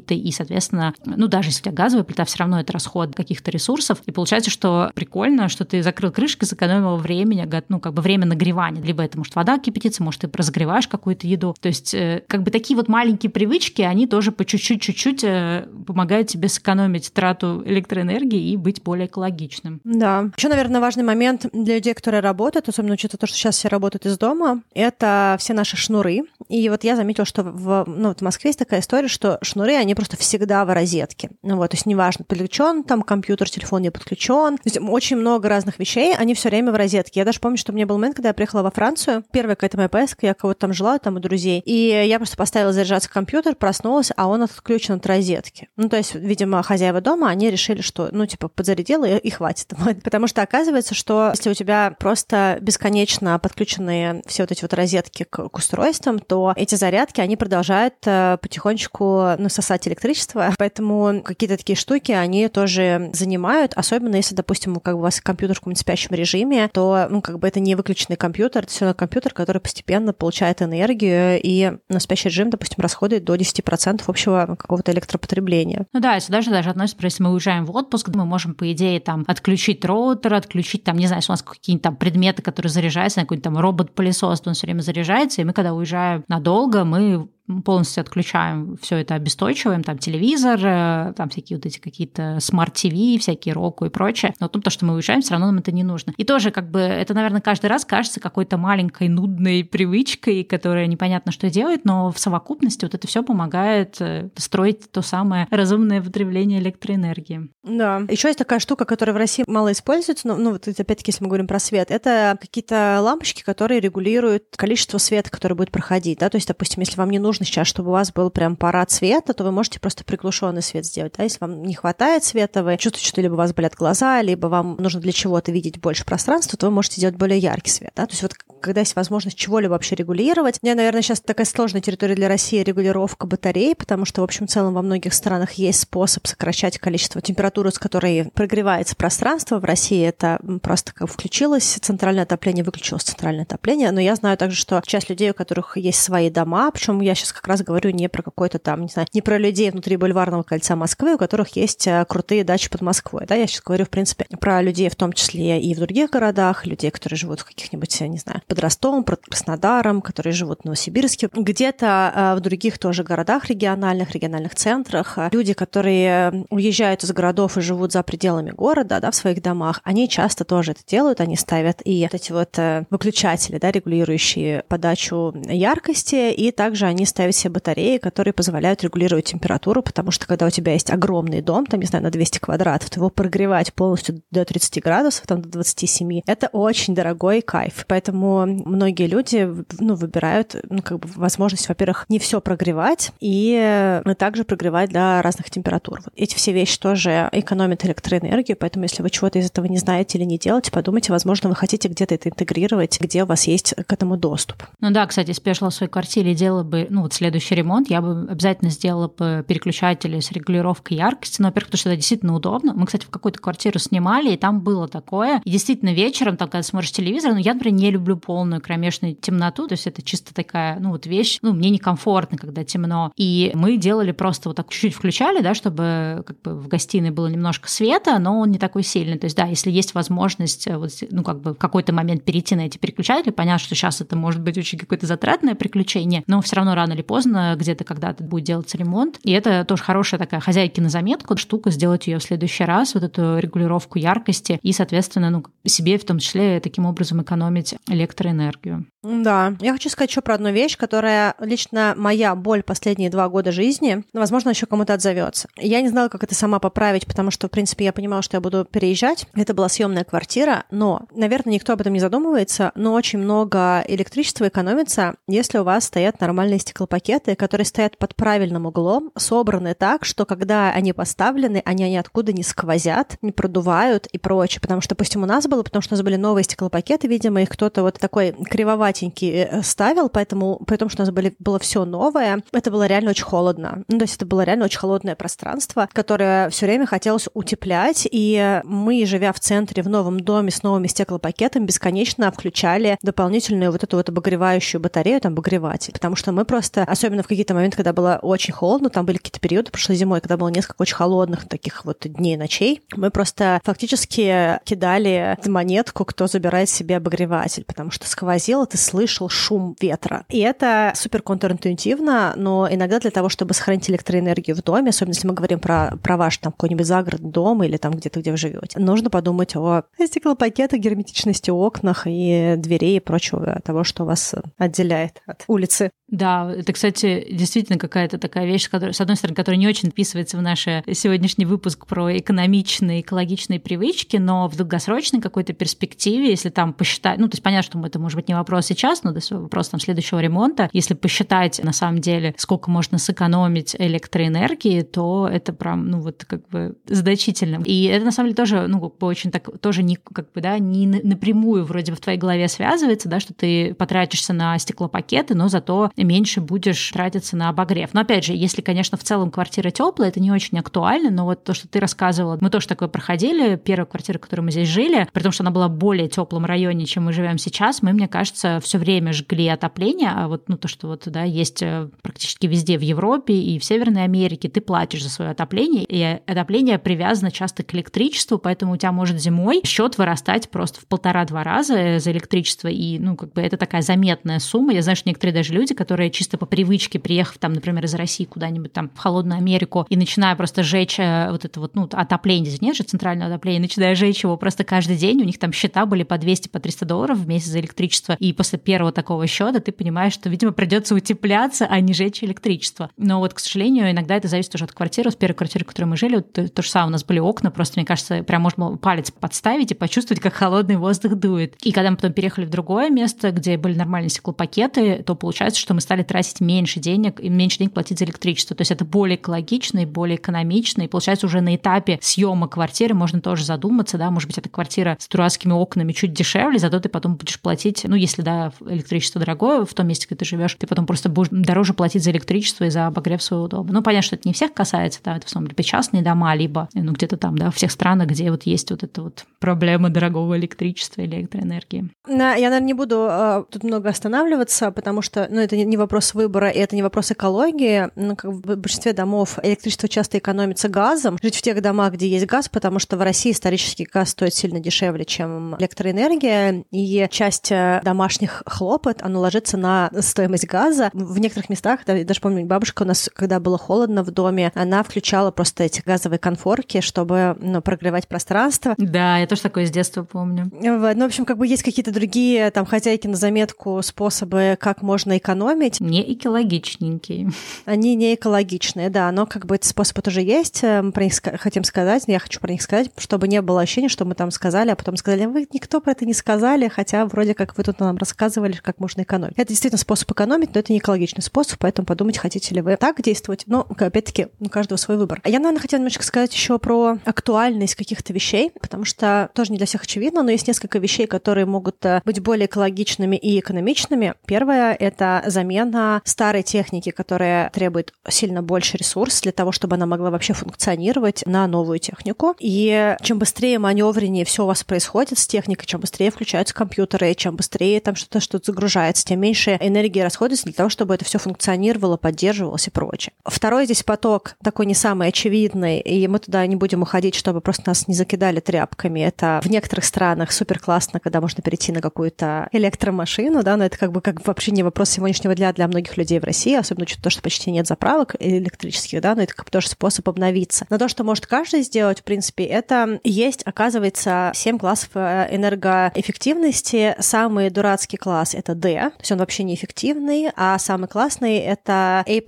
электроплиты, 0.02 0.14
и, 0.14 0.32
соответственно, 0.32 0.94
ну, 1.04 1.28
даже 1.28 1.48
если 1.48 1.60
у 1.60 1.64
тебя 1.64 1.72
газовая 1.72 2.04
плита, 2.04 2.24
все 2.24 2.38
равно 2.38 2.60
это 2.60 2.72
расход 2.72 3.14
каких-то 3.14 3.50
ресурсов. 3.50 3.98
И 4.06 4.12
получается, 4.12 4.50
что 4.50 4.90
прикольно, 4.94 5.48
что 5.48 5.64
ты 5.64 5.82
закрыл 5.82 6.10
крышкой, 6.10 6.48
сэкономил 6.48 6.96
времени, 6.96 7.48
ну, 7.68 7.80
как 7.80 7.94
бы 7.94 8.02
время 8.02 8.26
нагревания. 8.26 8.82
Либо 8.82 9.02
это 9.02 9.18
может 9.18 9.34
вода 9.34 9.58
кипятиться, 9.58 10.02
может, 10.02 10.22
ты 10.22 10.30
разогреваешь 10.32 10.88
какую-то 10.88 11.26
еду. 11.26 11.54
То 11.60 11.68
есть, 11.68 11.94
э, 11.94 12.22
как 12.28 12.42
бы 12.42 12.50
такие 12.50 12.76
вот 12.76 12.88
маленькие 12.88 13.30
привычки, 13.30 13.82
они 13.82 14.06
тоже 14.06 14.32
по 14.32 14.44
чуть-чуть, 14.44 14.82
чуть-чуть 14.82 15.24
э, 15.24 15.66
помогают 15.86 16.28
тебе 16.28 16.48
сэкономить 16.48 17.12
трату 17.12 17.62
электроэнергии 17.64 18.50
и 18.50 18.56
быть 18.56 18.82
более 18.82 19.06
экологичным. 19.06 19.80
Да. 19.84 20.30
Еще, 20.36 20.48
наверное, 20.48 20.80
важный 20.80 21.04
момент 21.04 21.46
для 21.52 21.76
людей, 21.76 21.94
которые 21.94 22.20
работают, 22.20 22.68
особенно 22.68 22.94
учитывая 22.94 23.20
то, 23.20 23.26
что 23.26 23.36
сейчас 23.36 23.56
все 23.56 23.68
работают 23.68 24.06
из 24.06 24.18
дома, 24.18 24.62
это 24.74 25.36
все 25.38 25.54
наши 25.54 25.76
шнуры. 25.76 26.22
И 26.48 26.68
вот 26.68 26.84
я 26.84 26.96
заметила, 26.96 27.24
что 27.24 27.42
в, 27.42 27.84
ну, 27.86 28.08
вот 28.08 28.20
в 28.20 28.22
Москве 28.22 28.48
есть 28.48 28.58
такая 28.58 28.80
история, 28.80 29.08
что 29.08 29.38
шнуры, 29.42 29.74
они 29.74 29.91
просто 29.94 30.16
всегда 30.16 30.64
в 30.64 30.72
розетке. 30.72 31.30
Ну, 31.42 31.56
вот, 31.56 31.70
то 31.70 31.76
есть 31.76 31.86
неважно, 31.86 32.24
подключен 32.24 32.84
там 32.84 33.02
компьютер, 33.02 33.48
телефон 33.48 33.82
не 33.82 33.90
подключен. 33.90 34.56
То 34.56 34.62
есть 34.64 34.78
очень 34.80 35.16
много 35.16 35.48
разных 35.48 35.78
вещей, 35.78 36.14
они 36.14 36.34
все 36.34 36.48
время 36.48 36.72
в 36.72 36.76
розетке. 36.76 37.20
Я 37.20 37.24
даже 37.24 37.40
помню, 37.40 37.56
что 37.56 37.72
у 37.72 37.74
меня 37.74 37.86
был 37.86 37.96
момент, 37.96 38.16
когда 38.16 38.28
я 38.30 38.34
приехала 38.34 38.62
во 38.62 38.70
Францию, 38.70 39.24
первая 39.32 39.56
какая-то 39.56 39.76
моя 39.76 39.88
поездка, 39.88 40.26
я 40.26 40.34
кого-то 40.34 40.60
там 40.60 40.72
жила, 40.72 40.98
там 40.98 41.16
у 41.16 41.20
друзей, 41.20 41.60
и 41.64 42.04
я 42.06 42.18
просто 42.18 42.36
поставила 42.36 42.72
заряжаться 42.72 43.10
компьютер, 43.10 43.54
проснулась, 43.54 44.12
а 44.16 44.28
он 44.28 44.42
отключен 44.42 44.96
от 44.96 45.06
розетки. 45.06 45.68
Ну, 45.76 45.88
то 45.88 45.96
есть, 45.96 46.14
видимо, 46.14 46.62
хозяева 46.62 47.00
дома, 47.00 47.28
они 47.28 47.50
решили, 47.50 47.80
что, 47.80 48.08
ну, 48.12 48.26
типа, 48.26 48.48
подзарядила 48.48 49.04
и, 49.04 49.18
и 49.18 49.30
хватит. 49.30 49.68
Потому 50.04 50.26
что 50.26 50.42
оказывается, 50.42 50.94
что 50.94 51.30
если 51.36 51.50
у 51.50 51.54
тебя 51.54 51.94
просто 51.98 52.58
бесконечно 52.60 53.38
подключенные 53.38 54.22
все 54.26 54.42
вот 54.44 54.52
эти 54.52 54.62
вот 54.62 54.74
розетки 54.74 55.24
к, 55.24 55.48
к 55.48 55.56
устройствам, 55.56 56.18
то 56.18 56.52
эти 56.56 56.74
зарядки, 56.74 57.20
они 57.20 57.36
продолжают 57.36 57.94
э, 58.04 58.38
потихонечку 58.40 59.34
насосать 59.38 59.81
электричество, 59.88 60.52
поэтому 60.58 61.22
какие-то 61.24 61.56
такие 61.56 61.76
штуки, 61.76 62.12
они 62.12 62.48
тоже 62.48 63.10
занимают, 63.12 63.72
особенно 63.74 64.16
если, 64.16 64.34
допустим, 64.34 64.76
как 64.76 64.94
бы 64.94 65.00
у 65.00 65.02
вас 65.02 65.20
компьютер 65.20 65.56
в 65.56 65.60
каком-нибудь 65.60 65.80
спящем 65.80 66.14
режиме, 66.14 66.68
то, 66.72 67.06
ну, 67.10 67.20
как 67.20 67.38
бы 67.38 67.48
это 67.48 67.60
не 67.60 67.74
выключенный 67.74 68.16
компьютер, 68.16 68.64
это 68.64 68.72
все 68.72 68.84
равно 68.84 68.94
компьютер, 68.96 69.32
который 69.32 69.60
постепенно 69.60 70.12
получает 70.12 70.62
энергию, 70.62 71.40
и 71.42 71.72
на 71.88 72.00
спящий 72.00 72.28
режим, 72.28 72.50
допустим, 72.50 72.82
расходует 72.82 73.24
до 73.24 73.34
10% 73.34 74.02
общего 74.06 74.56
какого-то 74.58 74.92
электропотребления. 74.92 75.86
Ну 75.92 76.00
да, 76.00 76.18
сюда 76.20 76.40
же 76.40 76.50
даже 76.50 76.70
относится, 76.70 77.02
если 77.02 77.22
мы 77.22 77.32
уезжаем 77.32 77.64
в 77.64 77.74
отпуск, 77.74 78.08
мы 78.14 78.24
можем, 78.24 78.54
по 78.54 78.70
идее, 78.72 79.00
там, 79.00 79.24
отключить 79.26 79.84
роутер, 79.84 80.34
отключить, 80.34 80.84
там, 80.84 80.96
не 80.96 81.06
знаю, 81.06 81.20
если 81.20 81.32
у 81.32 81.34
нас 81.34 81.42
какие-нибудь 81.42 81.82
там 81.82 81.96
предметы, 81.96 82.42
которые 82.42 82.70
заряжаются, 82.70 83.20
какой-нибудь 83.20 83.44
там 83.44 83.58
робот-пылесос, 83.58 84.42
он 84.46 84.54
все 84.54 84.66
время 84.66 84.80
заряжается, 84.80 85.40
и 85.40 85.44
мы, 85.44 85.52
когда 85.52 85.72
уезжаем 85.72 86.24
надолго, 86.28 86.84
мы 86.84 87.28
полностью 87.64 88.02
отключаем, 88.02 88.76
все 88.80 88.96
это 88.96 89.14
обесточиваем, 89.14 89.82
там 89.82 89.98
телевизор, 89.98 90.60
э, 90.62 91.12
там 91.16 91.28
всякие 91.28 91.58
вот 91.58 91.66
эти 91.66 91.78
какие-то 91.78 92.38
smart 92.40 92.90
TV, 92.90 93.20
всякие 93.20 93.54
Roku 93.54 93.84
и 93.84 93.90
прочее. 93.90 94.34
Но 94.40 94.48
то, 94.48 94.70
что 94.70 94.84
мы 94.84 94.94
уезжаем, 94.94 95.22
все 95.22 95.32
равно 95.32 95.46
нам 95.46 95.58
это 95.58 95.72
не 95.72 95.82
нужно. 95.82 96.12
И 96.16 96.24
тоже 96.24 96.50
как 96.50 96.70
бы 96.70 96.80
это, 96.80 97.14
наверное, 97.14 97.40
каждый 97.40 97.66
раз 97.66 97.84
кажется 97.84 98.20
какой-то 98.20 98.56
маленькой 98.56 99.08
нудной 99.08 99.64
привычкой, 99.64 100.44
которая 100.44 100.86
непонятно 100.86 101.32
что 101.32 101.50
делает, 101.50 101.84
но 101.84 102.12
в 102.12 102.18
совокупности 102.18 102.84
вот 102.84 102.94
это 102.94 103.06
все 103.06 103.22
помогает 103.22 103.96
э, 104.00 104.30
строить 104.36 104.90
то 104.90 105.02
самое 105.02 105.48
разумное 105.50 106.00
потребление 106.00 106.60
электроэнергии. 106.60 107.48
Да. 107.64 108.02
Еще 108.08 108.28
есть 108.28 108.38
такая 108.38 108.60
штука, 108.60 108.84
которая 108.84 109.14
в 109.14 109.18
России 109.18 109.44
мало 109.46 109.72
используется, 109.72 110.28
но, 110.28 110.36
ну, 110.36 110.52
вот 110.52 110.68
опять-таки, 110.68 111.10
если 111.10 111.24
мы 111.24 111.28
говорим 111.28 111.46
про 111.46 111.58
свет, 111.58 111.90
это 111.90 112.38
какие-то 112.40 113.00
лампочки, 113.02 113.42
которые 113.42 113.80
регулируют 113.80 114.44
количество 114.56 114.98
света, 114.98 115.30
который 115.30 115.54
будет 115.54 115.70
проходить, 115.70 116.20
да, 116.20 116.30
то 116.30 116.36
есть, 116.36 116.48
допустим, 116.48 116.80
если 116.80 116.96
вам 116.96 117.10
не 117.10 117.18
нужно 117.18 117.31
сейчас, 117.40 117.66
чтобы 117.66 117.90
у 117.90 117.92
вас 117.92 118.12
был 118.12 118.30
прям 118.30 118.56
парад 118.56 118.90
света, 118.90 119.34
то 119.34 119.44
вы 119.44 119.52
можете 119.52 119.80
просто 119.80 120.04
приглушенный 120.04 120.62
свет 120.62 120.86
сделать, 120.86 121.14
да, 121.16 121.24
если 121.24 121.38
вам 121.40 121.62
не 121.62 121.74
хватает 121.74 122.24
света, 122.24 122.62
вы 122.62 122.76
чувствуете, 122.76 123.08
что 123.08 123.20
либо 123.20 123.34
у 123.34 123.36
вас 123.36 123.54
болят 123.54 123.74
глаза, 123.74 124.20
либо 124.22 124.46
вам 124.46 124.76
нужно 124.78 125.00
для 125.00 125.12
чего-то 125.12 125.52
видеть 125.52 125.80
больше 125.80 126.04
пространства, 126.04 126.58
то 126.58 126.66
вы 126.66 126.72
можете 126.72 126.96
сделать 126.96 127.16
более 127.16 127.38
яркий 127.38 127.70
свет, 127.70 127.92
да, 127.96 128.06
то 128.06 128.12
есть 128.12 128.22
вот 128.22 128.34
когда 128.62 128.80
есть 128.80 128.96
возможность 128.96 129.36
чего-либо 129.36 129.72
вообще 129.72 129.94
регулировать. 129.94 130.58
У 130.62 130.66
меня, 130.66 130.74
наверное, 130.74 131.02
сейчас 131.02 131.20
такая 131.20 131.44
сложная 131.44 131.82
территория 131.82 132.14
для 132.14 132.28
России 132.28 132.62
регулировка 132.62 133.26
батарей, 133.26 133.74
потому 133.74 134.04
что, 134.06 134.22
в 134.22 134.24
общем, 134.24 134.46
в 134.46 134.50
целом 134.50 134.72
во 134.72 134.82
многих 134.82 135.12
странах 135.12 135.54
есть 135.54 135.80
способ 135.80 136.26
сокращать 136.26 136.78
количество 136.78 137.20
температуры, 137.20 137.70
с 137.70 137.78
которой 137.78 138.30
прогревается 138.32 138.96
пространство. 138.96 139.58
В 139.58 139.64
России 139.64 140.02
это 140.06 140.40
просто 140.62 140.94
как 140.94 141.10
включилось 141.10 141.78
центральное 141.82 142.22
отопление, 142.22 142.64
выключилось 142.64 143.02
центральное 143.02 143.42
отопление. 143.42 143.90
Но 143.90 144.00
я 144.00 144.14
знаю 144.14 144.38
также, 144.38 144.56
что 144.56 144.80
часть 144.86 145.10
людей, 145.10 145.30
у 145.30 145.34
которых 145.34 145.76
есть 145.76 146.00
свои 146.00 146.30
дома, 146.30 146.70
причем 146.70 147.00
я 147.00 147.14
сейчас 147.22 147.32
как 147.32 147.46
раз 147.46 147.62
говорю 147.62 147.90
не 147.90 148.08
про 148.08 148.22
какой-то 148.22 148.58
там, 148.58 148.82
не 148.82 148.88
знаю, 148.88 149.08
не 149.12 149.22
про 149.22 149.38
людей 149.38 149.70
внутри 149.70 149.96
бульварного 149.96 150.42
кольца 150.42 150.76
Москвы, 150.76 151.14
у 151.14 151.18
которых 151.18 151.56
есть 151.56 151.86
э, 151.86 152.04
крутые 152.08 152.44
дачи 152.44 152.68
под 152.70 152.82
Москвой. 152.82 153.26
Да? 153.26 153.34
Я 153.34 153.46
сейчас 153.46 153.62
говорю, 153.62 153.84
в 153.84 153.90
принципе, 153.90 154.26
про 154.40 154.62
людей 154.62 154.88
в 154.88 154.96
том 154.96 155.12
числе 155.12 155.60
и 155.60 155.74
в 155.74 155.78
других 155.78 156.10
городах, 156.10 156.66
людей, 156.66 156.90
которые 156.90 157.16
живут 157.16 157.40
в 157.40 157.44
каких-нибудь, 157.44 158.00
не 158.00 158.18
знаю, 158.18 158.42
под 158.46 158.58
Ростовом, 158.58 159.04
под 159.04 159.24
Краснодаром, 159.24 160.02
которые 160.02 160.32
живут 160.32 160.60
в 160.62 160.64
Новосибирске. 160.64 161.28
Где-то 161.32 162.12
э, 162.14 162.34
в 162.36 162.40
других 162.40 162.78
тоже 162.78 163.02
городах 163.04 163.46
региональных, 163.46 164.10
региональных 164.12 164.54
центрах 164.54 165.18
э, 165.18 165.28
люди, 165.32 165.52
которые 165.52 166.44
уезжают 166.50 167.04
из 167.04 167.12
городов 167.12 167.56
и 167.56 167.60
живут 167.60 167.92
за 167.92 168.02
пределами 168.02 168.50
города, 168.50 169.00
да, 169.00 169.10
в 169.10 169.14
своих 169.14 169.42
домах, 169.42 169.80
они 169.84 170.08
часто 170.08 170.44
тоже 170.44 170.72
это 170.72 170.80
делают, 170.86 171.20
они 171.20 171.36
ставят 171.36 171.82
и 171.84 172.02
вот 172.02 172.14
эти 172.14 172.32
вот 172.32 172.58
э, 172.58 172.84
выключатели, 172.90 173.58
да, 173.58 173.70
регулирующие 173.70 174.64
подачу 174.68 175.34
яркости, 175.48 176.32
и 176.32 176.50
также 176.50 176.86
они 176.86 177.06
ставят 177.12 177.34
себе 177.34 177.52
батареи, 177.52 177.98
которые 177.98 178.34
позволяют 178.34 178.82
регулировать 178.82 179.26
температуру, 179.26 179.82
потому 179.82 180.10
что 180.10 180.26
когда 180.26 180.46
у 180.46 180.50
тебя 180.50 180.72
есть 180.72 180.90
огромный 180.90 181.40
дом, 181.40 181.66
там, 181.66 181.80
не 181.80 181.86
знаю, 181.86 182.02
на 182.02 182.10
200 182.10 182.38
квадратов, 182.38 182.90
то 182.90 182.98
его 182.98 183.10
прогревать 183.10 183.72
полностью 183.72 184.22
до 184.30 184.44
30 184.44 184.82
градусов, 184.82 185.26
там, 185.26 185.42
до 185.42 185.48
27, 185.48 186.22
это 186.26 186.48
очень 186.48 186.94
дорогой 186.94 187.42
кайф. 187.42 187.84
Поэтому 187.86 188.46
многие 188.46 189.06
люди 189.06 189.48
ну, 189.78 189.94
выбирают 189.94 190.56
ну, 190.68 190.82
как 190.82 190.98
бы 190.98 191.08
возможность, 191.14 191.68
во-первых, 191.68 192.06
не 192.08 192.18
все 192.18 192.40
прогревать 192.40 193.12
и 193.20 193.56
э, 193.60 194.14
также 194.18 194.44
прогревать 194.44 194.90
до 194.90 195.20
разных 195.22 195.50
температур. 195.50 196.00
Вот 196.04 196.14
эти 196.16 196.34
все 196.34 196.52
вещи 196.52 196.78
тоже 196.78 197.28
экономят 197.32 197.84
электроэнергию, 197.84 198.56
поэтому 198.56 198.84
если 198.84 199.02
вы 199.02 199.10
чего-то 199.10 199.38
из 199.38 199.46
этого 199.46 199.66
не 199.66 199.78
знаете 199.78 200.18
или 200.18 200.24
не 200.24 200.38
делаете, 200.38 200.72
подумайте, 200.72 201.12
возможно, 201.12 201.48
вы 201.48 201.54
хотите 201.54 201.88
где-то 201.88 202.14
это 202.14 202.28
интегрировать, 202.28 203.00
где 203.00 203.22
у 203.22 203.26
вас 203.26 203.46
есть 203.46 203.74
к 203.74 203.92
этому 203.92 204.16
доступ. 204.16 204.64
Ну 204.80 204.90
да, 204.90 205.06
кстати, 205.06 205.32
шла 205.52 205.70
в 205.70 205.74
своей 205.74 205.90
квартире 205.90 206.34
делала 206.34 206.62
бы, 206.62 206.86
ну 206.88 207.01
вот 207.02 207.12
следующий 207.12 207.54
ремонт, 207.54 207.90
я 207.90 208.00
бы 208.00 208.26
обязательно 208.30 208.70
сделала 208.70 209.08
бы 209.08 209.44
переключатели 209.46 210.20
с 210.20 210.32
регулировкой 210.32 210.96
яркости, 210.96 211.40
ну, 211.40 211.48
во-первых, 211.48 211.68
потому 211.68 211.78
что 211.78 211.88
это 211.90 211.96
действительно 211.96 212.34
удобно. 212.34 212.72
Мы, 212.74 212.86
кстати, 212.86 213.04
в 213.04 213.10
какую-то 213.10 213.40
квартиру 213.40 213.78
снимали, 213.78 214.32
и 214.32 214.36
там 214.36 214.60
было 214.60 214.88
такое. 214.88 215.40
И 215.44 215.50
действительно 215.50 215.92
вечером, 215.92 216.36
там, 216.36 216.48
когда 216.48 216.62
смотришь 216.62 216.92
телевизор, 216.92 217.32
ну, 217.32 217.38
я, 217.38 217.54
например, 217.54 217.78
не 217.78 217.90
люблю 217.90 218.16
полную 218.16 218.60
кромешную 218.60 219.14
темноту, 219.14 219.66
то 219.68 219.74
есть 219.74 219.86
это 219.86 220.02
чисто 220.02 220.34
такая, 220.34 220.78
ну 220.80 220.90
вот 220.90 221.06
вещь, 221.06 221.38
ну 221.42 221.52
мне 221.52 221.70
некомфортно, 221.70 222.38
когда 222.38 222.64
темно. 222.64 223.12
И 223.16 223.52
мы 223.54 223.76
делали 223.76 224.12
просто 224.12 224.48
вот 224.48 224.56
так 224.56 224.68
чуть-чуть 224.68 224.94
включали, 224.94 225.40
да, 225.40 225.54
чтобы 225.54 226.24
как 226.26 226.40
бы 226.42 226.54
в 226.54 226.68
гостиной 226.68 227.10
было 227.10 227.26
немножко 227.26 227.68
света, 227.68 228.18
но 228.18 228.38
он 228.38 228.50
не 228.50 228.58
такой 228.58 228.82
сильный. 228.82 229.18
То 229.18 229.26
есть 229.26 229.36
да, 229.36 229.46
если 229.46 229.70
есть 229.70 229.94
возможность 229.94 230.66
э, 230.66 230.76
вот, 230.76 230.90
ну 231.10 231.22
как 231.22 231.40
бы 231.40 231.54
в 231.54 231.58
какой-то 231.58 231.92
момент 231.92 232.24
перейти 232.24 232.54
на 232.54 232.62
эти 232.62 232.78
переключатели, 232.78 233.30
понятно, 233.30 233.64
что 233.64 233.74
сейчас 233.74 234.00
это 234.00 234.16
может 234.16 234.40
быть 234.40 234.58
очень 234.58 234.78
какое-то 234.78 235.06
затратное 235.06 235.54
приключение, 235.54 236.22
но 236.26 236.40
все 236.40 236.56
равно 236.56 236.74
рано 236.74 236.91
или 236.92 237.02
поздно 237.02 237.54
где-то 237.58 237.84
когда-то 237.84 238.22
будет 238.22 238.44
делаться 238.44 238.78
ремонт. 238.78 239.18
И 239.22 239.32
это 239.32 239.64
тоже 239.64 239.82
хорошая 239.82 240.18
такая 240.20 240.40
хозяйки 240.40 240.80
на 240.80 240.88
заметку, 240.88 241.36
штука, 241.36 241.70
сделать 241.70 242.06
ее 242.06 242.18
в 242.18 242.22
следующий 242.22 242.64
раз, 242.64 242.94
вот 242.94 243.02
эту 243.02 243.38
регулировку 243.38 243.98
яркости 243.98 244.58
и, 244.62 244.72
соответственно, 244.72 245.30
ну, 245.30 245.44
себе 245.64 245.98
в 245.98 246.04
том 246.04 246.18
числе 246.18 246.60
таким 246.60 246.86
образом 246.86 247.22
экономить 247.22 247.74
электроэнергию 247.88 248.42
энергию. 248.52 248.86
Да, 249.02 249.54
я 249.60 249.72
хочу 249.72 249.88
сказать 249.88 250.10
еще 250.10 250.20
про 250.20 250.34
одну 250.34 250.52
вещь, 250.52 250.76
которая 250.76 251.34
лично 251.40 251.94
моя 251.96 252.36
боль 252.36 252.62
последние 252.62 253.10
два 253.10 253.28
года 253.28 253.50
жизни, 253.50 254.04
но, 254.12 254.20
возможно, 254.20 254.50
еще 254.50 254.66
кому-то 254.66 254.94
отзовется. 254.94 255.48
Я 255.56 255.80
не 255.80 255.88
знала, 255.88 256.08
как 256.08 256.22
это 256.22 256.36
сама 256.36 256.60
поправить, 256.60 257.06
потому 257.06 257.32
что, 257.32 257.48
в 257.48 257.50
принципе, 257.50 257.86
я 257.86 257.92
понимала, 257.92 258.22
что 258.22 258.36
я 258.36 258.40
буду 258.40 258.64
переезжать. 258.64 259.26
Это 259.34 259.54
была 259.54 259.68
съемная 259.68 260.04
квартира, 260.04 260.64
но, 260.70 261.02
наверное, 261.12 261.54
никто 261.54 261.72
об 261.72 261.80
этом 261.80 261.92
не 261.92 262.00
задумывается, 262.00 262.70
но 262.76 262.92
очень 262.92 263.18
много 263.18 263.84
электричества 263.88 264.46
экономится, 264.46 265.16
если 265.26 265.58
у 265.58 265.64
вас 265.64 265.86
стоят 265.86 266.20
нормальные 266.20 266.60
стеклопакеты, 266.60 267.34
которые 267.34 267.64
стоят 267.64 267.98
под 267.98 268.14
правильным 268.14 268.66
углом, 268.66 269.10
собраны 269.16 269.74
так, 269.74 270.04
что 270.04 270.26
когда 270.26 270.70
они 270.70 270.92
поставлены, 270.92 271.60
они 271.64 271.90
ниоткуда 271.90 272.32
не 272.32 272.44
сквозят, 272.44 273.16
не 273.20 273.32
продувают 273.32 274.06
и 274.06 274.18
прочее. 274.18 274.60
Потому 274.60 274.80
что, 274.80 274.90
допустим, 274.90 275.24
у 275.24 275.26
нас 275.26 275.48
было, 275.48 275.64
потому 275.64 275.82
что 275.82 275.94
у 275.94 275.96
нас 275.96 276.04
были 276.04 276.16
новые 276.16 276.44
стеклопакеты, 276.44 277.08
видимо, 277.08 277.42
их 277.42 277.48
кто-то 277.48 277.82
вот 277.82 277.98
такой 277.98 278.32
кривоватенький 278.32 278.91
э, 279.00 279.62
ставил, 279.62 280.08
поэтому, 280.08 280.60
при 280.66 280.76
том, 280.76 280.88
что 280.88 281.02
у 281.02 281.06
нас 281.06 281.14
были, 281.14 281.34
было 281.38 281.58
все 281.58 281.84
новое, 281.84 282.42
это 282.52 282.70
было 282.70 282.86
реально 282.86 283.10
очень 283.10 283.24
холодно. 283.24 283.84
Ну, 283.88 283.98
то 283.98 284.04
есть 284.04 284.16
это 284.16 284.26
было 284.26 284.42
реально 284.42 284.66
очень 284.66 284.78
холодное 284.78 285.14
пространство, 285.14 285.88
которое 285.92 286.50
все 286.50 286.66
время 286.66 286.86
хотелось 286.86 287.28
утеплять, 287.34 288.06
и 288.10 288.60
мы, 288.64 289.04
живя 289.06 289.32
в 289.32 289.40
центре, 289.40 289.82
в 289.82 289.88
новом 289.88 290.20
доме 290.20 290.50
с 290.50 290.62
новыми 290.62 290.86
стеклопакетами, 290.86 291.66
бесконечно 291.66 292.30
включали 292.32 292.98
дополнительную 293.02 293.72
вот 293.72 293.82
эту 293.82 293.96
вот 293.96 294.08
обогревающую 294.08 294.80
батарею, 294.80 295.20
там, 295.20 295.32
обогреватель, 295.32 295.92
потому 295.92 296.16
что 296.16 296.32
мы 296.32 296.44
просто, 296.44 296.82
особенно 296.84 297.22
в 297.22 297.28
какие-то 297.28 297.54
моменты, 297.54 297.76
когда 297.76 297.92
было 297.92 298.18
очень 298.22 298.52
холодно, 298.52 298.90
там 298.90 299.06
были 299.06 299.16
какие-то 299.16 299.40
периоды 299.40 299.70
прошлой 299.70 299.96
зимой, 299.96 300.20
когда 300.20 300.36
было 300.36 300.48
несколько 300.48 300.82
очень 300.82 300.96
холодных 300.96 301.48
таких 301.48 301.84
вот 301.84 301.98
дней 302.04 302.36
ночей, 302.36 302.82
мы 302.96 303.10
просто 303.10 303.60
фактически 303.64 304.58
кидали 304.64 305.38
монетку, 305.46 306.04
кто 306.04 306.26
забирает 306.26 306.68
себе 306.68 306.96
обогреватель, 306.96 307.64
потому 307.64 307.90
что 307.90 308.08
сквозило, 308.08 308.66
ты 308.66 308.76
слышал 308.82 309.28
шум 309.28 309.76
ветра. 309.80 310.24
И 310.28 310.40
это 310.40 310.92
супер 310.94 311.22
контринтуитивно, 311.22 312.34
но 312.36 312.68
иногда 312.70 312.98
для 312.98 313.10
того, 313.10 313.28
чтобы 313.28 313.54
сохранить 313.54 313.88
электроэнергию 313.88 314.56
в 314.56 314.62
доме, 314.62 314.90
особенно 314.90 315.14
если 315.14 315.26
мы 315.26 315.34
говорим 315.34 315.60
про, 315.60 315.96
про 316.02 316.16
ваш 316.16 316.38
там 316.38 316.52
какой-нибудь 316.52 316.86
загородный 316.86 317.30
дом 317.30 317.62
или 317.62 317.76
там 317.76 317.92
где-то, 317.92 318.20
где 318.20 318.30
вы 318.30 318.36
живете, 318.36 318.78
нужно 318.78 319.10
подумать 319.10 319.56
о 319.56 319.84
стеклопакетах, 320.04 320.80
герметичности 320.80 321.50
окнах 321.50 322.02
и 322.06 322.54
дверей 322.58 322.96
и 322.96 323.00
прочего 323.00 323.60
того, 323.64 323.84
что 323.84 324.04
вас 324.04 324.34
отделяет 324.58 325.22
от 325.26 325.44
улицы. 325.46 325.90
Да, 326.08 326.52
это, 326.54 326.74
кстати, 326.74 327.26
действительно 327.32 327.78
какая-то 327.78 328.18
такая 328.18 328.44
вещь, 328.44 328.68
которая, 328.68 328.92
с 328.92 329.00
одной 329.00 329.16
стороны, 329.16 329.34
которая 329.34 329.58
не 329.58 329.66
очень 329.66 329.90
вписывается 329.90 330.36
в 330.36 330.42
наш 330.42 330.64
сегодняшний 330.64 331.46
выпуск 331.46 331.86
про 331.86 332.18
экономичные, 332.18 333.00
экологичные 333.00 333.58
привычки, 333.58 334.18
но 334.18 334.46
в 334.48 334.56
долгосрочной 334.56 335.22
какой-то 335.22 335.54
перспективе, 335.54 336.28
если 336.28 336.50
там 336.50 336.74
посчитать, 336.74 337.18
ну, 337.18 337.28
то 337.28 337.34
есть 337.34 337.42
понятно, 337.42 337.62
что 337.62 337.86
это 337.86 337.98
может 337.98 338.16
быть 338.16 338.28
не 338.28 338.34
вопрос 338.34 338.70
сейчас, 338.72 339.02
но 339.02 339.12
это 339.12 339.20
вопрос 339.38 339.68
там 339.68 339.80
следующего 339.80 340.18
ремонта, 340.20 340.68
если 340.72 340.94
посчитать 340.94 341.62
на 341.62 341.72
самом 341.72 342.00
деле, 342.00 342.34
сколько 342.36 342.70
можно 342.70 342.98
сэкономить 342.98 343.76
электроэнергии, 343.78 344.82
то 344.82 345.28
это 345.30 345.52
прям, 345.52 345.88
ну, 345.88 346.00
вот 346.00 346.24
как 346.26 346.48
бы 346.48 346.76
значительно. 346.86 347.62
И 347.64 347.84
это 347.84 348.04
на 348.04 348.12
самом 348.12 348.28
деле 348.28 348.36
тоже, 348.36 348.66
ну, 348.68 348.80
как 348.80 348.98
бы 348.98 349.06
очень 349.06 349.30
так, 349.30 349.48
тоже 349.60 349.82
не, 349.82 349.96
как 349.96 350.32
бы, 350.32 350.40
да, 350.40 350.58
не 350.58 350.86
напрямую 350.86 351.64
вроде 351.64 351.92
бы 351.92 351.96
в 351.96 352.00
твоей 352.00 352.18
голове 352.18 352.48
связывается, 352.48 353.08
да, 353.08 353.20
что 353.20 353.34
ты 353.34 353.74
потратишься 353.74 354.32
на 354.32 354.58
стеклопакеты, 354.58 355.34
но 355.34 355.48
зато 355.48 355.90
меньше 355.96 356.40
будешь 356.40 356.90
тратиться 356.90 357.36
на 357.36 357.48
обогрев. 357.48 357.90
Но 357.92 358.00
опять 358.00 358.24
же, 358.24 358.32
если, 358.32 358.62
конечно, 358.62 358.98
в 358.98 359.02
целом 359.02 359.30
квартира 359.30 359.70
теплая, 359.70 360.08
это 360.08 360.20
не 360.20 360.30
очень 360.30 360.58
актуально, 360.58 361.10
но 361.10 361.24
вот 361.24 361.44
то, 361.44 361.54
что 361.54 361.68
ты 361.68 361.80
рассказывала, 361.80 362.38
мы 362.40 362.50
тоже 362.50 362.68
такое 362.68 362.88
проходили, 362.88 363.56
первая 363.56 363.86
квартира, 363.86 364.18
в 364.18 364.22
которой 364.22 364.42
мы 364.42 364.50
здесь 364.50 364.68
жили, 364.68 365.08
при 365.12 365.22
том, 365.22 365.32
что 365.32 365.42
она 365.42 365.50
была 365.50 365.68
в 365.68 365.76
более 365.76 366.08
теплом 366.08 366.44
районе, 366.44 366.86
чем 366.86 367.04
мы 367.04 367.12
живем 367.12 367.38
сейчас, 367.38 367.82
мы, 367.82 367.92
мне 367.92 368.08
кажется, 368.08 368.60
все 368.62 368.78
время 368.78 369.12
жгли 369.12 369.48
отопление, 369.48 370.10
а 370.14 370.28
вот 370.28 370.48
ну, 370.48 370.56
то, 370.56 370.68
что 370.68 370.88
вот, 370.88 371.02
да, 371.06 371.22
есть 371.22 371.62
э, 371.62 371.88
практически 372.02 372.46
везде 372.46 372.78
в 372.78 372.82
Европе 372.82 373.34
и 373.34 373.58
в 373.58 373.64
Северной 373.64 374.04
Америке, 374.04 374.48
ты 374.48 374.60
платишь 374.60 375.02
за 375.02 375.10
свое 375.10 375.30
отопление, 375.32 375.84
и 375.88 376.02
отопление 376.26 376.78
привязано 376.78 377.30
часто 377.30 377.62
к 377.62 377.74
электричеству, 377.74 378.38
поэтому 378.38 378.72
у 378.72 378.76
тебя 378.76 378.92
может 378.92 379.20
зимой 379.20 379.62
счет 379.64 379.98
вырастать 379.98 380.48
просто 380.50 380.80
в 380.80 380.86
полтора-два 380.86 381.44
раза 381.44 381.98
за 381.98 382.12
электричество, 382.12 382.68
и, 382.68 382.98
ну, 382.98 383.16
как 383.16 383.32
бы 383.32 383.42
это 383.42 383.56
такая 383.56 383.82
заметная 383.82 384.38
сумма. 384.38 384.72
Я 384.72 384.82
знаю, 384.82 384.96
что 384.96 385.08
некоторые 385.08 385.34
даже 385.34 385.52
люди, 385.52 385.74
которые 385.74 386.10
чисто 386.10 386.38
по 386.38 386.46
привычке, 386.46 386.98
приехав 386.98 387.38
там, 387.38 387.52
например, 387.52 387.84
из 387.84 387.94
России 387.94 388.24
куда-нибудь 388.24 388.72
там 388.72 388.90
в 388.94 388.98
холодную 388.98 389.38
Америку 389.38 389.86
и 389.88 389.96
начиная 389.96 390.36
просто 390.36 390.62
жечь 390.62 390.98
э, 390.98 391.30
вот 391.30 391.44
это 391.44 391.60
вот, 391.60 391.74
ну, 391.74 391.88
отопление, 391.90 392.56
нет 392.60 392.76
же 392.76 392.84
центральное 392.84 393.26
отопление, 393.26 393.60
начиная 393.60 393.94
жечь 393.94 394.24
его 394.24 394.36
просто 394.36 394.64
каждый 394.64 394.96
день, 394.96 395.20
у 395.20 395.24
них 395.24 395.38
там 395.38 395.52
счета 395.52 395.86
были 395.86 396.02
по 396.02 396.18
200, 396.18 396.48
по 396.48 396.60
300 396.60 396.84
долларов 396.86 397.18
в 397.18 397.28
месяц 397.28 397.48
за 397.48 397.60
электричество, 397.60 398.16
и 398.18 398.32
после 398.32 398.51
первого 398.58 398.92
такого 398.92 399.26
счета 399.26 399.60
ты 399.60 399.72
понимаешь, 399.72 400.12
что, 400.12 400.28
видимо, 400.28 400.52
придется 400.52 400.94
утепляться, 400.94 401.66
а 401.66 401.80
не 401.80 401.94
жечь 401.94 402.22
электричество. 402.22 402.90
Но 402.96 403.18
вот, 403.18 403.34
к 403.34 403.38
сожалению, 403.38 403.90
иногда 403.90 404.16
это 404.16 404.28
зависит 404.28 404.54
уже 404.54 404.64
от 404.64 404.72
квартиры. 404.72 405.10
С 405.10 405.16
первой 405.16 405.34
квартиры, 405.34 405.64
в 405.64 405.68
которой 405.68 405.86
мы 405.86 405.96
жили, 405.96 406.20
то, 406.20 406.48
то 406.48 406.62
же 406.62 406.68
самое, 406.68 406.88
у 406.88 406.92
нас 406.92 407.04
были 407.04 407.18
окна, 407.18 407.50
просто, 407.50 407.78
мне 407.78 407.86
кажется, 407.86 408.22
прям 408.22 408.42
можно 408.42 408.76
палец 408.76 409.10
подставить 409.10 409.70
и 409.70 409.74
почувствовать, 409.74 410.22
как 410.22 410.34
холодный 410.34 410.76
воздух 410.76 411.14
дует. 411.14 411.54
И 411.62 411.72
когда 411.72 411.90
мы 411.90 411.96
потом 411.96 412.12
переехали 412.12 412.44
в 412.44 412.50
другое 412.50 412.90
место, 412.90 413.30
где 413.30 413.56
были 413.56 413.76
нормальные 413.76 414.10
стеклопакеты, 414.10 415.02
то 415.02 415.14
получается, 415.14 415.60
что 415.60 415.74
мы 415.74 415.80
стали 415.80 416.02
тратить 416.02 416.40
меньше 416.40 416.80
денег 416.80 417.20
и 417.20 417.28
меньше 417.28 417.58
денег 417.58 417.72
платить 417.72 417.98
за 417.98 418.04
электричество. 418.04 418.56
То 418.56 418.62
есть 418.62 418.70
это 418.70 418.84
более 418.84 419.16
экологично 419.16 419.80
и 419.80 419.86
более 419.86 420.16
экономично. 420.16 420.82
И 420.82 420.88
получается 420.88 421.26
уже 421.26 421.40
на 421.40 421.56
этапе 421.56 421.98
съема 422.02 422.48
квартиры 422.48 422.94
можно 422.94 423.20
тоже 423.20 423.44
задуматься, 423.44 423.98
да, 423.98 424.10
может 424.10 424.28
быть, 424.28 424.38
эта 424.38 424.48
квартира 424.48 424.96
с 424.98 425.08
дурацкими 425.08 425.52
окнами 425.52 425.92
чуть 425.92 426.12
дешевле, 426.12 426.58
зато 426.58 426.80
ты 426.80 426.88
потом 426.88 427.16
будешь 427.16 427.40
платить, 427.40 427.82
ну, 427.84 427.96
если, 427.96 428.22
да, 428.22 428.41
электричество 428.60 429.20
дорогое 429.20 429.64
в 429.64 429.74
том 429.74 429.86
месте, 429.86 430.06
где 430.06 430.16
ты 430.16 430.24
живешь, 430.24 430.54
ты 430.54 430.66
потом 430.66 430.86
просто 430.86 431.08
будешь 431.08 431.28
дороже 431.30 431.74
платить 431.74 432.02
за 432.02 432.10
электричество 432.10 432.64
и 432.64 432.70
за 432.70 432.86
обогрев 432.86 433.22
своего 433.22 433.48
дома. 433.48 433.72
Ну, 433.72 433.82
понятно, 433.82 434.06
что 434.06 434.16
это 434.16 434.28
не 434.28 434.32
всех 434.32 434.54
касается, 434.54 435.00
да, 435.04 435.16
это 435.16 435.26
в 435.26 435.28
основном 435.28 435.50
либо 435.50 435.62
частные 435.62 436.02
дома, 436.02 436.34
либо, 436.34 436.68
ну, 436.74 436.92
где-то 436.92 437.16
там, 437.16 437.36
да, 437.36 437.50
в 437.50 437.56
всех 437.56 437.70
странах, 437.70 438.08
где 438.08 438.30
вот 438.30 438.44
есть 438.44 438.70
вот 438.70 438.82
эта 438.82 439.02
вот 439.02 439.24
проблема 439.38 439.90
дорогого 439.90 440.36
электричества, 440.38 441.02
электроэнергии. 441.02 441.90
Я, 442.08 442.16
наверное, 442.16 442.60
не 442.60 442.74
буду 442.74 443.08
э, 443.10 443.44
тут 443.50 443.64
много 443.64 443.88
останавливаться, 443.88 444.70
потому 444.70 445.02
что, 445.02 445.26
ну, 445.30 445.40
это 445.40 445.56
не 445.56 445.76
вопрос 445.76 446.14
выбора, 446.14 446.48
и 446.48 446.58
это 446.58 446.76
не 446.76 446.82
вопрос 446.82 447.10
экологии. 447.10 447.88
Ну, 447.96 448.16
как 448.16 448.32
в 448.32 448.56
большинстве 448.56 448.92
домов 448.92 449.38
электричество 449.42 449.88
часто 449.88 450.18
экономится 450.18 450.68
газом. 450.68 451.18
Жить 451.22 451.36
в 451.36 451.42
тех 451.42 451.60
домах, 451.60 451.94
где 451.94 452.08
есть 452.08 452.26
газ, 452.26 452.48
потому 452.48 452.78
что 452.78 452.96
в 452.96 453.02
России 453.02 453.32
исторически 453.32 453.86
газ 453.90 454.10
стоит 454.10 454.34
сильно 454.34 454.60
дешевле, 454.60 455.04
чем 455.04 455.56
электроэнергия, 455.56 456.64
и 456.70 457.06
часть 457.10 457.50
э, 457.50 457.80
домашних 458.22 458.42
хлопот, 458.46 459.02
оно 459.02 459.20
ложится 459.20 459.56
на 459.56 459.90
стоимость 460.00 460.46
газа. 460.46 460.90
В 460.92 461.18
некоторых 461.18 461.48
местах, 461.48 461.80
я 461.86 462.04
даже 462.04 462.20
помню, 462.20 462.46
бабушка 462.46 462.82
у 462.82 462.86
нас, 462.86 463.10
когда 463.12 463.40
было 463.40 463.58
холодно 463.58 464.02
в 464.02 464.10
доме, 464.10 464.52
она 464.54 464.82
включала 464.82 465.30
просто 465.30 465.64
эти 465.64 465.82
газовые 465.84 466.18
конфорки, 466.18 466.80
чтобы 466.80 467.36
ну, 467.40 467.60
прогревать 467.60 468.08
пространство. 468.08 468.74
Да, 468.78 469.18
я 469.18 469.26
тоже 469.26 469.42
такое 469.42 469.66
с 469.66 469.70
детства 469.70 470.04
помню. 470.04 470.50
Вот. 470.52 470.96
Ну, 470.96 471.02
в 471.02 471.06
общем, 471.06 471.24
как 471.24 471.38
бы 471.38 471.46
есть 471.46 471.62
какие-то 471.62 471.92
другие 471.92 472.50
там 472.50 472.66
хозяйки 472.66 473.06
на 473.06 473.16
заметку 473.16 473.80
способы, 473.82 474.56
как 474.60 474.82
можно 474.82 475.16
экономить. 475.18 475.80
Не 475.80 476.14
экологичненькие. 476.14 477.30
Они 477.64 477.94
не 477.94 478.14
экологичные, 478.14 478.90
да, 478.90 479.10
но 479.12 479.26
как 479.26 479.46
бы 479.46 479.56
эти 479.56 479.66
способы 479.66 480.02
тоже 480.02 480.20
есть. 480.20 480.62
Мы 480.62 480.92
про 480.92 481.04
них 481.04 481.14
хотим 481.38 481.64
сказать, 481.64 482.04
я 482.06 482.18
хочу 482.18 482.40
про 482.40 482.52
них 482.52 482.62
сказать, 482.62 482.90
чтобы 482.98 483.28
не 483.28 483.40
было 483.42 483.62
ощущения, 483.62 483.88
что 483.88 484.04
мы 484.04 484.14
там 484.14 484.30
сказали, 484.30 484.70
а 484.70 484.76
потом 484.76 484.96
сказали, 484.96 485.26
вы 485.26 485.46
никто 485.52 485.80
про 485.80 485.92
это 485.92 486.04
не 486.04 486.14
сказали, 486.14 486.68
хотя 486.68 487.06
вроде 487.06 487.34
как 487.34 487.56
вы 487.56 487.64
тут 487.64 487.80
нам 487.80 487.98
рассказывали, 488.12 488.52
как 488.52 488.78
можно 488.78 489.02
экономить. 489.02 489.34
Это 489.36 489.48
действительно 489.48 489.78
способ 489.78 490.10
экономить, 490.12 490.54
но 490.54 490.60
это 490.60 490.72
не 490.72 490.78
экологичный 490.78 491.22
способ, 491.22 491.58
поэтому 491.58 491.86
подумайте, 491.86 492.20
хотите 492.20 492.54
ли 492.54 492.60
вы 492.60 492.76
так 492.76 493.00
действовать. 493.02 493.44
Но, 493.46 493.66
опять-таки, 493.68 494.28
у 494.38 494.48
каждого 494.48 494.76
свой 494.76 494.98
выбор. 494.98 495.20
А 495.24 495.28
я, 495.30 495.38
наверное, 495.38 495.60
хотела 495.60 495.80
немножко 495.80 496.04
сказать 496.04 496.32
еще 496.34 496.58
про 496.58 496.98
актуальность 497.04 497.74
каких-то 497.74 498.12
вещей, 498.12 498.50
потому 498.60 498.84
что 498.84 499.30
тоже 499.34 499.52
не 499.52 499.58
для 499.58 499.66
всех 499.66 499.82
очевидно, 499.82 500.22
но 500.22 500.30
есть 500.30 500.46
несколько 500.46 500.78
вещей, 500.78 501.06
которые 501.06 501.46
могут 501.46 501.84
э, 501.86 502.02
быть 502.04 502.20
более 502.20 502.46
экологичными 502.46 503.16
и 503.16 503.40
экономичными. 503.40 504.14
Первое— 504.26 504.74
это 504.78 505.22
замена 505.26 506.02
старой 506.04 506.42
техники, 506.42 506.90
которая 506.90 507.50
требует 507.50 507.94
сильно 508.08 508.42
больше 508.42 508.76
ресурс 508.76 509.22
для 509.22 509.32
того, 509.32 509.52
чтобы 509.52 509.76
она 509.76 509.86
могла 509.86 510.10
вообще 510.10 510.34
функционировать 510.34 511.24
на 511.24 511.46
новую 511.46 511.78
технику. 511.78 512.36
И 512.38 512.94
чем 513.02 513.18
быстрее, 513.18 513.58
маневреннее 513.58 514.24
все 514.24 514.44
у 514.44 514.46
вас 514.46 514.64
происходит 514.64 515.18
с 515.18 515.26
техникой, 515.26 515.66
чем 515.66 515.80
быстрее 515.80 516.10
включаются 516.10 516.54
компьютеры, 516.54 517.14
чем 517.14 517.36
быстрее 517.36 517.80
там 517.80 517.94
что-то 518.02 518.20
что-то 518.20 518.52
загружается, 518.52 519.04
тем 519.04 519.20
меньше 519.20 519.56
энергии 519.60 520.00
расходуется 520.00 520.44
для 520.44 520.54
того, 520.54 520.68
чтобы 520.68 520.94
это 520.94 521.04
все 521.04 521.18
функционировало, 521.18 521.96
поддерживалось 521.96 522.66
и 522.66 522.70
прочее. 522.70 523.12
Второй 523.24 523.64
здесь 523.64 523.82
поток 523.82 524.36
такой 524.42 524.66
не 524.66 524.74
самый 524.74 525.08
очевидный, 525.08 525.80
и 525.80 526.06
мы 526.08 526.18
туда 526.18 526.46
не 526.46 526.56
будем 526.56 526.82
уходить, 526.82 527.14
чтобы 527.14 527.40
просто 527.40 527.64
нас 527.66 527.88
не 527.88 527.94
закидали 527.94 528.40
тряпками. 528.40 529.00
Это 529.00 529.40
в 529.42 529.50
некоторых 529.50 529.84
странах 529.84 530.32
супер 530.32 530.58
классно, 530.58 531.00
когда 531.00 531.20
можно 531.20 531.42
перейти 531.42 531.72
на 531.72 531.80
какую-то 531.80 532.48
электромашину, 532.52 533.42
да, 533.42 533.56
но 533.56 533.64
это 533.64 533.78
как 533.78 533.92
бы 533.92 534.00
как 534.00 534.26
вообще 534.26 534.50
не 534.50 534.62
вопрос 534.62 534.90
сегодняшнего 534.90 535.34
дня 535.34 535.52
для 535.52 535.68
многих 535.68 535.96
людей 535.96 536.18
в 536.20 536.24
России, 536.24 536.54
особенно 536.54 536.84
учитывая 536.84 537.04
то, 537.04 537.10
что 537.10 537.22
почти 537.22 537.50
нет 537.50 537.66
заправок 537.66 538.16
электрических, 538.18 539.00
да, 539.00 539.14
но 539.14 539.22
это 539.22 539.34
как 539.34 539.46
бы 539.46 539.50
тоже 539.50 539.68
способ 539.68 540.08
обновиться. 540.08 540.66
Но 540.70 540.78
то, 540.78 540.88
что 540.88 541.04
может 541.04 541.26
каждый 541.26 541.62
сделать, 541.62 542.00
в 542.00 542.04
принципе, 542.04 542.44
это 542.44 543.00
есть, 543.04 543.42
оказывается, 543.44 544.32
7 544.34 544.58
классов 544.58 544.90
э, 544.94 545.28
энергоэффективности. 545.30 546.96
Самый 546.98 547.50
дурацкий 547.50 547.91
класс— 547.96 548.34
это 548.36 548.54
D, 548.54 548.74
то 548.74 549.00
есть 549.00 549.12
он 549.12 549.18
вообще 549.18 549.42
неэффективный, 549.42 550.30
а 550.36 550.58
самый 550.58 550.88
классный— 550.88 551.38
это 551.38 552.04
A++ 552.06 552.20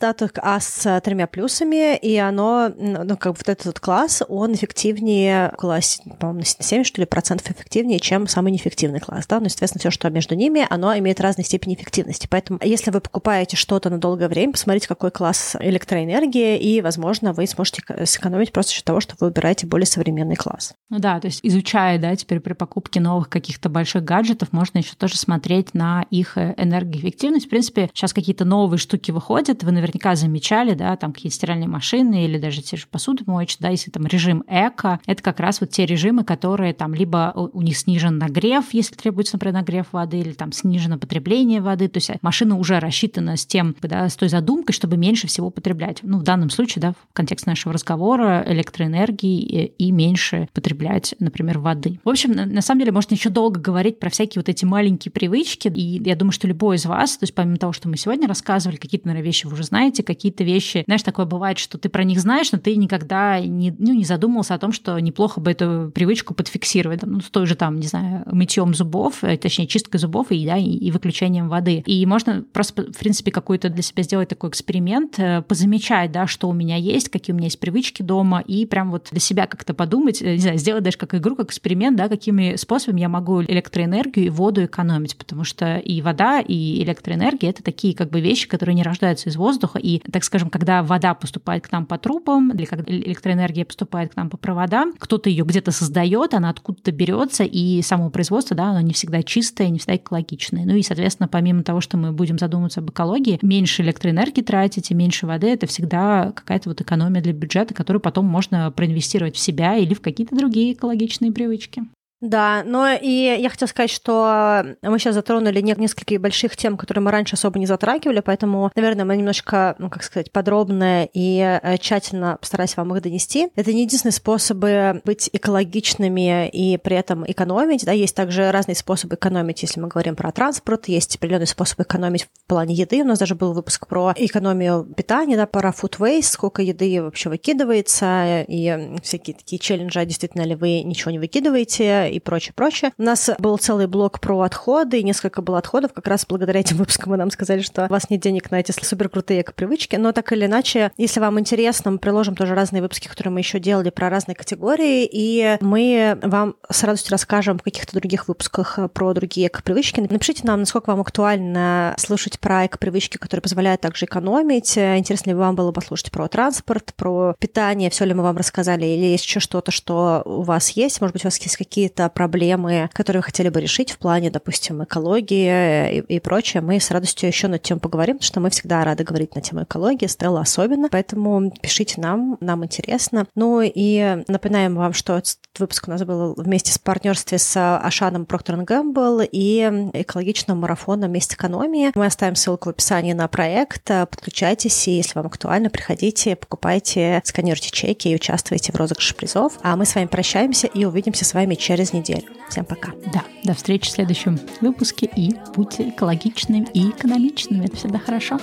да, 0.00 0.12
только 0.12 0.40
А 0.42 0.60
с 0.60 1.00
тремя 1.00 1.26
плюсами, 1.26 1.96
и 1.96 2.16
оно, 2.16 2.70
ну, 2.76 3.16
как 3.16 3.36
вот 3.36 3.48
этот 3.48 3.80
класс, 3.80 4.22
он 4.28 4.54
эффективнее, 4.54 5.50
около, 5.52 5.78
по-моему, 6.18 6.40
на 6.40 6.64
7, 6.64 6.84
что 6.84 7.00
ли, 7.00 7.06
процентов 7.06 7.50
эффективнее, 7.50 8.00
чем 8.00 8.26
самый 8.26 8.52
неэффективный 8.52 9.00
класс, 9.00 9.26
да, 9.26 9.40
ну, 9.40 9.46
естественно, 9.46 9.80
все, 9.80 9.90
что 9.90 10.08
между 10.10 10.34
ними, 10.34 10.66
оно 10.68 10.96
имеет 10.98 11.20
разной 11.20 11.44
степени 11.44 11.74
эффективности, 11.74 12.26
поэтому 12.30 12.58
если 12.62 12.90
вы 12.90 13.00
покупаете 13.00 13.56
что-то 13.56 13.90
на 13.90 13.98
долгое 13.98 14.28
время, 14.28 14.52
посмотрите, 14.52 14.88
какой 14.88 15.10
класс 15.10 15.56
электроэнергии, 15.60 16.58
и, 16.58 16.80
возможно, 16.80 17.32
вы 17.32 17.46
сможете 17.46 17.82
сэкономить 18.06 18.52
просто 18.52 18.70
за 18.70 18.76
счет 18.76 18.84
того, 18.84 19.00
что 19.00 19.14
вы 19.20 19.28
выбираете 19.28 19.66
более 19.66 19.86
современный 19.86 20.36
класс. 20.36 20.74
Ну 20.88 20.98
да, 20.98 21.20
то 21.20 21.26
есть 21.26 21.40
изучая, 21.42 21.98
да, 21.98 22.14
теперь 22.16 22.40
при 22.40 22.52
покупке 22.54 23.00
новых 23.00 23.28
каких-то 23.28 23.68
больших 23.68 24.04
гаджетов, 24.04 24.52
можно 24.52 24.78
еще 24.78 24.94
тоже 24.96 25.16
смотреть 25.16 25.74
на 25.74 26.04
их 26.10 26.38
э, 26.38 26.54
энергоэффективность. 26.56 27.46
В 27.46 27.50
принципе, 27.50 27.90
сейчас 27.92 28.12
какие-то 28.12 28.44
новые 28.44 28.78
штуки 28.78 29.10
выходят, 29.10 29.35
выходят, 29.36 29.62
вы 29.64 29.72
наверняка 29.72 30.14
замечали, 30.16 30.72
да, 30.72 30.96
там 30.96 31.12
какие-то 31.12 31.36
стиральные 31.36 31.68
машины 31.68 32.24
или 32.24 32.38
даже 32.38 32.62
те 32.62 32.76
же 32.76 32.86
посудомоечные, 32.90 33.68
да, 33.68 33.70
если 33.70 33.90
там 33.90 34.06
режим 34.06 34.42
эко, 34.48 34.98
это 35.06 35.22
как 35.22 35.40
раз 35.40 35.60
вот 35.60 35.70
те 35.70 35.84
режимы, 35.84 36.24
которые 36.24 36.72
там 36.72 36.94
либо 36.94 37.32
у 37.34 37.60
них 37.60 37.76
снижен 37.76 38.16
нагрев, 38.16 38.72
если 38.72 38.94
требуется, 38.94 39.34
например, 39.36 39.54
нагрев 39.54 39.86
воды, 39.92 40.20
или 40.20 40.32
там 40.32 40.52
снижено 40.52 40.98
потребление 40.98 41.60
воды, 41.60 41.88
то 41.88 41.98
есть 41.98 42.10
машина 42.22 42.56
уже 42.56 42.78
рассчитана 42.78 43.36
с 43.36 43.44
тем, 43.44 43.76
да, 43.82 44.08
с 44.08 44.16
той 44.16 44.30
задумкой, 44.30 44.74
чтобы 44.74 44.96
меньше 44.96 45.26
всего 45.26 45.50
потреблять. 45.50 45.98
Ну, 46.02 46.18
в 46.18 46.22
данном 46.22 46.48
случае, 46.48 46.80
да, 46.80 46.92
в 46.92 47.12
контексте 47.12 47.50
нашего 47.50 47.74
разговора, 47.74 48.42
электроэнергии 48.46 49.66
и 49.66 49.92
меньше 49.92 50.48
потреблять, 50.54 51.14
например, 51.18 51.58
воды. 51.58 52.00
В 52.04 52.08
общем, 52.08 52.32
на 52.32 52.62
самом 52.62 52.80
деле, 52.80 52.92
можно 52.92 53.14
еще 53.14 53.28
долго 53.28 53.60
говорить 53.60 54.00
про 54.00 54.08
всякие 54.08 54.40
вот 54.40 54.48
эти 54.48 54.64
маленькие 54.64 55.12
привычки, 55.12 55.68
и 55.68 56.02
я 56.02 56.16
думаю, 56.16 56.32
что 56.32 56.48
любой 56.48 56.76
из 56.76 56.86
вас, 56.86 57.18
то 57.18 57.24
есть 57.24 57.34
помимо 57.34 57.58
того, 57.58 57.74
что 57.74 57.88
мы 57.88 57.98
сегодня 57.98 58.26
рассказывали, 58.26 58.76
какие-то, 58.76 59.08
наверное, 59.08 59.25
вещи 59.26 59.46
вы 59.46 59.52
уже 59.52 59.64
знаете, 59.64 60.02
какие-то 60.02 60.44
вещи, 60.44 60.84
знаешь, 60.86 61.02
такое 61.02 61.26
бывает, 61.26 61.58
что 61.58 61.78
ты 61.78 61.88
про 61.88 62.04
них 62.04 62.20
знаешь, 62.20 62.52
но 62.52 62.58
ты 62.58 62.76
никогда 62.76 63.40
не, 63.40 63.74
ну, 63.78 63.92
не 63.92 64.04
задумывался 64.04 64.54
о 64.54 64.58
том, 64.58 64.72
что 64.72 64.98
неплохо 64.98 65.40
бы 65.40 65.50
эту 65.50 65.90
привычку 65.94 66.34
подфиксировать, 66.34 67.02
ну, 67.02 67.20
с 67.20 67.30
той 67.30 67.46
же 67.46 67.54
там, 67.54 67.78
не 67.80 67.86
знаю, 67.86 68.22
мытьем 68.26 68.74
зубов, 68.74 69.22
э, 69.22 69.36
точнее, 69.36 69.66
чисткой 69.66 69.98
зубов 69.98 70.30
и, 70.30 70.46
да, 70.46 70.56
и, 70.56 70.64
и 70.64 70.90
выключением 70.90 71.48
воды. 71.48 71.82
И 71.86 72.06
можно 72.06 72.44
просто, 72.52 72.84
в 72.92 72.98
принципе, 72.98 73.30
какой-то 73.30 73.68
для 73.68 73.82
себя 73.82 74.02
сделать 74.02 74.28
такой 74.28 74.50
эксперимент, 74.50 75.18
э, 75.18 75.42
позамечать, 75.42 76.12
да, 76.12 76.26
что 76.26 76.48
у 76.48 76.52
меня 76.52 76.76
есть, 76.76 77.08
какие 77.08 77.34
у 77.34 77.36
меня 77.36 77.46
есть 77.46 77.60
привычки 77.60 78.02
дома, 78.02 78.40
и 78.40 78.66
прям 78.66 78.90
вот 78.90 79.08
для 79.10 79.20
себя 79.20 79.46
как-то 79.46 79.74
подумать, 79.74 80.22
э, 80.22 80.34
не 80.34 80.40
знаю, 80.40 80.58
сделать 80.58 80.84
даже 80.84 80.98
как 80.98 81.14
игру, 81.14 81.36
как 81.36 81.48
эксперимент, 81.48 81.96
да, 81.96 82.08
какими 82.08 82.56
способами 82.56 83.00
я 83.00 83.08
могу 83.08 83.42
электроэнергию 83.42 84.26
и 84.26 84.30
воду 84.30 84.64
экономить, 84.64 85.16
потому 85.16 85.44
что 85.44 85.78
и 85.78 86.00
вода, 86.00 86.40
и 86.40 86.82
электроэнергия— 86.82 87.50
это 87.56 87.62
такие 87.62 87.94
как 87.94 88.10
бы 88.10 88.20
вещи, 88.20 88.48
которые 88.48 88.74
не 88.74 88.82
рождаются 88.82 89.05
рождаются 89.06 89.30
из 89.30 89.36
воздуха. 89.36 89.78
И, 89.78 89.98
так 90.10 90.24
скажем, 90.24 90.50
когда 90.50 90.82
вода 90.82 91.14
поступает 91.14 91.66
к 91.66 91.72
нам 91.72 91.86
по 91.86 91.98
трубам, 91.98 92.50
или 92.52 92.64
когда 92.64 92.90
электроэнергия 92.92 93.64
поступает 93.64 94.12
к 94.12 94.16
нам 94.16 94.30
по 94.30 94.36
проводам, 94.36 94.92
кто-то 94.98 95.30
ее 95.30 95.44
где-то 95.44 95.70
создает, 95.70 96.34
она 96.34 96.50
откуда-то 96.50 96.92
берется, 96.92 97.44
и 97.44 97.82
само 97.82 98.10
производство, 98.10 98.56
да, 98.56 98.70
оно 98.70 98.80
не 98.80 98.92
всегда 98.92 99.22
чистое, 99.22 99.68
не 99.68 99.78
всегда 99.78 99.96
экологичное. 99.96 100.64
Ну 100.64 100.74
и, 100.74 100.82
соответственно, 100.82 101.28
помимо 101.28 101.62
того, 101.62 101.80
что 101.80 101.96
мы 101.96 102.12
будем 102.12 102.38
задумываться 102.38 102.80
об 102.80 102.90
экологии, 102.90 103.38
меньше 103.42 103.82
электроэнергии 103.82 104.42
тратить 104.42 104.90
и 104.90 104.94
меньше 104.94 105.26
воды, 105.26 105.48
это 105.48 105.66
всегда 105.66 106.32
какая-то 106.32 106.70
вот 106.70 106.80
экономия 106.80 107.22
для 107.22 107.32
бюджета, 107.32 107.74
которую 107.74 108.00
потом 108.00 108.26
можно 108.26 108.70
проинвестировать 108.70 109.36
в 109.36 109.38
себя 109.38 109.76
или 109.76 109.94
в 109.94 110.00
какие-то 110.00 110.34
другие 110.36 110.72
экологичные 110.72 111.32
привычки. 111.32 111.84
Да, 112.22 112.62
но 112.64 112.88
и 112.92 113.36
я 113.38 113.50
хотела 113.50 113.68
сказать, 113.68 113.90
что 113.90 114.64
мы 114.80 114.98
сейчас 114.98 115.14
затронули 115.14 115.60
несколько 115.60 116.18
больших 116.18 116.56
тем, 116.56 116.78
которые 116.78 117.02
мы 117.02 117.10
раньше 117.10 117.34
особо 117.34 117.58
не 117.58 117.66
затрагивали, 117.66 118.20
поэтому, 118.20 118.70
наверное, 118.74 119.04
мы 119.04 119.16
немножко, 119.18 119.76
ну, 119.78 119.90
как 119.90 120.02
сказать, 120.02 120.32
подробно 120.32 121.06
и 121.12 121.60
э, 121.62 121.76
тщательно 121.78 122.38
постараюсь 122.40 122.76
вам 122.76 122.94
их 122.96 123.02
донести. 123.02 123.48
Это 123.54 123.72
не 123.74 123.82
единственные 123.82 124.14
способы 124.14 125.02
быть 125.04 125.28
экологичными 125.32 126.48
и 126.48 126.78
при 126.78 126.96
этом 126.96 127.30
экономить, 127.30 127.84
да, 127.84 127.92
есть 127.92 128.16
также 128.16 128.50
разные 128.50 128.76
способы 128.76 129.16
экономить, 129.16 129.60
если 129.60 129.78
мы 129.80 129.88
говорим 129.88 130.16
про 130.16 130.32
транспорт, 130.32 130.88
есть 130.88 131.16
определенные 131.16 131.46
способы 131.46 131.82
экономить 131.82 132.24
в 132.24 132.46
плане 132.46 132.74
еды, 132.74 133.02
у 133.02 133.06
нас 133.06 133.18
даже 133.18 133.34
был 133.34 133.52
выпуск 133.52 133.86
про 133.86 134.14
экономию 134.16 134.84
питания, 134.84 135.36
да, 135.36 135.46
про 135.46 135.68
food 135.68 135.98
waste, 135.98 136.22
сколько 136.22 136.62
еды 136.62 137.02
вообще 137.02 137.28
выкидывается, 137.28 138.42
и 138.48 138.98
всякие 139.02 139.36
такие 139.36 139.58
челленджи, 139.58 140.00
а 140.00 140.06
действительно 140.06 140.42
ли 140.42 140.54
вы 140.54 140.80
ничего 140.82 141.10
не 141.10 141.18
выкидываете, 141.18 142.05
и 142.10 142.20
прочее, 142.20 142.52
прочее. 142.54 142.92
У 142.98 143.02
нас 143.02 143.30
был 143.38 143.56
целый 143.58 143.86
блок 143.86 144.20
про 144.20 144.40
отходы, 144.40 145.00
и 145.00 145.02
несколько 145.02 145.42
было 145.42 145.58
отходов. 145.58 145.92
Как 145.92 146.06
раз 146.06 146.26
благодаря 146.26 146.60
этим 146.60 146.76
выпускам 146.76 147.10
вы 147.10 147.16
нам 147.16 147.30
сказали, 147.30 147.60
что 147.60 147.86
у 147.86 147.88
вас 147.88 148.10
нет 148.10 148.20
денег 148.20 148.50
на 148.50 148.60
эти 148.60 148.72
супер 148.72 149.08
крутые 149.08 149.42
эко-привычки. 149.42 149.96
Но 149.96 150.12
так 150.12 150.32
или 150.32 150.46
иначе, 150.46 150.92
если 150.96 151.20
вам 151.20 151.38
интересно, 151.40 151.90
мы 151.92 151.98
приложим 151.98 152.36
тоже 152.36 152.54
разные 152.54 152.82
выпуски, 152.82 153.08
которые 153.08 153.32
мы 153.32 153.40
еще 153.40 153.58
делали 153.58 153.90
про 153.90 154.10
разные 154.10 154.34
категории, 154.34 155.08
и 155.10 155.56
мы 155.60 156.18
вам 156.22 156.56
с 156.70 156.82
радостью 156.84 157.12
расскажем 157.12 157.58
в 157.58 157.62
каких-то 157.62 157.92
других 157.92 158.28
выпусках 158.28 158.78
про 158.92 159.14
другие 159.14 159.48
эко-привычки. 159.48 160.00
Напишите 160.00 160.42
нам, 160.44 160.60
насколько 160.60 160.90
вам 160.90 161.00
актуально 161.00 161.94
слушать 161.98 162.38
про 162.38 162.66
эко-привычки, 162.66 163.16
которые 163.16 163.42
позволяют 163.42 163.80
также 163.80 164.06
экономить. 164.06 164.76
Интересно 164.76 165.30
ли 165.30 165.36
вам 165.36 165.56
было 165.56 165.72
послушать 165.72 166.10
про 166.10 166.28
транспорт, 166.28 166.92
про 166.96 167.34
питание, 167.38 167.90
все 167.90 168.04
ли 168.04 168.14
мы 168.14 168.22
вам 168.22 168.36
рассказали, 168.36 168.84
или 168.84 169.06
есть 169.06 169.24
еще 169.24 169.40
что-то, 169.40 169.70
что 169.70 170.22
у 170.24 170.42
вас 170.42 170.70
есть? 170.70 171.00
Может 171.00 171.12
быть, 171.12 171.24
у 171.24 171.28
вас 171.28 171.38
есть 171.38 171.56
какие-то 171.56 171.95
какие-то 171.96 172.08
проблемы, 172.10 172.90
которые 172.92 173.20
вы 173.20 173.24
хотели 173.24 173.48
бы 173.48 173.60
решить 173.60 173.92
в 173.92 173.98
плане, 173.98 174.30
допустим, 174.30 174.84
экологии 174.84 175.98
и, 175.98 176.16
и 176.16 176.20
прочее, 176.20 176.60
мы 176.60 176.78
с 176.78 176.90
радостью 176.90 177.28
еще 177.28 177.48
над 177.48 177.62
тем 177.62 177.80
поговорим, 177.80 178.16
потому 178.16 178.26
что 178.26 178.40
мы 178.40 178.50
всегда 178.50 178.84
рады 178.84 179.04
говорить 179.04 179.34
на 179.34 179.40
тему 179.40 179.62
экологии, 179.62 180.06
Стелла 180.06 180.40
особенно, 180.40 180.88
поэтому 180.90 181.50
пишите 181.62 182.00
нам, 182.00 182.36
нам 182.40 182.64
интересно. 182.64 183.26
Ну 183.34 183.62
и 183.62 184.22
напоминаем 184.28 184.74
вам, 184.76 184.92
что 184.92 185.16
этот 185.16 185.38
выпуск 185.58 185.88
у 185.88 185.90
нас 185.90 186.04
был 186.04 186.34
вместе 186.36 186.72
с 186.72 186.78
партнерстве 186.78 187.38
с 187.38 187.78
Ашаном 187.78 188.24
Procter 188.24 188.64
Gamble 188.64 189.26
и 189.30 189.90
экологичным 189.94 190.58
марафоном 190.58 191.10
«Месть 191.12 191.34
экономии». 191.34 191.92
Мы 191.94 192.06
оставим 192.06 192.36
ссылку 192.36 192.68
в 192.68 192.70
описании 192.70 193.14
на 193.14 193.28
проект. 193.28 193.84
Подключайтесь, 193.84 194.88
и 194.88 194.92
если 194.92 195.12
вам 195.14 195.26
актуально, 195.26 195.70
приходите, 195.70 196.36
покупайте, 196.36 197.22
сканируйте 197.24 197.70
чеки 197.70 198.08
и 198.08 198.14
участвуйте 198.14 198.72
в 198.72 198.76
розыгрыше 198.76 199.14
призов. 199.14 199.54
А 199.62 199.76
мы 199.76 199.86
с 199.86 199.94
вами 199.94 200.06
прощаемся 200.06 200.66
и 200.66 200.84
увидимся 200.84 201.24
с 201.24 201.32
вами 201.32 201.54
через 201.54 201.85
через 201.86 201.92
неделю. 201.92 202.28
Всем 202.48 202.64
пока. 202.64 202.92
Да, 203.12 203.24
до 203.44 203.54
встречи 203.54 203.88
в 203.88 203.92
следующем 203.92 204.38
выпуске 204.60 205.08
и 205.14 205.34
будьте 205.54 205.88
экологичными 205.90 206.68
и 206.74 206.90
экономичными. 206.90 207.66
Это 207.66 207.76
всегда 207.76 207.98
хорошо. 207.98 208.38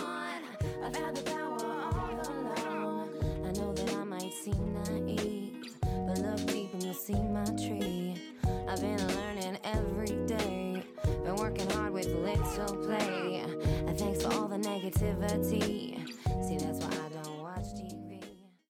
negativity. 14.63 15.82